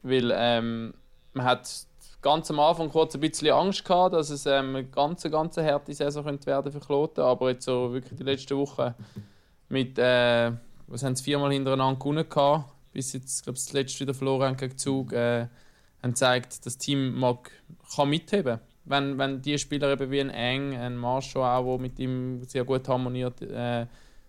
Weil 0.02 0.32
ähm, 0.34 0.94
man 1.34 1.44
hat 1.44 1.86
ganz 2.26 2.50
am 2.50 2.58
Anfang 2.58 2.88
kurz 2.88 3.14
ein 3.14 3.20
bisschen 3.20 3.52
Angst 3.52 3.84
gehabt, 3.84 4.12
dass 4.12 4.30
es 4.30 4.46
ähm, 4.46 4.70
eine 4.70 4.84
ganz, 4.84 5.22
ganz 5.22 5.56
harte 5.58 5.94
Saison 5.94 6.24
könnte 6.24 6.46
werden 6.46 6.72
für 6.72 6.80
Kloten, 6.80 7.20
aber 7.20 7.50
jetzt 7.50 7.66
so 7.66 7.92
wirklich 7.92 8.18
die 8.18 8.24
letzten 8.24 8.56
Wochen 8.56 8.94
mit, 9.68 9.96
äh, 9.96 10.50
was 10.88 11.04
haben 11.04 11.14
sie 11.14 11.22
viermal 11.22 11.52
hintereinander 11.52 12.00
gewonnen 12.00 12.28
gehabt, 12.28 12.72
bis 12.92 13.12
jetzt, 13.12 13.44
glaube 13.44 13.58
das 13.58 13.72
letzte 13.72 14.00
wieder 14.00 14.12
verloren 14.12 14.56
gegen 14.56 14.76
Zug, 14.76 15.12
äh, 15.12 15.46
haben 16.02 16.10
gezeigt, 16.10 16.66
das 16.66 16.78
Team 16.78 17.16
mag, 17.16 17.52
kann 17.94 18.10
mitheben. 18.10 18.58
Wenn, 18.84 19.18
wenn 19.18 19.40
die 19.40 19.56
Spieler 19.56 19.92
eben 19.92 20.10
wie 20.10 20.20
ein 20.20 20.30
Eng, 20.30 20.76
ein 20.76 20.96
Marshall 20.96 21.44
auch, 21.44 21.64
der 21.64 21.78
mit 21.78 22.00
ihm 22.00 22.42
sehr 22.42 22.64
gut 22.64 22.88
harmoniert, 22.88 23.40
äh, 23.40 23.86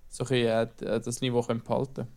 so 0.07 0.23
ein 0.23 0.27
bisschen, 0.27 0.87
äh, 0.87 0.99
das 0.99 1.21
Niveau 1.21 1.41
können 1.41 1.63
behalten 1.63 2.07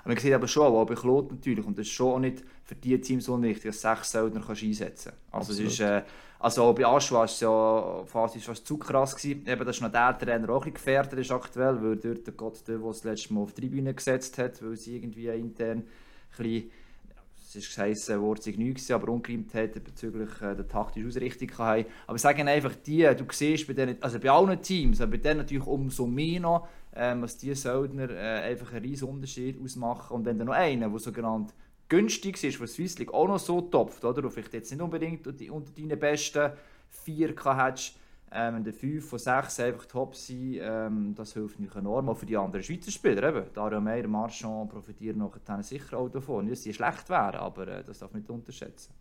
Aber 0.00 0.14
man 0.14 0.18
sieht 0.18 0.32
aber 0.32 0.48
schon, 0.48 0.64
auch 0.64 0.84
bei 0.86 0.94
Klot 0.94 1.30
natürlich, 1.30 1.64
und 1.64 1.78
das 1.78 1.86
ist 1.86 1.92
schon 1.92 2.14
auch 2.14 2.18
nicht 2.18 2.42
für 2.64 2.74
die 2.74 3.00
Teams 3.00 3.24
so 3.24 3.40
wichtig, 3.42 3.64
dass 3.64 3.80
du 3.80 3.88
sechs 3.88 4.12
Söldner 4.12 4.42
kannst 4.44 4.62
einsetzen 4.62 5.12
kannst. 5.30 5.50
Also, 5.50 5.62
ist, 5.62 5.80
äh, 5.80 6.02
also 6.38 6.64
auch 6.64 6.74
bei 6.74 6.86
Aschua 6.86 7.18
war 7.18 7.24
es 7.26 7.40
ja 7.40 8.02
fast, 8.06 8.36
fast 8.38 8.66
zu 8.66 8.78
krass. 8.78 9.14
Gewesen. 9.14 9.46
Eben, 9.46 9.64
dass 9.64 9.80
noch 9.80 9.92
der 9.92 10.18
Trainer 10.18 10.48
auch 10.48 10.64
ein 10.64 10.72
bisschen 10.72 10.74
gefährdet 10.74 11.18
ist 11.18 11.30
aktuell, 11.30 11.82
weil 11.82 11.96
dort 11.96 12.26
der 12.26 12.34
Gott, 12.34 12.66
der, 12.66 12.78
das 12.78 13.04
letzte 13.04 13.34
Mal 13.34 13.42
auf 13.42 13.52
die 13.52 13.60
Tribüne 13.60 13.92
gesetzt 13.92 14.38
hat, 14.38 14.62
weil 14.62 14.76
sie 14.76 14.96
irgendwie 14.96 15.26
intern 15.28 15.78
ein 15.78 15.84
bisschen 16.36 16.70
es 17.50 17.56
ist 17.56 17.74
geheißen, 17.74 18.20
Wortzig 18.22 18.58
nichts, 18.58 18.92
aber 18.92 19.10
ungerimmt 19.10 19.52
hat 19.54 19.72
bezüglich 19.82 20.30
äh, 20.40 20.54
der 20.54 20.68
taktischen 20.68 21.08
Ausrichtung 21.08 21.50
haben. 21.58 21.84
Aber 22.06 22.14
ich 22.14 22.22
sage 22.22 22.44
einfach, 22.44 22.76
die, 22.76 23.02
du 23.02 23.24
siehst 23.28 23.66
bei 23.66 23.72
denen, 23.72 24.00
also 24.00 24.20
bei 24.20 24.30
allen 24.30 24.62
Teams, 24.62 25.00
aber 25.00 25.12
bei 25.12 25.16
denen 25.16 25.38
natürlich 25.38 25.66
umso 25.66 26.06
mehr 26.06 26.38
noch, 26.38 26.68
ähm, 26.94 27.22
dass 27.22 27.36
die 27.38 27.54
Söldner 27.54 28.10
äh, 28.10 28.50
einfach 28.50 28.72
einen 28.72 28.84
riesen 28.84 29.08
Unterschied 29.08 29.60
ausmachen. 29.62 30.14
Und 30.16 30.24
wenn 30.24 30.38
dann 30.38 30.48
noch 30.48 30.54
einer, 30.54 30.88
der 30.88 30.98
sogenannt 30.98 31.54
günstig 31.88 32.42
ist, 32.42 32.60
was 32.60 32.74
Swiss 32.74 32.98
League 32.98 33.12
auch 33.12 33.28
noch 33.28 33.38
so 33.38 33.60
topft, 33.60 34.04
oder? 34.04 34.24
Und 34.24 34.30
vielleicht 34.30 34.54
jetzt 34.54 34.70
nicht 34.70 34.80
unbedingt 34.80 35.26
unter 35.26 35.72
deinen 35.72 35.98
besten 35.98 36.52
vier 36.88 37.28
hättest, 37.28 37.96
ähm, 38.32 38.54
wenn 38.54 38.64
der 38.64 38.72
5 38.72 39.08
von 39.08 39.18
6 39.18 39.60
einfach 39.60 39.86
top 39.86 40.14
sind, 40.14 40.58
ähm, 40.60 41.14
das 41.16 41.32
hilft 41.32 41.58
nicht 41.58 41.74
enorm. 41.74 42.08
Auch 42.08 42.16
für 42.16 42.26
die 42.26 42.36
anderen 42.36 42.62
Schweizer 42.62 42.92
Spieler. 42.92 43.28
Eben. 43.28 43.52
Dario 43.52 43.80
Meyer, 43.80 44.06
Marchand 44.06 44.70
profitieren 44.70 45.18
nachher 45.18 45.62
sicher 45.64 45.98
auch 45.98 46.08
davon. 46.08 46.44
Nicht, 46.44 46.58
dass 46.58 46.62
sie 46.62 46.72
schlecht 46.72 47.08
wären, 47.08 47.36
aber 47.36 47.66
äh, 47.66 47.84
das 47.84 47.98
darf 47.98 48.12
man 48.12 48.22
nicht 48.22 48.30
unterschätzen. 48.30 48.94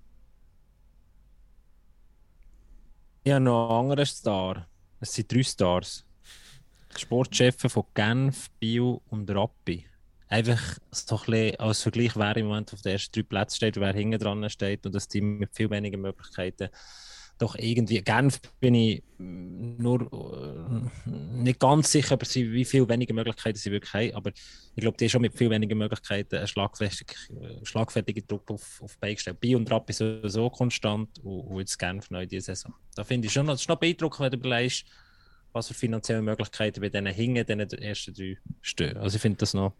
Ich 3.24 3.32
habe 3.32 3.44
noch 3.44 3.70
einen 3.70 3.80
anderen 3.80 4.06
Star. 4.06 4.68
Es 5.00 5.12
sind 5.12 5.32
drei 5.32 5.44
Stars. 5.44 6.09
Die 6.96 7.02
Sportchefe 7.02 7.70
von 7.70 7.84
Genf, 7.94 8.50
Bio 8.60 9.02
und 9.10 9.30
Rappi. 9.30 9.86
Einfach 10.28 10.78
so 10.92 11.18
ein 11.18 11.26
bisschen 11.26 11.60
als 11.60 11.82
Vergleich, 11.82 12.16
wer 12.16 12.38
im 12.38 12.48
Moment 12.48 12.74
auf 12.74 12.82
den 12.82 12.94
ersten 12.94 13.12
drei 13.14 13.24
Plätzen 13.24 13.56
steht 13.56 13.78
und 13.78 13.84
wer 13.84 13.94
hinten 13.94 14.20
dran 14.20 14.50
steht 14.50 14.86
und 14.86 14.94
das 14.94 15.08
Team 15.08 15.40
mit 15.40 15.56
viel 15.56 15.70
weniger 15.70 15.98
Möglichkeiten. 15.98 16.70
Doch 17.40 17.56
irgendwie, 17.58 18.02
Genf 18.02 18.42
bin 18.60 18.76
ich 18.76 19.02
nur 19.18 20.02
äh, 20.12 21.10
nicht 21.10 21.60
ganz 21.60 21.90
sicher, 21.90 22.14
aber 22.14 22.26
sie, 22.26 22.52
wie 22.52 22.66
viel 22.66 22.88
weniger 22.90 23.14
Möglichkeiten 23.14 23.58
sie 23.58 23.72
wirklich 23.72 23.94
haben. 23.94 24.14
Aber 24.14 24.32
ich 24.32 24.82
glaube, 24.82 24.98
die 24.98 25.06
haben 25.06 25.10
schon 25.10 25.22
mit 25.22 25.38
viel 25.38 25.50
weniger 25.50 25.74
Möglichkeiten 25.74 26.36
einen 26.36 26.44
äh, 26.44 27.66
schlagfertigen 27.66 28.28
Druck 28.28 28.52
auf, 28.52 28.82
auf 28.82 28.92
die 28.92 29.00
Beine 29.00 29.16
gestellt. 29.16 29.40
Bio 29.40 29.58
und 29.58 29.72
Rappi 29.72 29.94
sowieso 29.94 30.50
konstant 30.50 31.18
und, 31.20 31.40
und 31.48 31.60
jetzt 31.60 31.80
Genf 31.80 32.12
neu 32.12 32.26
diese 32.26 32.48
Saison. 32.48 32.74
Da 32.94 33.06
finde 33.06 33.28
ich 33.28 33.34
schon 33.34 33.48
das 33.48 33.62
ist 33.62 33.70
noch 33.70 33.78
beeindruckend, 33.78 34.20
wenn 34.20 34.32
du 34.32 34.38
überlegst, 34.38 34.86
was 35.52 35.68
für 35.68 35.74
finanzielle 35.74 36.22
Möglichkeiten 36.22 36.82
bei 36.82 36.89
diesen 36.89 37.08
Hingen, 37.08 37.45
diesen 37.45 37.82
ersten 37.82 38.14
drei 38.14 38.38
stehen. 38.62 38.97
Also 38.97 39.16
ich 39.16 39.22
finde 39.22 39.38
das 39.38 39.54
noch. 39.54 39.74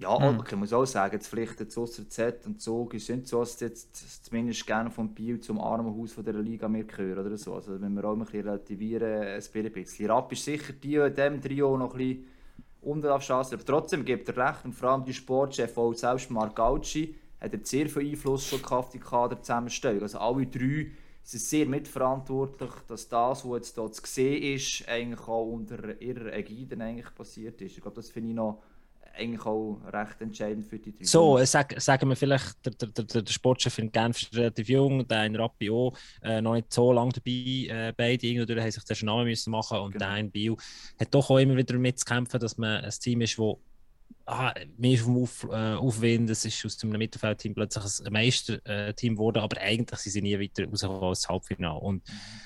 Ja, 0.00 0.10
okay, 0.10 0.50
ich 0.52 0.56
muss 0.56 0.72
auch 0.72 0.84
sagen, 0.84 1.14
jetzt 1.14 1.26
vielleicht 1.26 1.58
jetzt 1.58 1.76
ausser 1.76 2.08
Z 2.08 2.46
und 2.46 2.60
Zug 2.60 2.94
ist 2.94 3.10
nicht 3.10 3.26
so, 3.26 3.40
dass 3.40 3.58
jetzt 3.58 4.24
zumindest 4.24 4.64
gerne 4.64 4.92
vom 4.92 5.12
Biel 5.12 5.40
zum 5.40 5.60
Armenhaus 5.60 6.12
von 6.12 6.24
dieser 6.24 6.40
Liga 6.40 6.68
mehr 6.68 6.84
gehören 6.84 7.26
oder 7.26 7.36
so. 7.36 7.54
Also 7.54 7.80
wenn 7.80 7.94
wir 7.94 8.04
auch 8.04 8.12
ein 8.12 8.20
bisschen 8.20 8.42
relativieren, 8.42 9.22
es 9.24 9.52
ein 9.52 9.72
bisschen. 9.72 10.08
Rapp 10.08 10.30
ist 10.30 10.44
sicher 10.44 10.72
die 10.72 10.94
in 10.94 11.12
diesem 11.12 11.42
Trio 11.42 11.76
noch 11.76 11.94
ein 11.94 11.98
bisschen 11.98 12.26
unten 12.80 13.08
auf 13.08 13.24
Chance, 13.24 13.56
aber 13.56 13.64
trotzdem 13.64 14.04
gibt 14.04 14.28
er 14.28 14.36
recht 14.36 14.64
und 14.64 14.72
vor 14.72 14.90
allem 14.90 15.04
die 15.04 15.12
Sportchef, 15.12 15.76
auch 15.76 15.92
selbst 15.92 16.30
Marc 16.30 16.54
Gauci, 16.54 17.16
hat 17.40 17.52
er 17.52 17.60
sehr 17.64 17.88
viel 17.88 18.10
Einfluss 18.10 18.46
schon 18.46 18.62
gehabt 18.62 18.72
auf 18.72 18.90
die 18.90 19.00
Kaderzusammenstellung. 19.00 20.02
Also 20.02 20.18
alle 20.18 20.46
drei 20.46 20.92
sind 21.30 21.40
sehr 21.40 21.66
mitverantwortlich, 21.66 22.70
dass 22.86 23.08
das, 23.08 23.44
was 23.44 23.56
jetzt 23.56 23.74
hier 23.74 23.92
zu 23.92 24.02
sehen 24.06 24.42
ist, 24.54 24.88
eigentlich 24.88 25.20
auch 25.28 25.44
unter 25.46 26.00
ihrer 26.00 26.32
Ägide 26.32 26.82
eigentlich 26.82 27.14
passiert 27.14 27.60
ist. 27.60 27.76
Ich 27.76 27.82
glaube, 27.82 27.96
das 27.96 28.10
finde 28.10 28.30
ich 28.30 28.34
noch 28.34 28.62
eigentlich 29.18 29.44
auch 29.44 29.80
recht 29.92 30.20
entscheidend 30.20 30.64
für 30.64 30.78
die 30.78 30.92
drei. 30.96 31.04
So, 31.04 31.38
äh, 31.38 31.44
sag, 31.46 31.78
sagen 31.80 32.08
wir 32.08 32.16
vielleicht, 32.16 32.64
der, 32.64 32.72
der, 32.72 33.04
der, 33.04 33.22
der 33.22 33.32
Sportchef 33.32 33.78
in 33.78 33.90
Genf 33.90 34.22
ist 34.22 34.36
relativ 34.36 34.68
jung, 34.68 35.06
der 35.06 35.26
in 35.26 35.36
Rappi 35.36 35.70
auch 35.70 35.92
äh, 36.22 36.40
noch 36.40 36.54
nicht 36.54 36.72
so 36.72 36.92
lange 36.92 37.12
dabei. 37.12 37.30
Äh, 37.88 37.92
beide 37.96 38.26
irgendwie 38.26 38.60
haben 38.60 38.70
sich 38.70 38.84
den 38.84 39.06
Namen 39.06 39.24
müssen 39.24 39.50
machen 39.50 39.78
und 39.78 39.92
Genau. 39.92 40.06
der 40.06 40.16
in 40.18 40.30
Bio 40.30 40.56
hat 40.98 41.12
doch 41.14 41.30
auch 41.30 41.38
immer 41.38 41.56
wieder 41.56 41.76
mitzukämpfen, 41.76 42.40
dass 42.40 42.56
man 42.56 42.84
ein 42.84 42.90
Team 42.90 43.20
ist, 43.20 43.38
das 43.38 43.56
ah, 44.26 44.54
mehr 44.76 44.98
vom 44.98 45.22
Auf, 45.22 45.44
äh, 45.50 45.74
Aufwind, 45.74 46.30
es 46.30 46.44
ist 46.44 46.64
aus 46.64 46.82
einem 46.82 46.98
Mittelfeldteam 46.98 47.54
plötzlich 47.54 47.84
ein 48.06 48.12
Meisterteam 48.12 49.14
geworden, 49.14 49.38
aber 49.38 49.60
eigentlich 49.60 50.00
sind 50.00 50.12
sie 50.12 50.22
nie 50.22 50.38
weiter 50.38 50.66
rausgekommen 50.68 51.02
als 51.02 51.28
Halbfinale. 51.28 51.80
Und 51.80 52.02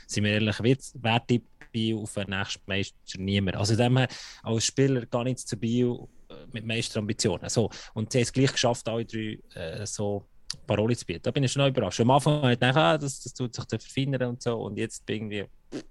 sind 0.07 0.25
wir 0.25 0.33
ehrlich, 0.33 0.57
wer, 0.95 1.27
tippt 1.27 1.49
Bio 1.73 2.03
auf 2.03 2.15
den 2.15 2.31
nächsten 2.31 2.63
Meister? 2.67 3.19
Niemand. 3.19 3.57
Also 3.57 3.77
dem 3.77 3.97
her, 3.97 4.09
als 4.43 4.65
Spieler 4.65 5.07
gar 5.07 5.25
nichts 5.25 5.47
zu 5.47 5.57
Bio 5.57 6.09
äh, 6.29 6.35
mit 6.53 6.67
Meisterambitionen. 6.67 7.49
So. 7.49 7.71
Und 7.95 8.13
sie 8.13 8.19
haben 8.19 8.23
es 8.23 8.33
gleich 8.33 8.53
geschafft, 8.53 8.89
alle 8.89 9.05
drei 9.05 9.39
äh, 9.55 9.87
so 9.87 10.27
Paroli 10.67 10.97
zu 10.97 11.07
bieten. 11.07 11.23
Da 11.23 11.31
bin 11.31 11.45
ich 11.45 11.53
schon 11.53 11.67
überrascht. 11.67 12.01
Am 12.01 12.11
Anfang 12.11 12.43
habe 12.43 12.53
ich 12.53 12.61
gedacht, 12.61 12.77
ah, 12.77 12.99
das, 12.99 13.21
das 13.23 13.33
tut 13.33 13.55
sich 13.55 13.65
verfeinern 13.69 14.31
und 14.31 14.43
so. 14.43 14.61
Und 14.63 14.77
jetzt 14.77 15.05
bin 15.07 15.31
ich 15.31 15.39
irgendwie. 15.39 15.83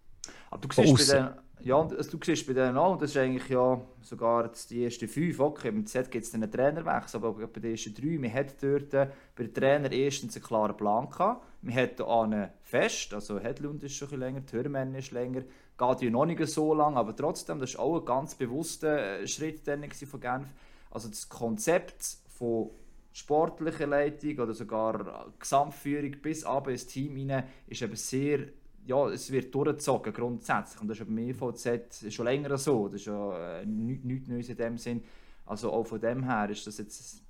Aber 0.50 0.68
du 0.68 0.74
siehst 0.74 1.12
bei 1.12 1.18
den, 1.18 1.30
ja, 1.66 1.76
und 1.76 1.94
also 1.94 2.18
du 2.18 2.24
siehst 2.24 2.48
bei 2.48 2.54
denen 2.54 2.78
auch, 2.78 2.94
und 2.94 3.02
das 3.02 3.12
ist 3.12 3.18
eigentlich 3.18 3.50
ja 3.50 3.82
sogar 4.02 4.52
die 4.70 4.84
ersten 4.84 5.08
fünf, 5.08 5.40
okay, 5.40 5.72
mit 5.72 5.90
Z 5.90 6.10
gibt 6.12 6.26
es 6.26 6.34
einen 6.34 6.52
Trainerwechsel, 6.52 7.18
aber 7.18 7.34
bei 7.48 7.60
den 7.60 7.72
ersten 7.72 7.94
drei, 7.94 8.18
man 8.18 8.34
hat 8.34 8.62
dort 8.62 8.94
äh, 8.94 9.10
bei 9.36 9.44
den 9.44 9.54
Trainer 9.54 9.92
erstens 9.92 10.36
einen 10.36 10.46
klaren 10.46 10.78
Plan 10.78 11.10
gehabt, 11.10 11.46
man 11.62 11.76
hat 11.76 12.02
einen 12.02 12.50
fest, 12.62 13.14
also 13.14 13.40
Hedlund 13.40 13.84
ist 13.84 13.96
schon 13.96 14.12
ein 14.12 14.20
länger, 14.20 14.46
Türmen 14.46 14.96
ist 14.96 15.12
länger, 15.12 15.42
geht 15.42 16.02
ja 16.02 16.10
noch 16.10 16.26
nicht 16.26 16.46
so 16.48 16.74
lang, 16.74 16.98
aber 16.98 17.16
trotzdem, 17.16 17.60
das 17.60 17.76
war 17.76 17.86
auch 17.86 18.00
ein 18.00 18.06
ganz 18.06 18.36
bewusster 18.36 19.22
äh, 19.22 19.28
Schritt 19.28 19.68
dann 19.68 19.90
von 19.90 20.20
Genf. 20.20 20.48
Also 20.90 21.10
das 21.10 21.30
Konzept 21.30 22.18
von 22.38 22.70
sportlicher 23.14 23.88
Leitung 23.88 24.40
oder 24.40 24.54
sogar 24.54 25.32
Gesamtführung 25.40 26.12
bis 26.22 26.44
aber 26.44 26.72
ins 26.72 26.88
Team 26.88 27.16
hinein 27.16 27.44
ist 27.68 27.82
eben 27.82 27.96
sehr 27.96 28.48
ja, 28.86 29.10
es 29.10 29.32
wird 29.32 29.54
durchgezogen 29.54 30.14
grundsätzlich 30.14 30.82
und 30.82 30.88
das 30.88 30.98
ist 30.98 31.08
eben 31.08 31.18
im 31.18 31.30
EVZ 31.30 32.12
schon 32.12 32.26
länger 32.26 32.58
so, 32.58 32.88
das 32.88 33.02
ist 33.02 33.08
ja 33.08 33.60
äh, 33.60 33.66
nichts, 33.66 34.28
Neues 34.28 34.50
in 34.50 34.58
dem 34.58 34.78
Sinn. 34.78 35.04
Also 35.46 35.72
auch 35.72 35.84
von 35.84 36.00
dem 36.00 36.24
her 36.24 36.50
ist 36.50 36.66
das 36.66 36.78
jetzt 36.78 37.24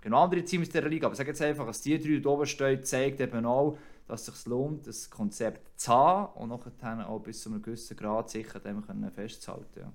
genau 0.00 0.24
andere 0.24 0.42
Teams 0.42 0.68
der 0.70 0.88
Liga. 0.88 1.06
Aber 1.06 1.12
ich 1.12 1.18
sage 1.18 1.30
jetzt 1.30 1.42
einfach, 1.42 1.66
dass 1.66 1.82
die 1.82 1.98
drei 1.98 2.18
da 2.18 2.30
oben 2.30 2.46
stehen, 2.46 2.82
zeigt 2.82 3.20
eben 3.20 3.44
auch, 3.46 3.78
dass 4.08 4.26
es 4.26 4.34
sich 4.34 4.46
lohnt, 4.46 4.86
das 4.86 5.08
Konzept 5.08 5.78
zu 5.78 5.92
haben 5.92 6.34
und 6.40 6.48
nachher 6.48 7.08
auch 7.08 7.20
bis 7.20 7.42
zu 7.42 7.50
einem 7.50 7.62
gewissen 7.62 7.96
Grad 7.96 8.30
sicher 8.30 8.58
dem 8.58 8.82
festzuhalten. 9.12 9.80
Ja. 9.80 9.92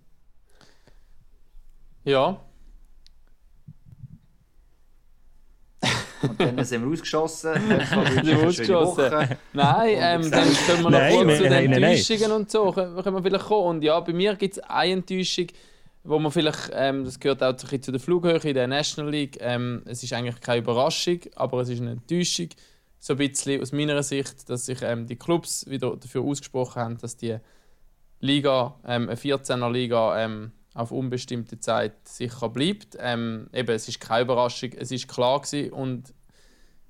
Ja, 2.05 2.45
Und 6.21 6.39
dann 6.39 6.63
sind 6.63 6.83
wir 6.83 6.91
ausgeschossen. 6.91 7.53
Sind 8.13 8.25
wir 8.25 8.47
ausgeschossen. 8.47 9.37
Nein, 9.53 9.97
ähm, 9.99 10.31
dann 10.31 10.53
können 10.53 10.83
wir 10.83 10.89
noch 10.89 10.91
Nein, 10.91 11.13
kurz 11.13 11.25
nein, 11.27 11.37
zu 11.37 11.43
den 11.43 11.71
nein. 11.71 11.83
Enttäuschungen 11.83 12.31
und 12.31 12.51
so 12.51 12.71
können, 12.71 12.95
können 13.03 13.15
wir 13.15 13.23
vielleicht 13.23 13.45
kommen. 13.45 13.67
Und 13.77 13.83
ja, 13.83 13.99
bei 13.99 14.13
mir 14.13 14.35
gibt 14.35 14.57
es 14.57 14.63
eine 14.63 14.93
Enttäuschung, 14.93 15.47
wo 16.03 16.19
man 16.19 16.31
vielleicht, 16.31 16.71
ähm, 16.73 17.03
das 17.03 17.19
gehört 17.19 17.41
auch 17.43 17.47
ein 17.47 17.55
bisschen 17.55 17.81
zu 17.81 17.91
der 17.91 17.99
Flughöhe 17.99 18.37
in 18.37 18.53
der 18.53 18.67
National 18.67 19.11
League, 19.11 19.37
ähm, 19.41 19.81
es 19.85 20.03
ist 20.03 20.13
eigentlich 20.13 20.39
keine 20.39 20.59
Überraschung, 20.59 21.19
aber 21.35 21.61
es 21.61 21.69
ist 21.69 21.81
eine 21.81 21.91
Enttäuschung, 21.91 22.49
so 22.99 23.13
ein 23.13 23.17
bisschen 23.17 23.61
aus 23.61 23.71
meiner 23.71 24.01
Sicht, 24.03 24.49
dass 24.49 24.65
sich 24.65 24.81
ähm, 24.81 25.07
die 25.07 25.15
Clubs 25.15 25.67
wieder 25.67 25.95
dafür 25.97 26.21
ausgesprochen 26.21 26.81
haben, 26.81 26.97
dass 26.97 27.17
die 27.17 27.37
Liga, 28.19 28.75
ähm, 28.85 29.09
eine 29.09 29.15
14er 29.15 29.71
Liga, 29.71 30.23
ähm, 30.23 30.51
auf 30.75 30.91
unbestimmte 30.91 31.59
Zeit 31.59 32.07
sicher 32.07 32.49
bleibt. 32.49 32.95
Ähm, 32.99 33.49
eben, 33.53 33.73
es 33.73 33.87
ist 33.87 33.99
keine 33.99 34.25
Überraschung, 34.25 34.71
es 34.77 34.91
ist 34.91 35.07
klar 35.07 35.41
gewesen 35.41 35.73
und 35.73 36.13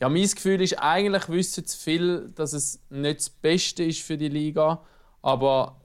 ja, 0.02 0.10
mein 0.10 0.24
Gefühl 0.24 0.62
ist, 0.62 0.74
eigentlich 0.74 1.30
wissen 1.30 1.66
zu 1.66 1.78
viel, 1.80 2.32
dass 2.36 2.52
es 2.52 2.82
nicht 2.90 3.20
das 3.20 3.30
Beste 3.30 3.86
ist 3.86 4.02
für 4.02 4.18
die 4.18 4.28
Liga, 4.28 4.84
aber 5.22 5.80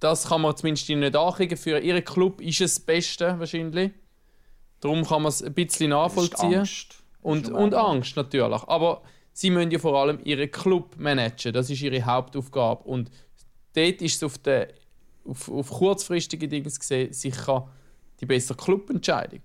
das 0.00 0.28
kann 0.28 0.40
man 0.40 0.56
zumindest 0.56 0.88
ihnen 0.88 1.00
nicht 1.00 1.16
ankriegen. 1.16 1.56
Für 1.56 1.78
ihren 1.78 2.04
Club 2.04 2.40
ist 2.40 2.60
es 2.60 2.74
das 2.74 2.84
Beste 2.84 3.38
wahrscheinlich. 3.38 3.92
Darum 4.80 5.04
kann 5.04 5.22
man 5.22 5.30
es 5.30 5.42
ein 5.42 5.54
bisschen 5.54 5.90
nachvollziehen. 5.90 6.60
Angst. 6.60 7.02
Und, 7.20 7.50
und 7.50 7.74
Angst 7.74 8.16
natürlich. 8.16 8.62
Aber 8.64 9.02
sie 9.32 9.50
müssen 9.50 9.70
ja 9.72 9.78
vor 9.78 9.98
allem 10.00 10.20
ihren 10.22 10.50
Club 10.50 10.96
managen. 10.98 11.52
Das 11.52 11.68
ist 11.68 11.82
ihre 11.82 12.04
Hauptaufgabe. 12.04 12.84
Und 12.84 13.10
dort 13.74 14.02
ist 14.02 14.16
es 14.16 14.22
auf, 14.22 14.38
der, 14.38 14.68
auf, 15.28 15.48
auf 15.50 15.70
kurzfristige 15.70 16.48
Dinge 16.48 16.64
gesehen 16.70 17.12
sicher 17.12 17.68
die 18.20 18.26
bessere 18.26 18.56
Clubentscheidung. 18.56 19.40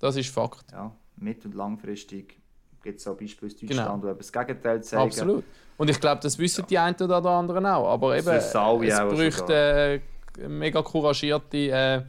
Das 0.00 0.16
ist 0.16 0.30
Fakt. 0.30 0.70
Ja, 0.72 0.94
mittel- 1.16 1.48
und 1.48 1.54
langfristig 1.56 2.40
gibt 2.82 3.00
es 3.00 3.06
auch 3.06 3.16
Beispiele 3.16 3.52
aus 3.52 3.60
Genau. 3.60 3.74
Deutschland, 3.74 4.04
die 4.04 4.08
eben 4.08 4.18
das 4.18 4.32
Gegenteil 4.32 4.82
zeigen. 4.82 5.02
Absolut. 5.02 5.44
Und 5.76 5.90
ich 5.90 6.00
glaube, 6.00 6.20
das 6.22 6.38
wissen 6.38 6.64
die 6.68 6.78
einen 6.78 6.96
oder 6.96 7.20
die 7.20 7.28
anderen 7.28 7.66
auch. 7.66 7.88
Aber 7.88 8.16
Das 8.16 8.26
eben, 8.26 8.36
es 8.36 8.56
auch 8.56 8.78
bräuchte 8.78 10.00
äh, 10.38 10.48
mega 10.48 10.82
couragierte, 10.82 11.56
äh, 11.56 12.02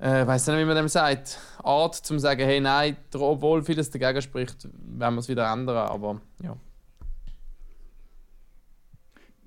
äh, 0.00 0.26
weiß 0.26 0.46
nicht, 0.48 0.58
wie 0.58 0.64
man 0.64 0.76
dem 0.76 0.88
sagt, 0.88 1.38
Art, 1.62 1.94
zum 1.96 2.18
zu 2.18 2.22
sagen, 2.22 2.44
hey, 2.44 2.60
nein, 2.60 2.96
obwohl 3.14 3.62
vieles 3.62 3.90
dagegen 3.90 4.22
spricht, 4.22 4.68
werden 4.72 5.14
wir 5.14 5.20
es 5.20 5.28
wieder 5.28 5.52
ändern. 5.52 5.88
Aber 5.88 6.20
ja. 6.42 6.56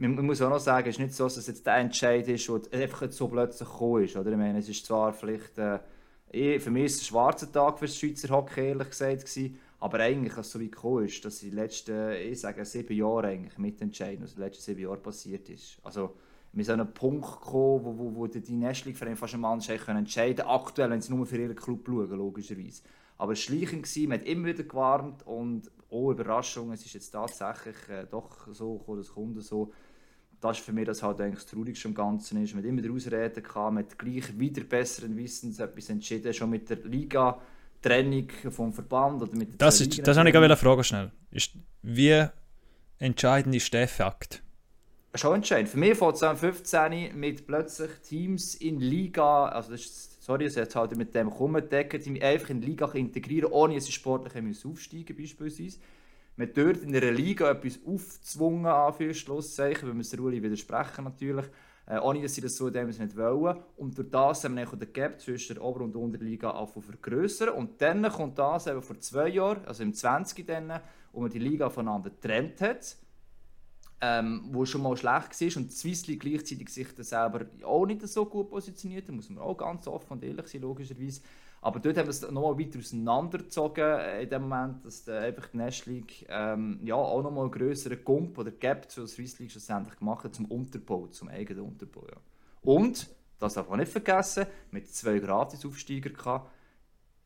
Man, 0.01 0.25
muss 0.25 0.41
auch 0.41 0.49
noch 0.49 0.59
sagen, 0.59 0.89
es 0.89 0.95
ist 0.95 0.99
nicht 0.99 1.13
so, 1.13 1.25
dass 1.25 1.37
es 1.37 1.45
jetzt 1.45 1.63
der 1.63 1.75
Entscheid 1.75 2.27
ist, 2.27 2.47
der 2.47 2.81
einfach 2.81 3.11
so 3.11 3.27
plötzlich 3.27 3.69
gekommen 3.69 4.03
ist. 4.03 4.15
Oder? 4.15 4.31
Ich 4.31 4.37
meine, 4.37 4.57
es 4.57 4.67
ist 4.67 4.83
zwar 4.83 5.13
vielleicht, 5.13 5.59
äh, 5.59 5.77
eh, 6.31 6.59
für 6.59 6.71
mich 6.71 6.85
ist 6.85 6.95
es 6.95 7.01
ein 7.01 7.05
schwarzer 7.05 7.51
Tag 7.51 7.77
für 7.77 7.85
das 7.85 7.95
Schweizer 7.95 8.29
Hockey, 8.29 8.69
ehrlich 8.69 8.89
gesagt, 8.89 9.19
gewesen, 9.19 9.59
aber 9.79 9.99
eigentlich, 9.99 10.35
als 10.35 10.47
es 10.47 10.53
so 10.53 10.59
weit 10.59 10.71
gekommen 10.71 11.05
ist, 11.05 11.23
dass 11.23 11.43
in 11.43 11.51
den 11.51 11.59
letzten, 11.59 12.13
ich 12.13 12.39
sage, 12.39 12.65
sieben 12.65 12.97
Jahren 12.97 13.51
mitentscheiden, 13.57 14.23
was 14.23 14.31
in 14.31 14.37
den 14.37 14.45
letzten 14.45 14.63
sieben 14.63 14.81
Jahren 14.81 15.03
passiert 15.03 15.47
ist. 15.49 15.77
Also, 15.83 16.15
wir 16.53 16.65
sind 16.65 16.73
an 16.73 16.81
einen 16.81 16.93
Punkt 16.95 17.39
gekommen, 17.39 17.85
wo, 17.85 17.95
wo, 17.95 18.15
wo 18.15 18.27
die 18.27 18.39
League 18.39 18.97
fast 18.97 19.35
eine 19.35 19.77
können 19.77 19.97
entscheiden 19.99 20.37
können, 20.37 20.49
aktuell, 20.49 20.89
wenn 20.89 21.01
sie 21.01 21.13
nur 21.13 21.27
für 21.27 21.37
ihren 21.37 21.55
Club 21.55 21.85
schauen, 21.85 22.09
logischerweise. 22.09 22.81
Aber 23.19 23.33
es 23.33 23.47
war 23.47 23.55
schleichend, 23.55 23.87
man 24.09 24.19
hat 24.19 24.25
immer 24.25 24.47
wieder 24.47 24.63
gewarnt 24.63 25.27
und 25.27 25.69
oh, 25.89 26.11
Überraschung, 26.11 26.71
es 26.71 26.83
ist 26.83 26.93
jetzt 26.93 27.11
tatsächlich 27.11 27.75
äh, 27.89 28.05
doch 28.09 28.47
so 28.51 28.79
gekommen, 28.79 28.97
das 28.97 29.13
kommt 29.13 29.43
so. 29.43 29.71
Das 30.41 30.57
ist 30.57 30.65
für 30.65 30.73
mich 30.73 30.85
das 30.85 31.03
halt 31.03 31.21
eigentlich 31.21 31.43
das 31.43 31.45
Traurigste 31.45 31.87
am 31.87 31.93
Ganzen 31.93 32.43
ist. 32.43 32.55
Man 32.55 32.63
hat 32.63 32.69
immer 32.69 32.81
wieder 32.81 32.93
Ausreden 32.93 33.43
man 33.53 33.77
hat 33.77 33.97
gleich 33.97 34.39
wieder 34.39 34.63
besseren 34.63 35.15
Wissens 35.15 35.59
etwas 35.59 35.89
entschieden, 35.89 36.33
schon 36.33 36.49
mit 36.49 36.67
der 36.67 36.77
Liga-Trennung 36.77 38.27
vom 38.49 38.73
Verband 38.73 39.21
oder 39.21 39.35
mit 39.35 39.49
der 39.49 39.57
Das, 39.59 39.79
ist, 39.79 40.05
das 40.05 40.17
habe 40.17 40.27
ich 40.27 40.33
gerade 40.33 40.57
fragen 40.57 40.83
schnell. 40.83 41.11
Ist, 41.29 41.51
wie 41.83 42.25
entscheidend 42.97 43.55
ist 43.55 43.71
der 43.71 43.87
Fakt? 43.87 44.41
Schon 45.13 45.35
entscheidend. 45.35 45.69
Für 45.69 45.77
mich 45.77 45.95
fängt 45.95 46.17
2015 46.17 47.19
mit 47.19 47.45
plötzlich 47.45 47.91
Teams 48.01 48.55
in 48.55 48.79
Liga, 48.79 49.45
also 49.45 49.71
das 49.71 49.81
ist, 49.81 50.23
sorry, 50.23 50.45
es 50.45 50.57
hat 50.57 50.73
halt 50.75 50.95
mit 50.95 51.13
dem 51.13 51.29
kommen, 51.29 51.63
die 51.69 52.23
einfach 52.23 52.49
in 52.49 52.61
die 52.61 52.67
Liga 52.67 52.89
integrieren, 52.93 53.51
ohne 53.51 53.75
dass 53.75 53.85
sie 53.85 53.91
sportlich 53.91 54.33
haben 54.33 54.47
müssen 54.47 54.71
aufsteigen 54.71 55.15
beispielsweise. 55.15 55.77
Man 56.35 56.51
dort 56.53 56.77
in 56.77 56.95
einer 56.95 57.11
Liga 57.11 57.51
etwas 57.51 57.79
aufzwungen, 57.85 58.65
Anführungszeichen, 58.65 59.89
wenn 59.89 59.97
wir 59.97 60.01
es 60.01 60.09
der 60.09 60.19
Uli 60.21 60.41
widersprechen 60.41 61.03
natürlich, 61.03 61.45
äh, 61.87 61.99
ohne 61.99 62.21
dass 62.21 62.35
sie 62.35 62.41
das 62.41 62.55
so 62.55 62.67
in 62.67 62.73
dem 62.73 62.91
Sinne 62.91 63.05
nicht 63.05 63.17
wollen. 63.17 63.57
Und 63.77 63.97
durch 63.97 64.09
das 64.09 64.43
haben 64.43 64.55
wir 64.55 64.65
den 64.65 64.93
Gap 64.93 65.19
zwischen 65.19 65.55
der 65.55 65.63
Ober- 65.63 65.83
und 65.83 65.95
Unterliga 65.95 66.67
zu 66.73 66.81
vergrößern. 66.81 67.49
Und 67.49 67.81
dann 67.81 68.09
kommt 68.09 68.39
das 68.39 68.67
eben 68.67 68.81
vor 68.81 68.99
zwei 68.99 69.27
Jahren, 69.27 69.65
also 69.65 69.83
im 69.83 69.93
20. 69.93 70.47
dann, 70.47 70.79
wo 71.11 71.21
man 71.21 71.29
die 71.29 71.39
Liga 71.39 71.69
voneinander 71.69 72.09
getrennt 72.09 72.61
hat 72.61 72.97
ähm, 74.01 74.49
wo 74.51 74.65
schon 74.65 74.81
mal 74.81 74.97
schlecht 74.97 75.39
war 75.39 75.61
und 75.61 75.71
die 75.71 75.75
Swiss 75.75 76.07
League 76.07 76.21
gleichzeitig 76.21 76.69
sich 76.69 76.93
dann 76.95 77.05
selber 77.05 77.45
auch 77.63 77.85
nicht 77.85 78.05
so 78.07 78.25
gut 78.25 78.49
positioniert, 78.49 79.07
da 79.07 79.13
muss 79.13 79.29
man 79.29 79.43
auch 79.43 79.55
ganz 79.55 79.87
offen 79.87 80.13
und 80.13 80.23
ehrlich 80.23 80.47
sein, 80.47 80.61
logischerweise. 80.61 81.21
Aber 81.63 81.79
dort 81.79 81.95
haben 81.97 82.07
wir 82.07 82.09
es 82.09 82.21
nochmal 82.23 82.57
weiter 82.57 82.79
auseinandergezogen 82.79 83.83
äh, 83.83 84.23
in 84.23 84.29
dem 84.29 84.41
Moment, 84.49 84.83
dass 84.83 85.03
der, 85.03 85.21
einfach 85.21 85.47
die 85.47 85.57
National 85.57 85.99
League 85.99 86.25
ähm, 86.27 86.79
ja, 86.83 86.95
auch 86.95 87.21
nochmal 87.21 87.43
einen 87.43 87.51
grösseren 87.51 88.03
Gump 88.03 88.37
oder 88.39 88.49
Gap 88.49 88.89
zur 88.89 89.07
Swiss 89.07 89.37
League 89.37 89.51
schlussendlich 89.51 89.97
gemacht 89.99 90.23
hat, 90.23 90.33
zum 90.33 90.45
Unterbau, 90.45 91.07
zum 91.07 91.29
eigenen 91.29 91.63
Unterbau. 91.63 92.07
Ja. 92.09 92.17
Und, 92.63 93.09
das 93.37 93.53
darf 93.53 93.69
man 93.69 93.79
nicht 93.79 93.91
vergessen, 93.91 94.47
mit 94.71 94.91
zwei 94.91 95.19
Gratis-Aufsteiger 95.19 96.09
gehabt, 96.09 96.51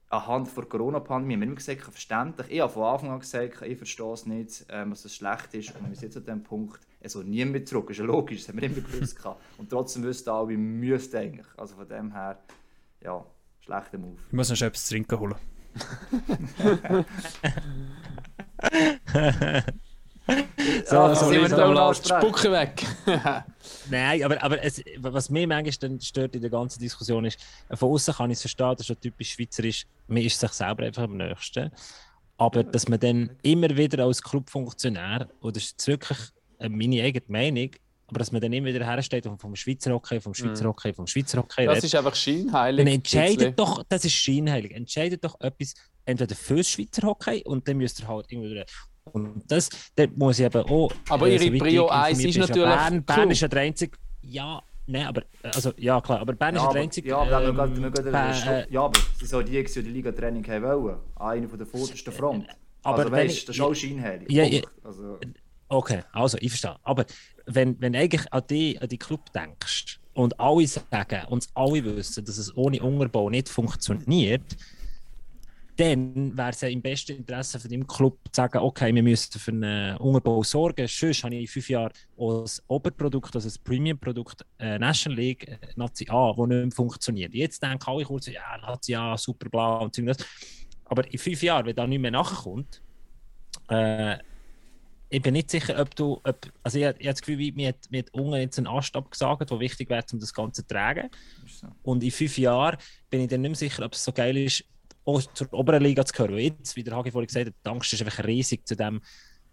anhand 0.10 0.56
der 0.56 0.66
Corona-Pandemie 0.66 1.34
haben 1.34 1.40
wir 1.42 1.48
immer 1.48 1.56
gesagt, 1.56 1.82
verständlich. 1.82 2.48
Ich 2.50 2.62
habe 2.62 2.72
von 2.72 2.84
Anfang 2.84 3.12
an 3.12 3.20
gesagt, 3.20 3.62
ich 3.62 3.78
verstehe 3.78 4.14
es 4.14 4.26
nicht, 4.26 4.66
ähm, 4.70 4.92
dass 4.92 5.06
es 5.06 5.16
schlecht 5.16 5.54
ist. 5.54 5.76
Und 5.76 5.90
wir 5.90 5.96
sind 5.96 6.14
jetzt 6.14 6.18
an 6.18 6.26
dem 6.26 6.44
Punkt, 6.44 6.80
soll 7.06 7.24
nie 7.24 7.46
mehr 7.46 7.64
zurück. 7.66 7.88
Das 7.88 7.98
ist 7.98 8.00
ja 8.00 8.06
logisch, 8.06 8.42
das 8.42 8.50
haben 8.50 8.62
wir 8.62 8.70
immer 8.70 8.82
gewusst. 8.82 9.18
Und 9.58 9.70
trotzdem 9.70 10.04
wüssten 10.04 10.30
alle, 10.30 10.50
wie 10.50 10.58
müsste 10.58 11.20
eigentlich. 11.20 11.48
Also 11.58 11.76
von 11.76 11.88
dem 11.88 12.12
her, 12.12 12.40
ja, 13.02 13.26
schlechter 13.66 13.98
Move. 13.98 14.18
Ich 14.28 14.34
muss 14.34 14.50
noch 14.50 14.56
schnell 14.56 14.70
etwas 14.70 14.86
zu 14.86 14.94
trinken 14.94 15.20
holen. 15.20 15.36
So, 20.86 20.98
Ah, 20.98 21.16
so 21.16 21.30
die 21.30 21.38
Lautsprecher? 21.38 22.20
Spucke 22.20 22.52
weg. 22.52 22.84
Nein, 23.92 24.24
aber, 24.24 24.42
aber 24.42 24.64
es, 24.64 24.82
was 24.98 25.30
mich 25.30 25.46
manchmal 25.46 25.72
dann 25.80 26.02
stört 26.02 26.36
in 26.36 26.42
der 26.42 26.50
ganzen 26.50 26.80
Diskussion 26.80 27.26
ist, 27.26 27.40
von 27.72 27.92
außen 27.92 28.14
kann 28.16 28.32
ich 28.32 28.38
es 28.38 28.42
verstehen, 28.42 28.72
das 28.72 28.82
ist 28.82 28.90
ja 28.90 28.96
typisch 28.96 29.34
schweizerisch, 29.34 29.86
man 30.08 30.24
ist 30.24 30.40
sich 30.40 30.52
selber 30.52 30.84
einfach 30.84 31.04
am 31.04 31.18
nächsten. 31.18 31.72
Aber 32.38 32.64
dass 32.64 32.88
man 32.88 33.00
dann 33.00 33.36
immer 33.44 33.70
wieder 33.78 34.04
als 34.04 34.22
Clubfunktionär, 34.22 35.30
oder 35.42 35.54
das 35.54 35.64
ist 35.66 35.88
wirklich 35.88 36.18
äh, 36.58 36.70
meine 36.70 37.04
eigene 37.04 37.26
Meinung, 37.28 37.70
aber 38.08 38.20
dass 38.20 38.32
man 38.32 38.42
dann 38.42 38.54
immer 38.54 38.68
wieder 38.68 38.86
hersteht 38.86 39.26
und 39.28 39.40
vom 39.42 39.56
Schweizer 39.56 39.92
Hockey, 39.94 40.20
vom 40.22 40.34
Schweizer 40.34 40.66
Hockey, 40.66 40.94
vom 40.94 41.08
Schweizer 41.08 41.40
Hockey 41.40 41.66
Das 41.66 41.76
redet, 41.76 41.84
ist 41.86 41.96
einfach 41.96 42.16
scheinheilig. 42.16 42.86
dann 42.86 42.94
entscheidet 42.94 43.60
doch, 43.60 43.84
das 43.90 44.06
ist 44.06 44.14
scheinheilig, 44.14 44.72
entscheidet 44.74 45.24
doch 45.24 45.40
etwas 45.42 45.74
entweder 46.06 46.36
fürs 46.36 46.70
Schweizer 46.70 47.08
Hockey 47.08 47.42
und 47.46 47.68
dann 47.68 47.78
müsst 47.78 48.00
ihr 48.02 48.08
halt 48.08 48.32
irgendwie 48.32 48.64
und 49.12 49.44
das, 49.48 49.70
da 49.96 50.06
muss 50.16 50.40
ich 50.40 50.46
eben 50.46 50.64
auch. 50.64 50.92
Aber 51.10 51.28
äh, 51.28 51.36
ihre 51.36 51.44
soweit 51.46 51.60
Prio 51.60 51.86
ich 51.86 51.92
eins 51.92 52.20
informiert 52.20 52.30
ist 52.48 52.48
bin, 52.54 52.62
ja 52.62 52.66
natürlich 52.70 52.90
Bern, 52.90 53.04
Bern 53.04 53.32
ist 53.32 53.42
ja 53.42 53.48
der 53.48 53.62
einzige. 53.62 53.98
Ja, 54.24 54.64
nein, 54.88 55.06
aber. 55.06 55.22
Also, 55.44 55.74
ja, 55.78 56.02
klar, 56.02 56.20
aber 56.22 56.34
Bern 56.34 56.56
ist 56.56 56.62
Ja, 56.62 56.68
ja 56.68 56.74
der 56.74 56.82
einzige. 56.82 57.10
ja, 57.10 57.18
aber 57.18 57.44
ähm, 57.48 57.56
wir 57.58 57.68
gehen- 57.92 57.94
wir 58.06 58.52
äh, 58.52 58.66
ja, 58.74 58.82
aber 58.82 59.00
sie 59.20 59.26
sollen 59.28 59.46
die, 59.46 59.64
die 59.64 59.84
die 59.84 59.90
Liga-Training 59.90 60.48
haben 60.48 60.64
wollen. 60.64 60.98
Einer 61.18 61.48
von 61.48 61.58
der 61.60 61.68
vordersten 61.68 62.12
Front. 62.14 62.48
aber 62.82 62.98
also 62.98 63.12
weißt, 63.12 63.48
das 63.50 63.56
ist 63.56 63.62
auch 63.62 63.74
scheinheilig. 63.76 64.32
Ja, 64.32 64.44
Punkt. 64.50 64.68
Also, 64.84 65.20
Okay, 65.68 66.02
also 66.12 66.38
ich 66.42 66.50
verstehe. 66.50 66.76
Aber 66.84 67.06
wenn, 67.46 67.80
wenn 67.82 67.96
eigentlich 67.96 68.32
an 68.34 68.44
die, 68.50 68.80
an 68.80 68.90
die 68.90 68.98
Club 68.98 69.32
denkst 69.34 70.00
und 70.14 70.40
alle 70.40 70.68
sagen, 70.68 71.26
und 71.30 71.48
alle 71.54 71.84
wissen, 71.84 72.26
dass 72.26 72.38
es 72.38 72.56
ohne 72.56 72.82
Unterbau 72.82 73.30
nicht 73.30 73.50
funktioniert, 73.50 74.56
dann 75.78 76.38
wäre 76.38 76.52
es 76.52 76.62
ja 76.62 76.70
im 76.70 76.82
besten 76.82 77.18
Interesse 77.18 77.60
von 77.60 77.70
dem 77.70 77.86
Club 77.86 78.18
zu 78.32 78.38
sagen, 78.38 78.60
okay, 78.60 78.96
wir 78.96 79.04
müssen 79.04 79.40
für 79.40 79.52
einen 79.52 79.98
Unterbau 79.98 80.42
sorgen. 80.42 80.88
Sonst 80.88 81.24
habe 81.24 81.36
ich 81.36 81.42
in 81.42 81.48
fünf 81.48 81.70
Jahren 81.70 81.92
als 82.18 82.64
Oberprodukt, 82.68 83.36
also 83.36 83.48
das 83.48 83.58
Premium-Produkt 83.58 84.46
äh, 84.58 84.80
National 84.80 85.20
League, 85.20 85.48
äh, 85.48 85.58
Nazi 85.76 86.06
A, 86.10 86.30
das 86.30 86.48
nicht 86.48 86.48
mehr 86.48 86.72
funktioniert. 86.72 87.34
Jetzt 87.34 87.62
denken 87.62 87.84
alle 87.88 88.06
kurz, 88.06 88.28
ja, 88.28 88.58
Nazi 88.62 88.96
A, 88.96 89.18
super 89.18 89.50
bla 89.50 89.80
und 89.80 89.94
so. 89.94 90.04
Aber 90.86 91.12
in 91.12 91.20
fünf 91.20 91.44
Jahren, 91.44 91.66
wenn 91.66 91.76
da 91.76 91.86
nicht 91.86 92.00
mehr 92.00 92.12
nachkommt, 92.12 92.82
äh, 93.68 94.18
ich 95.10 95.22
bin 95.22 95.34
nicht 95.34 95.52
sicher, 95.52 95.80
ob 95.80 95.96
du. 95.96 96.20
Ob, 96.24 96.38
also, 96.64 96.78
ich, 96.78 96.84
ich 96.84 96.90
habe 96.90 97.04
das 97.04 97.22
Gefühl, 97.22 97.38
wie- 97.38 97.52
mir 97.52 97.70
hat, 97.70 97.90
mir 97.90 98.00
hat 98.00 98.14
unten 98.14 98.34
jetzt 98.36 98.58
einen 98.58 98.68
Ast 98.68 98.96
abgesagt, 98.96 99.50
der 99.50 99.60
wichtig 99.60 99.90
wäre, 99.90 100.04
um 100.12 100.20
das 100.20 100.34
Ganze 100.34 100.64
zu 100.64 100.68
tragen. 100.68 101.10
So. 101.48 101.68
Und 101.84 102.04
in 102.04 102.12
fünf 102.12 102.38
Jahren 102.38 102.78
bin 103.10 103.22
ich 103.22 103.28
dann 103.30 103.42
nicht 103.42 103.50
mehr 103.52 103.56
sicher, 103.58 103.86
ob 103.86 103.94
es 103.94 104.04
so 104.04 104.12
geil 104.12 104.36
ist, 104.38 104.64
auch 105.06 105.22
zur 105.34 105.54
oberen 105.54 105.84
Liga 105.84 106.04
zu 106.06 106.14
gehören. 106.14 106.34
Weil 106.34 106.40
jetzt, 106.42 106.76
wie 106.76 106.84
der 106.84 106.96
Hagi 106.96 107.12
vorhin 107.12 107.28
gesagt 107.28 107.48
hat, 107.48 107.54
die 107.66 107.70
Angst 107.70 107.94
ist 107.94 108.02
einfach 108.02 108.26
riesig, 108.26 108.68
zu 108.68 108.76
dem, 108.76 109.02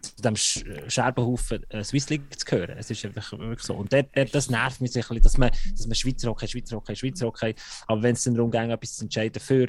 zu 0.00 0.16
dem 0.16 0.34
Sch- 0.34 0.90
Scherbenhaufen 0.90 1.62
äh, 1.70 1.84
Swiss 1.84 2.09
League 2.09 2.38
zu 2.38 2.44
gehören. 2.46 2.76
Es 2.78 2.90
ist 2.90 3.05
einfach 3.05 3.30
wirklich 3.38 3.61
so. 3.62 3.74
Und 3.74 3.92
dort, 3.92 4.09
dort, 4.16 4.34
das 4.34 4.48
nervt 4.50 4.80
mich 4.80 4.92
sicherlich, 4.92 5.22
dass 5.22 5.36
man, 5.36 5.50
dass 5.70 5.86
man 5.86 5.94
Schweizer 5.94 6.30
Hockey, 6.30 6.48
Schweizer 6.48 6.76
Hockey, 6.76 6.96
Schweizer 6.96 7.26
Hockey. 7.26 7.55
Aber 7.86 8.03
wenn 8.03 8.14
es 8.14 8.24
dann 8.24 8.34
darum 8.34 8.50
geht, 8.50 8.68
etwas 8.70 8.96
zu 8.96 9.05
entscheiden 9.05 9.40
für. 9.40 9.66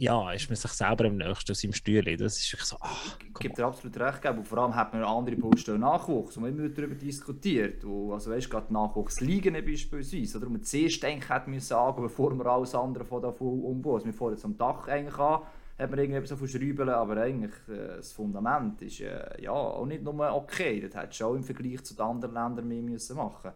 Ja, 0.00 0.32
ist 0.32 0.48
man 0.48 0.56
sich 0.56 0.70
selber 0.70 1.04
am 1.04 1.18
nächsten 1.18 1.52
aus 1.52 1.60
seinem 1.60 1.74
Stühle. 1.74 2.16
Das 2.16 2.38
ist 2.38 2.50
wirklich 2.50 2.66
so. 2.66 2.78
Ah, 2.80 2.88
Ich 3.34 3.38
gebe 3.38 3.54
dir 3.54 3.66
absolut 3.66 4.00
recht, 4.00 4.22
gell, 4.22 4.32
und 4.32 4.48
vor 4.48 4.56
allem 4.56 4.74
hat 4.74 4.94
man 4.94 5.04
andere 5.04 5.36
Baustellen 5.36 5.80
Nachwuchs, 5.80 6.38
und 6.38 6.44
wir 6.44 6.50
haben 6.50 6.58
immer 6.58 6.68
darüber 6.70 6.94
diskutiert. 6.94 7.84
Und, 7.84 8.12
also 8.12 8.30
weißt 8.30 8.46
du, 8.46 8.50
gerade 8.50 8.72
Nachwuchsligen 8.72 9.52
beispielsweise, 9.52 10.38
oder 10.38 10.48
man 10.48 10.62
zuerst 10.62 11.04
eigentlich 11.04 11.28
hätte 11.28 11.50
müssen 11.50 11.74
angehen, 11.74 12.04
bevor 12.04 12.32
wir 12.34 12.46
alles 12.46 12.74
andere 12.74 13.04
von 13.04 13.20
davon 13.20 13.62
umbauen. 13.62 13.96
Also 13.96 14.06
wir 14.06 14.14
fangen 14.14 14.32
jetzt 14.32 14.44
am 14.46 14.56
Dach 14.56 14.88
eigentlich 14.88 15.18
an, 15.18 15.42
hat 15.78 15.90
man 15.90 15.98
irgendwie 15.98 16.26
so 16.26 16.36
viel 16.36 16.48
Schrauben, 16.48 16.88
aber 16.88 17.16
eigentlich 17.18 17.52
äh, 17.68 17.96
das 17.98 18.12
Fundament 18.12 18.80
ist 18.80 19.00
äh, 19.02 19.42
ja 19.42 19.52
auch 19.52 19.84
nicht 19.84 20.02
nur 20.02 20.34
okay, 20.34 20.80
das 20.80 20.94
hätte 20.94 21.12
schon 21.12 21.36
im 21.36 21.44
Vergleich 21.44 21.84
zu 21.84 21.94
den 21.94 22.06
anderen 22.06 22.32
Ländern 22.32 22.68
mehr 22.68 22.82
müssen 22.82 23.18
machen 23.18 23.52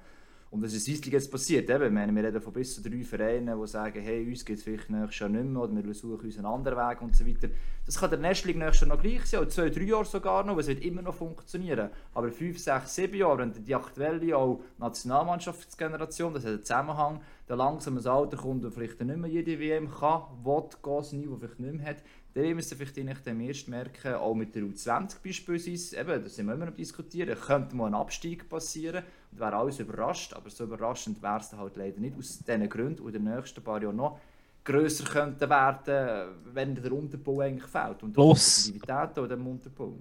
und 0.54 0.62
das 0.62 0.72
ist 0.72 0.86
League 0.86 1.12
jetzt 1.12 1.32
passiert. 1.32 1.68
Eben, 1.68 1.86
ich 1.86 1.90
meine, 1.90 2.14
wir 2.14 2.22
reden 2.22 2.40
von 2.40 2.52
bis 2.52 2.76
zu 2.76 2.80
drei 2.80 3.02
Vereinen, 3.02 3.60
die 3.60 3.66
sagen, 3.66 4.00
hey, 4.00 4.24
uns 4.24 4.44
geht 4.44 4.58
es 4.58 4.62
vielleicht 4.62 4.88
nächstes 4.88 5.18
Jahr 5.18 5.28
nicht 5.28 5.46
mehr 5.46 5.60
oder 5.60 5.74
wir 5.74 5.94
suchen 5.94 6.26
uns 6.26 6.36
einen 6.36 6.46
anderen 6.46 6.78
Weg 6.78 7.02
und 7.02 7.16
so 7.16 7.26
weiter. 7.26 7.48
Das 7.84 7.98
kann 7.98 8.10
der 8.10 8.20
League 8.20 8.56
nächstes 8.56 8.82
Jahr 8.82 8.96
noch 8.96 9.02
gleich 9.02 9.26
sein, 9.26 9.40
oder 9.40 9.48
zwei, 9.48 9.68
drei 9.68 9.82
Jahre 9.82 10.04
sogar 10.04 10.44
noch, 10.44 10.56
es 10.58 10.68
wird 10.68 10.84
immer 10.84 11.02
noch 11.02 11.16
funktionieren. 11.16 11.90
Aber 12.14 12.30
fünf, 12.30 12.60
sechs, 12.60 12.94
sieben 12.94 13.16
Jahre, 13.16 13.38
wenn 13.38 13.64
die 13.64 13.74
aktuelle 13.74 14.36
auch 14.36 14.60
Nationalmannschaftsgeneration, 14.78 16.34
das 16.34 16.44
hat 16.44 16.52
einen 16.52 16.62
Zusammenhang, 16.62 17.20
der 17.48 17.56
langsam 17.56 17.98
ein 17.98 18.06
Alter 18.06 18.36
kommt 18.36 18.64
und 18.64 18.72
vielleicht 18.72 19.00
nicht 19.00 19.18
mehr 19.18 19.28
jede 19.28 19.58
WM 19.58 19.90
kann, 19.90 20.22
will, 20.44 20.68
gehen, 20.84 20.96
das 20.96 21.12
Niveau 21.12 21.34
vielleicht 21.34 21.58
nicht 21.58 21.74
mehr 21.74 21.86
hat, 21.86 21.96
dann 22.34 22.42
werden 22.42 22.58
wir 22.58 22.64
vielleicht 22.64 23.26
dann 23.26 23.40
erst 23.40 23.68
merken, 23.68 24.14
auch 24.14 24.34
mit 24.34 24.54
der 24.56 24.64
U20 24.64 25.22
beispielsweise, 25.24 26.00
eben, 26.00 26.22
da 26.22 26.28
sind 26.28 26.46
wir 26.46 26.54
immer 26.54 26.66
am 26.66 26.76
diskutieren, 26.76 27.38
könnte 27.38 27.76
mal 27.76 27.86
ein 27.86 27.94
Abstieg 27.94 28.48
passieren 28.48 29.04
und 29.30 29.38
wäre 29.38 29.54
alles 29.54 29.78
überrascht, 29.78 30.34
aber 30.34 30.50
so 30.50 30.64
überraschend 30.64 31.22
wäre 31.22 31.38
es 31.38 31.50
dann 31.50 31.60
halt 31.60 31.76
leider 31.76 32.00
nicht, 32.00 32.18
aus 32.18 32.40
diesen 32.40 32.68
Gründen 32.68 33.02
und 33.02 33.14
in 33.14 33.24
den 33.24 33.34
nächsten 33.34 33.62
paar 33.62 33.80
Jahren 33.80 33.96
noch 33.96 34.18
grösser 34.64 35.04
könnten 35.04 35.48
werden, 35.48 36.34
wenn 36.52 36.74
der 36.74 36.90
Unterbau 36.90 37.40
eigentlich 37.40 37.70
fehlt 37.70 38.02
und 38.02 38.16
die 38.16 38.20
Aktivität 38.20 39.18
oder 39.18 39.36
dem 39.36 39.46
Unterbau. 39.46 39.94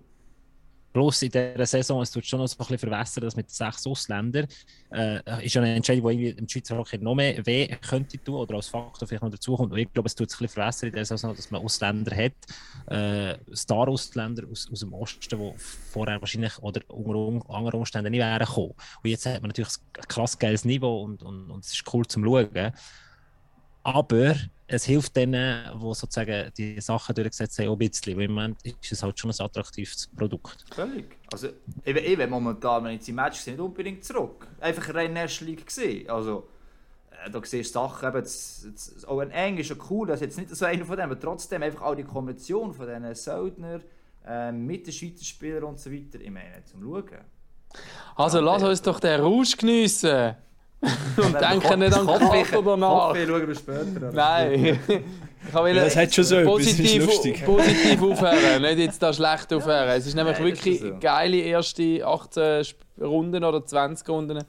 Plus 0.94 1.24
in 1.24 1.32
dieser 1.32 1.66
Saison, 1.66 2.02
es 2.02 2.12
tut 2.12 2.26
schon 2.26 2.40
noch 2.40 2.48
so 2.48 2.56
ein 2.56 2.58
bisschen 2.60 2.78
verwässern, 2.78 3.24
dass 3.24 3.36
mit 3.36 3.50
sechs 3.50 3.88
Ausländern 3.88 4.48
äh, 4.92 5.46
ist 5.46 5.56
ja 5.56 5.62
eine 5.62 5.74
Entscheidung, 5.76 6.10
die 6.12 6.30
im 6.30 6.48
Schweizer 6.48 6.78
Hockey 6.78 7.00
noch 7.00 7.16
mehr 7.16 7.44
weh 7.46 7.68
könnte 7.82 8.24
tun 8.24 8.36
oder 8.36 8.56
als 8.56 8.68
Faktor 8.68 9.08
vielleicht 9.08 9.24
noch 9.24 9.32
dazukommt. 9.32 9.72
Und 9.72 9.80
ich 9.80 9.92
glaube, 9.92 10.08
es 10.08 10.14
tut 10.14 10.30
sich 10.30 10.40
ein 10.40 10.44
bisschen 10.44 10.62
verwässern 10.62 10.90
in 10.90 10.94
dieser 10.96 11.18
Saison, 11.18 11.36
dass 11.36 11.50
man 11.50 11.64
Ausländer 11.64 12.16
hat, 12.16 12.34
äh, 12.88 13.56
Star-Ausländer 13.56 14.44
aus, 14.52 14.70
aus 14.72 14.80
dem 14.82 14.94
Osten, 14.94 15.40
die 15.40 15.54
vorher 15.58 16.22
wahrscheinlich 16.22 16.60
oder 16.60 16.82
unter 16.90 17.50
anderen 17.50 17.80
Umständen 17.80 18.12
nicht 18.12 18.20
wären 18.20 18.46
gekommen. 18.46 18.74
Und 19.04 19.10
jetzt 19.10 19.26
hat 19.26 19.42
man 19.42 19.50
natürlich 19.50 19.74
ein 19.98 20.08
krass 20.08 20.38
geiles 20.38 20.64
Niveau 20.64 21.02
und, 21.02 21.24
und, 21.24 21.50
und 21.50 21.66
es 21.66 21.74
ist 21.74 21.92
cool 21.92 22.06
zum 22.06 22.24
Schauen. 22.24 22.72
Aber 23.82 24.36
es 24.68 24.86
hilft 24.86 25.16
denen, 25.16 25.66
die 25.74 25.94
sozusagen 25.94 26.52
die 26.58 26.80
Sachen 26.80 27.16
durchgesetzt 27.16 27.60
haben, 27.60 27.68
auch 27.68 27.74
ein 27.74 27.80
bisschen. 27.80 28.18
Weil 28.18 28.26
im 28.26 28.34
Moment 28.34 28.66
ist 28.66 28.92
es 28.92 29.04
halt 29.04 29.20
schon 29.20 29.32
ein 29.32 29.36
attraktives 29.40 30.08
Produkt. 30.16 30.66
Völlig. 30.74 31.18
Also, 31.32 31.50
ich, 31.84 31.96
ich 31.96 32.30
momentan, 32.30 32.84
wenn 32.86 32.96
ich 32.96 33.04
die 33.04 33.12
Match 33.12 33.40
sehe, 33.40 33.54
nicht 33.54 33.62
unbedingt 33.62 34.04
zurück. 34.04 34.48
Einfach 34.60 34.94
rein 34.94 35.14
National 35.14 35.54
League 35.54 35.66
gesehen. 35.66 36.10
Also, 36.10 36.48
äh, 37.12 37.30
da 37.30 37.42
siehst 37.44 37.76
du 37.76 37.80
Sachen, 37.80 38.08
eben, 38.08 38.22
das, 38.22 38.68
das, 38.74 39.06
auch 39.06 39.20
ein 39.20 39.32
Englisch 39.32 39.70
ist 39.70 39.78
ja 39.78 39.86
cool, 39.90 40.08
das 40.08 40.22
ist 40.22 40.26
jetzt 40.26 40.38
nicht 40.38 40.56
so 40.56 40.66
einer 40.66 40.86
von 40.86 40.96
denen, 40.96 41.12
aber 41.12 41.20
trotzdem 41.20 41.62
einfach 41.64 41.82
auch 41.82 41.96
die 41.96 42.04
Kombination 42.04 42.74
von 42.74 42.88
diesen 42.88 43.16
Söldner 43.16 43.82
äh, 44.26 44.52
mit 44.52 44.88
den 44.88 44.94
Schweizer 44.94 45.26
Spielern 45.26 45.64
und 45.64 45.80
so 45.80 45.92
weiter, 45.92 46.20
ich 46.20 46.32
meine, 46.32 46.64
zum 46.66 46.82
Schauen. 46.82 47.20
Also 48.16 48.40
lass 48.40 48.64
uns 48.64 48.82
doch 48.82 49.00
den 49.00 49.20
Rausch 49.20 49.58
geniessen. 49.58 50.36
Und 51.18 51.34
denken 51.40 51.80
nicht 51.80 51.94
an 51.94 52.06
Kopfweh- 52.08 52.44
Kaffee 52.44 52.62
danach. 52.64 53.08
Kopfweh 53.10 53.26
schauen 53.28 53.48
wir 53.48 53.56
später. 53.56 54.12
Nein. 54.14 54.80
Ich 55.46 55.54
wollte 55.54 55.76
Ja, 55.78 55.84
das 55.84 55.98
hat 55.98 56.14
schon 56.16 56.24
so 56.24 56.36
etwas, 56.38 56.56
das 56.56 56.66
ist 56.68 56.78
positiv, 56.78 57.06
lustig. 57.06 57.46
positiv 57.46 58.02
aufhören, 58.02 58.62
nicht 58.62 58.78
jetzt 58.78 59.04
da 59.04 59.12
schlecht 59.12 59.52
aufhören. 59.52 59.90
Es 59.90 60.08
ist 60.08 60.16
nämlich 60.16 60.40
Nein, 60.40 60.50
das 60.52 60.60
ist 60.60 60.66
wirklich 60.66 60.80
so. 60.80 60.98
geile 61.02 61.36
erste 61.38 62.08
18 62.08 62.42
Sp- 62.64 62.80
Runden 63.02 63.44
oder 63.44 63.66
20 63.66 64.08
Runden 64.08 64.40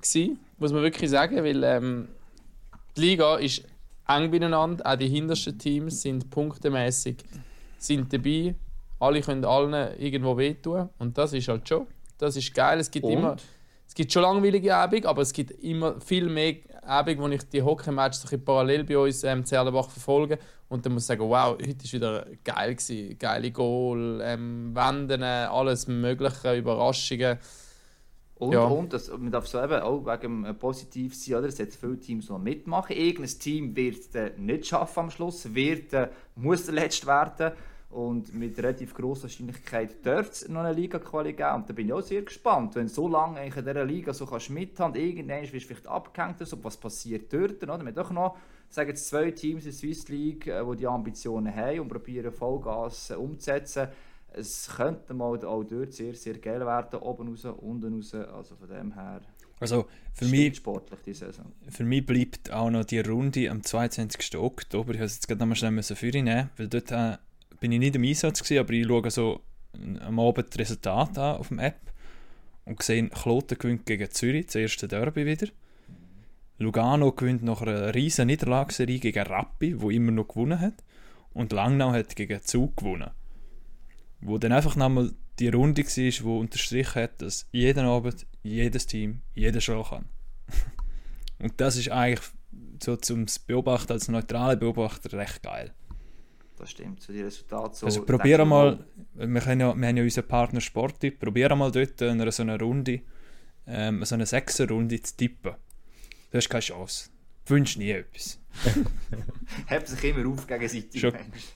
gewesen, 0.00 0.40
muss 0.58 0.72
man 0.72 0.80
wirklich 0.82 1.10
sagen, 1.10 1.44
weil 1.44 1.62
ähm, 1.62 2.08
die 2.96 3.00
Liga 3.02 3.36
ist 3.36 3.62
eng 4.08 4.30
beieinander, 4.30 4.86
auch 4.90 4.96
die 4.96 5.08
hintersten 5.08 5.58
Teams 5.58 6.00
sind 6.00 6.30
punktemäßig 6.30 7.16
sind 7.76 8.10
dabei, 8.10 8.54
alle 9.00 9.20
können 9.20 9.44
allen 9.44 9.98
irgendwo 9.98 10.34
wehtun 10.38 10.88
und 10.98 11.18
das 11.18 11.34
ist 11.34 11.46
halt 11.48 11.68
schon, 11.68 11.86
das 12.16 12.36
ist 12.36 12.54
geil, 12.54 12.80
es 12.80 12.90
gibt 12.90 13.04
Und? 13.04 13.12
immer 13.12 13.36
es 13.88 13.94
gibt 13.94 14.12
schon 14.12 14.22
langweilige 14.22 14.76
Abende, 14.76 15.08
aber 15.08 15.22
es 15.22 15.32
gibt 15.32 15.50
immer 15.62 15.98
viel 16.00 16.28
mehr 16.28 16.56
Abende, 16.82 17.22
wo 17.22 17.28
ich 17.28 17.42
die 17.48 17.62
Hockey-Matches 17.62 18.22
so 18.22 18.38
parallel 18.38 18.84
bei 18.84 18.98
uns 18.98 19.24
ähm, 19.24 19.44
Zerlenbach 19.44 19.88
verfolge 19.88 20.38
und 20.68 20.84
dann 20.84 20.92
muss 20.92 21.04
ich 21.04 21.06
sagen, 21.06 21.22
wow, 21.22 21.56
heute 21.58 21.68
war 21.84 21.92
wieder 21.92 22.26
geil 22.44 22.74
gewesen. 22.74 23.18
Geile 23.18 23.50
Goal, 23.50 24.20
ähm, 24.22 24.74
Wenden, 24.74 25.22
alles 25.22 25.88
mögliche, 25.88 26.56
Überraschungen. 26.56 27.38
Und, 28.34 28.52
Ja. 28.52 28.64
und 28.64 28.92
das, 28.92 29.08
man 29.10 29.32
darf 29.32 29.48
so 29.48 29.60
eben 29.62 29.80
auch 29.80 30.04
wegen 30.04 30.44
dem 30.44 30.58
positiv 30.58 31.16
sein, 31.16 31.36
oder? 31.36 31.48
Es 31.48 31.58
hat 31.58 31.72
viele 31.72 31.98
Teams, 31.98 32.26
die 32.26 32.38
mitmachen. 32.38 32.94
Irgendein 32.94 33.38
Team 33.38 33.74
wird 33.74 34.14
es 34.14 34.38
nicht 34.38 34.66
schaffen 34.66 35.00
am 35.00 35.10
Schluss, 35.10 35.54
wird, 35.54 35.92
äh, 35.94 36.08
muss 36.36 36.66
der 36.66 36.74
Letzte 36.74 37.06
werden. 37.06 37.52
Und 37.90 38.34
mit 38.34 38.58
relativ 38.58 38.92
grosser 38.92 39.24
Wahrscheinlichkeit 39.24 40.04
dürfte 40.04 40.32
es 40.32 40.48
noch 40.48 40.60
eine 40.60 40.74
Liga-Quali 40.74 41.32
geben. 41.32 41.54
Und 41.54 41.70
da 41.70 41.72
bin 41.72 41.86
ich 41.86 41.92
auch 41.92 42.02
sehr 42.02 42.20
gespannt. 42.20 42.74
Wenn 42.74 42.86
du 42.86 42.92
so 42.92 43.08
lange 43.08 43.44
in 43.44 43.50
dieser 43.50 43.84
Liga 43.84 44.12
so 44.12 44.26
kannst 44.26 44.50
mithaben 44.50 44.94
irgendwann 44.94 45.40
wirst 45.40 45.54
du 45.54 45.60
vielleicht 45.60 45.86
abgehängt, 45.86 46.46
so, 46.46 46.62
was 46.62 46.76
passiert 46.76 47.32
dort. 47.32 47.62
Oder? 47.62 47.78
Wir 47.78 47.86
haben 47.86 47.94
doch 47.94 48.10
noch 48.10 48.36
sagen 48.68 48.90
jetzt 48.90 49.08
zwei 49.08 49.30
Teams 49.30 49.64
in 49.64 49.70
der 49.70 49.78
Swiss 49.78 50.08
League, 50.08 50.46
äh, 50.46 50.62
die 50.64 50.76
die 50.76 50.86
Ambitionen 50.86 51.54
haben 51.54 51.80
und 51.80 51.88
probieren 51.88 52.32
Vollgas 52.32 53.10
äh, 53.10 53.14
umzusetzen. 53.14 53.88
Es 54.34 54.70
könnte 54.76 55.14
mal 55.14 55.42
auch 55.44 55.64
dort 55.64 55.92
sehr, 55.94 56.14
sehr 56.14 56.34
geil 56.34 56.60
werden, 56.60 57.00
oben 57.00 57.28
raus, 57.28 57.46
unten 57.46 57.94
raus. 57.94 58.14
Also 58.14 58.56
von 58.56 58.68
dem 58.68 58.92
her 58.92 59.22
Also 59.58 59.86
für 60.12 60.26
mich, 60.26 60.56
sportlich 60.56 61.00
die 61.06 61.14
Saison. 61.14 61.46
für 61.66 61.84
mich 61.84 62.04
bleibt 62.04 62.52
auch 62.52 62.68
noch 62.68 62.84
die 62.84 63.00
Runde 63.00 63.50
am 63.50 63.62
22. 63.62 64.36
Oktober. 64.36 64.92
Ich 64.92 65.00
muss 65.00 65.14
jetzt 65.14 65.28
gerade 65.28 65.40
nochmal 65.40 65.56
schnell 65.56 65.70
müssen 65.70 65.96
für 65.96 66.08
ihn 66.08 66.24
nehmen, 66.24 66.50
weil 66.58 66.68
dort 66.68 66.92
äh, 66.92 67.16
bin 67.60 67.72
ich 67.72 67.78
nicht 67.78 67.96
im 67.96 68.04
Einsatz 68.04 68.42
gewesen, 68.42 68.60
aber 68.60 68.72
ich 68.72 68.86
schaue 68.86 69.10
so 69.10 69.40
am 70.00 70.18
Abend 70.18 70.48
das 70.48 70.58
Resultat 70.58 71.18
an 71.18 71.36
auf 71.36 71.48
dem 71.48 71.58
App 71.58 71.80
und 72.64 72.82
sehe, 72.82 73.08
Kloten 73.08 73.58
gewinnt 73.58 73.86
gegen 73.86 74.10
Zürich, 74.10 74.46
das 74.46 74.56
erste 74.56 74.88
Derby 74.88 75.26
wieder. 75.26 75.48
Lugano 76.58 77.12
gewinnt 77.12 77.42
nach 77.42 77.62
einer 77.62 77.94
riesen 77.94 78.26
Niederlagsserie 78.26 78.98
gegen 78.98 79.26
Rappi, 79.26 79.80
wo 79.80 79.90
immer 79.90 80.10
noch 80.10 80.28
gewonnen 80.28 80.60
hat. 80.60 80.74
Und 81.32 81.52
Langnau 81.52 81.92
hat 81.92 82.16
gegen 82.16 82.42
Zug 82.42 82.76
gewonnen. 82.76 83.10
Wo 84.20 84.38
dann 84.38 84.52
einfach 84.52 84.74
nochmal 84.74 85.12
die 85.38 85.48
Runde 85.48 85.84
war, 85.84 86.24
wo 86.24 86.40
unterstrichen 86.40 87.02
hat, 87.02 87.22
dass 87.22 87.46
jeden 87.52 87.86
Abend 87.86 88.26
jedes 88.42 88.86
Team 88.86 89.20
jede 89.34 89.60
Show 89.60 89.84
kann. 89.84 90.06
Und 91.38 91.60
das 91.60 91.76
ist 91.76 91.90
eigentlich 91.90 92.26
so 92.82 92.96
zum 92.96 93.26
Beobachten, 93.46 93.92
als 93.92 94.08
neutraler 94.08 94.56
Beobachter 94.56 95.16
recht 95.16 95.42
geil. 95.42 95.72
Das 96.58 96.70
stimmt, 96.70 97.00
so 97.02 97.12
die 97.12 97.22
Resultate. 97.22 97.76
So, 97.76 97.86
also 97.86 98.04
probier 98.04 98.44
mal, 98.44 98.84
wir, 99.14 99.40
können 99.40 99.60
ja, 99.60 99.74
wir 99.76 99.88
haben 99.88 99.96
ja 99.96 100.02
unseren 100.02 100.26
Partner 100.26 100.60
Sporti, 100.60 101.10
probier 101.10 101.54
mal 101.54 101.70
dort 101.70 102.00
in 102.00 102.20
einer 102.20 102.32
so 102.32 102.42
einer 102.42 102.58
Runde, 102.58 103.00
ähm, 103.66 104.04
so 104.04 104.14
eine 104.14 104.26
Sechser-Runde 104.26 105.00
zu 105.00 105.16
tippen. 105.16 105.54
Du 106.30 106.36
hast 106.36 106.48
keine 106.48 106.60
Chance. 106.60 107.10
Du 107.48 107.54
wünschst 107.54 107.78
nie 107.78 107.90
etwas. 107.90 108.38
Hebt 109.66 109.86
sich 109.88 110.04
immer 110.04 110.28
auf 110.28 110.46
gegenseitig. 110.46 111.00
Schon. 111.00 111.12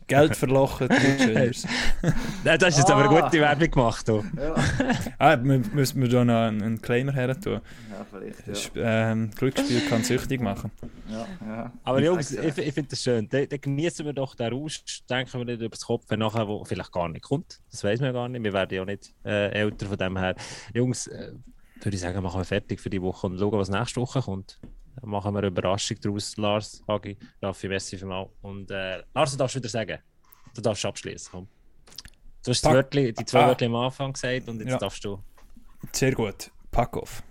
Geld 0.07 0.37
verlochen. 0.37 0.89
Nein, 0.89 2.59
das 2.59 2.69
ist 2.71 2.79
jetzt 2.79 2.91
aber 2.91 3.03
Ah. 3.05 3.11
eine 3.11 3.23
gute 3.23 3.41
Werbung 3.41 3.71
gemacht. 3.71 4.09
Du. 4.09 4.25
Ja, 4.37 4.55
Ah, 5.19 5.37
wir 5.43 5.59
müssen 5.59 6.01
wir 6.01 6.09
da 6.09 6.25
noch 6.25 6.35
einen, 6.35 6.63
einen 6.63 6.81
Claimer 6.81 7.13
her 7.13 7.39
tun. 7.39 7.61
ja 7.91 8.07
vielleicht. 8.09 8.75
Ja. 8.77 9.11
ähm, 9.13 9.31
Glücksspiel 9.33 9.81
kann 9.89 10.05
süchtig 10.05 10.41
machen. 10.41 10.71
Ja, 11.11 11.27
ja. 11.45 11.73
Aber 11.83 12.01
Jungs, 12.01 12.31
ich, 12.31 12.57
ich 12.59 12.73
finde 12.75 12.91
das 12.91 13.03
schön. 13.03 13.29
Dann, 13.29 13.49
dann 13.49 13.61
genießen 13.61 14.07
wir 14.07 14.13
doch 14.13 14.35
den 14.37 14.53
Rausch, 14.53 14.83
denken 15.11 15.39
wir 15.41 15.45
nicht 15.45 15.61
über 15.61 15.71
das 15.71 15.85
Kopf 15.85 16.09
nachher, 16.11 16.47
wo 16.47 16.65
vielleicht 16.65 16.93
gar 16.93 17.09
nicht 17.09 17.23
kommt. 17.25 17.61
Das 17.71 17.83
weiß 17.85 18.01
man 18.01 18.13
gar 18.13 18.29
nicht. 18.29 18.43
Wir 18.45 18.53
werden 18.53 18.75
ja 18.75 18.85
nicht 18.85 19.13
äh, 19.25 19.49
älter 19.51 19.87
von 19.87 19.99
dem 19.99 20.17
her. 20.17 20.37
Jungs, 20.73 21.09
äh, 21.09 21.33
würde 21.83 21.95
ich 21.97 22.01
sagen, 22.01 22.23
machen 22.23 22.41
wir 22.41 22.45
fertig 22.45 22.81
für 22.81 22.91
die 22.91 23.03
Woche 23.03 23.27
und 23.27 23.39
schauen, 23.39 23.53
was 23.59 23.69
nächste 23.71 24.01
Woche 24.01 24.23
kommt. 24.23 24.61
Dann 25.01 25.11
machen 25.11 25.33
wir 25.35 25.39
eine 25.39 25.47
Überraschung 25.49 25.97
daraus. 26.01 26.37
Lars, 26.37 26.83
Hagi, 26.87 27.17
Raffi, 27.41 27.69
Messi 27.69 27.97
für 27.99 28.07
mal. 28.07 28.29
Und 28.43 28.71
äh, 28.71 29.03
Lars, 29.15 29.33
du 29.33 29.37
darfst 29.39 29.57
wieder 29.57 29.69
sagen. 29.69 29.99
Du 30.55 30.61
darfst 30.61 30.85
abschließen. 30.85 31.29
Komm. 31.31 31.49
Du 32.45 32.51
hast 32.51 32.61
die, 32.63 32.67
Pack- 32.67 32.75
Wörtli, 32.75 33.13
die 33.13 33.25
zwei 33.25 33.41
Ah. 33.45 33.49
Wörter 33.49 33.67
am 33.67 33.75
Anfang 33.77 34.13
gesagt 34.13 34.49
und 34.49 34.61
jetzt 34.61 34.71
Ja. 34.71 34.79
darfst 34.79 35.05
du. 35.05 35.19
Sehr 35.93 36.13
gut. 36.13 36.51
Pack 36.71 36.97
auf. 36.97 37.23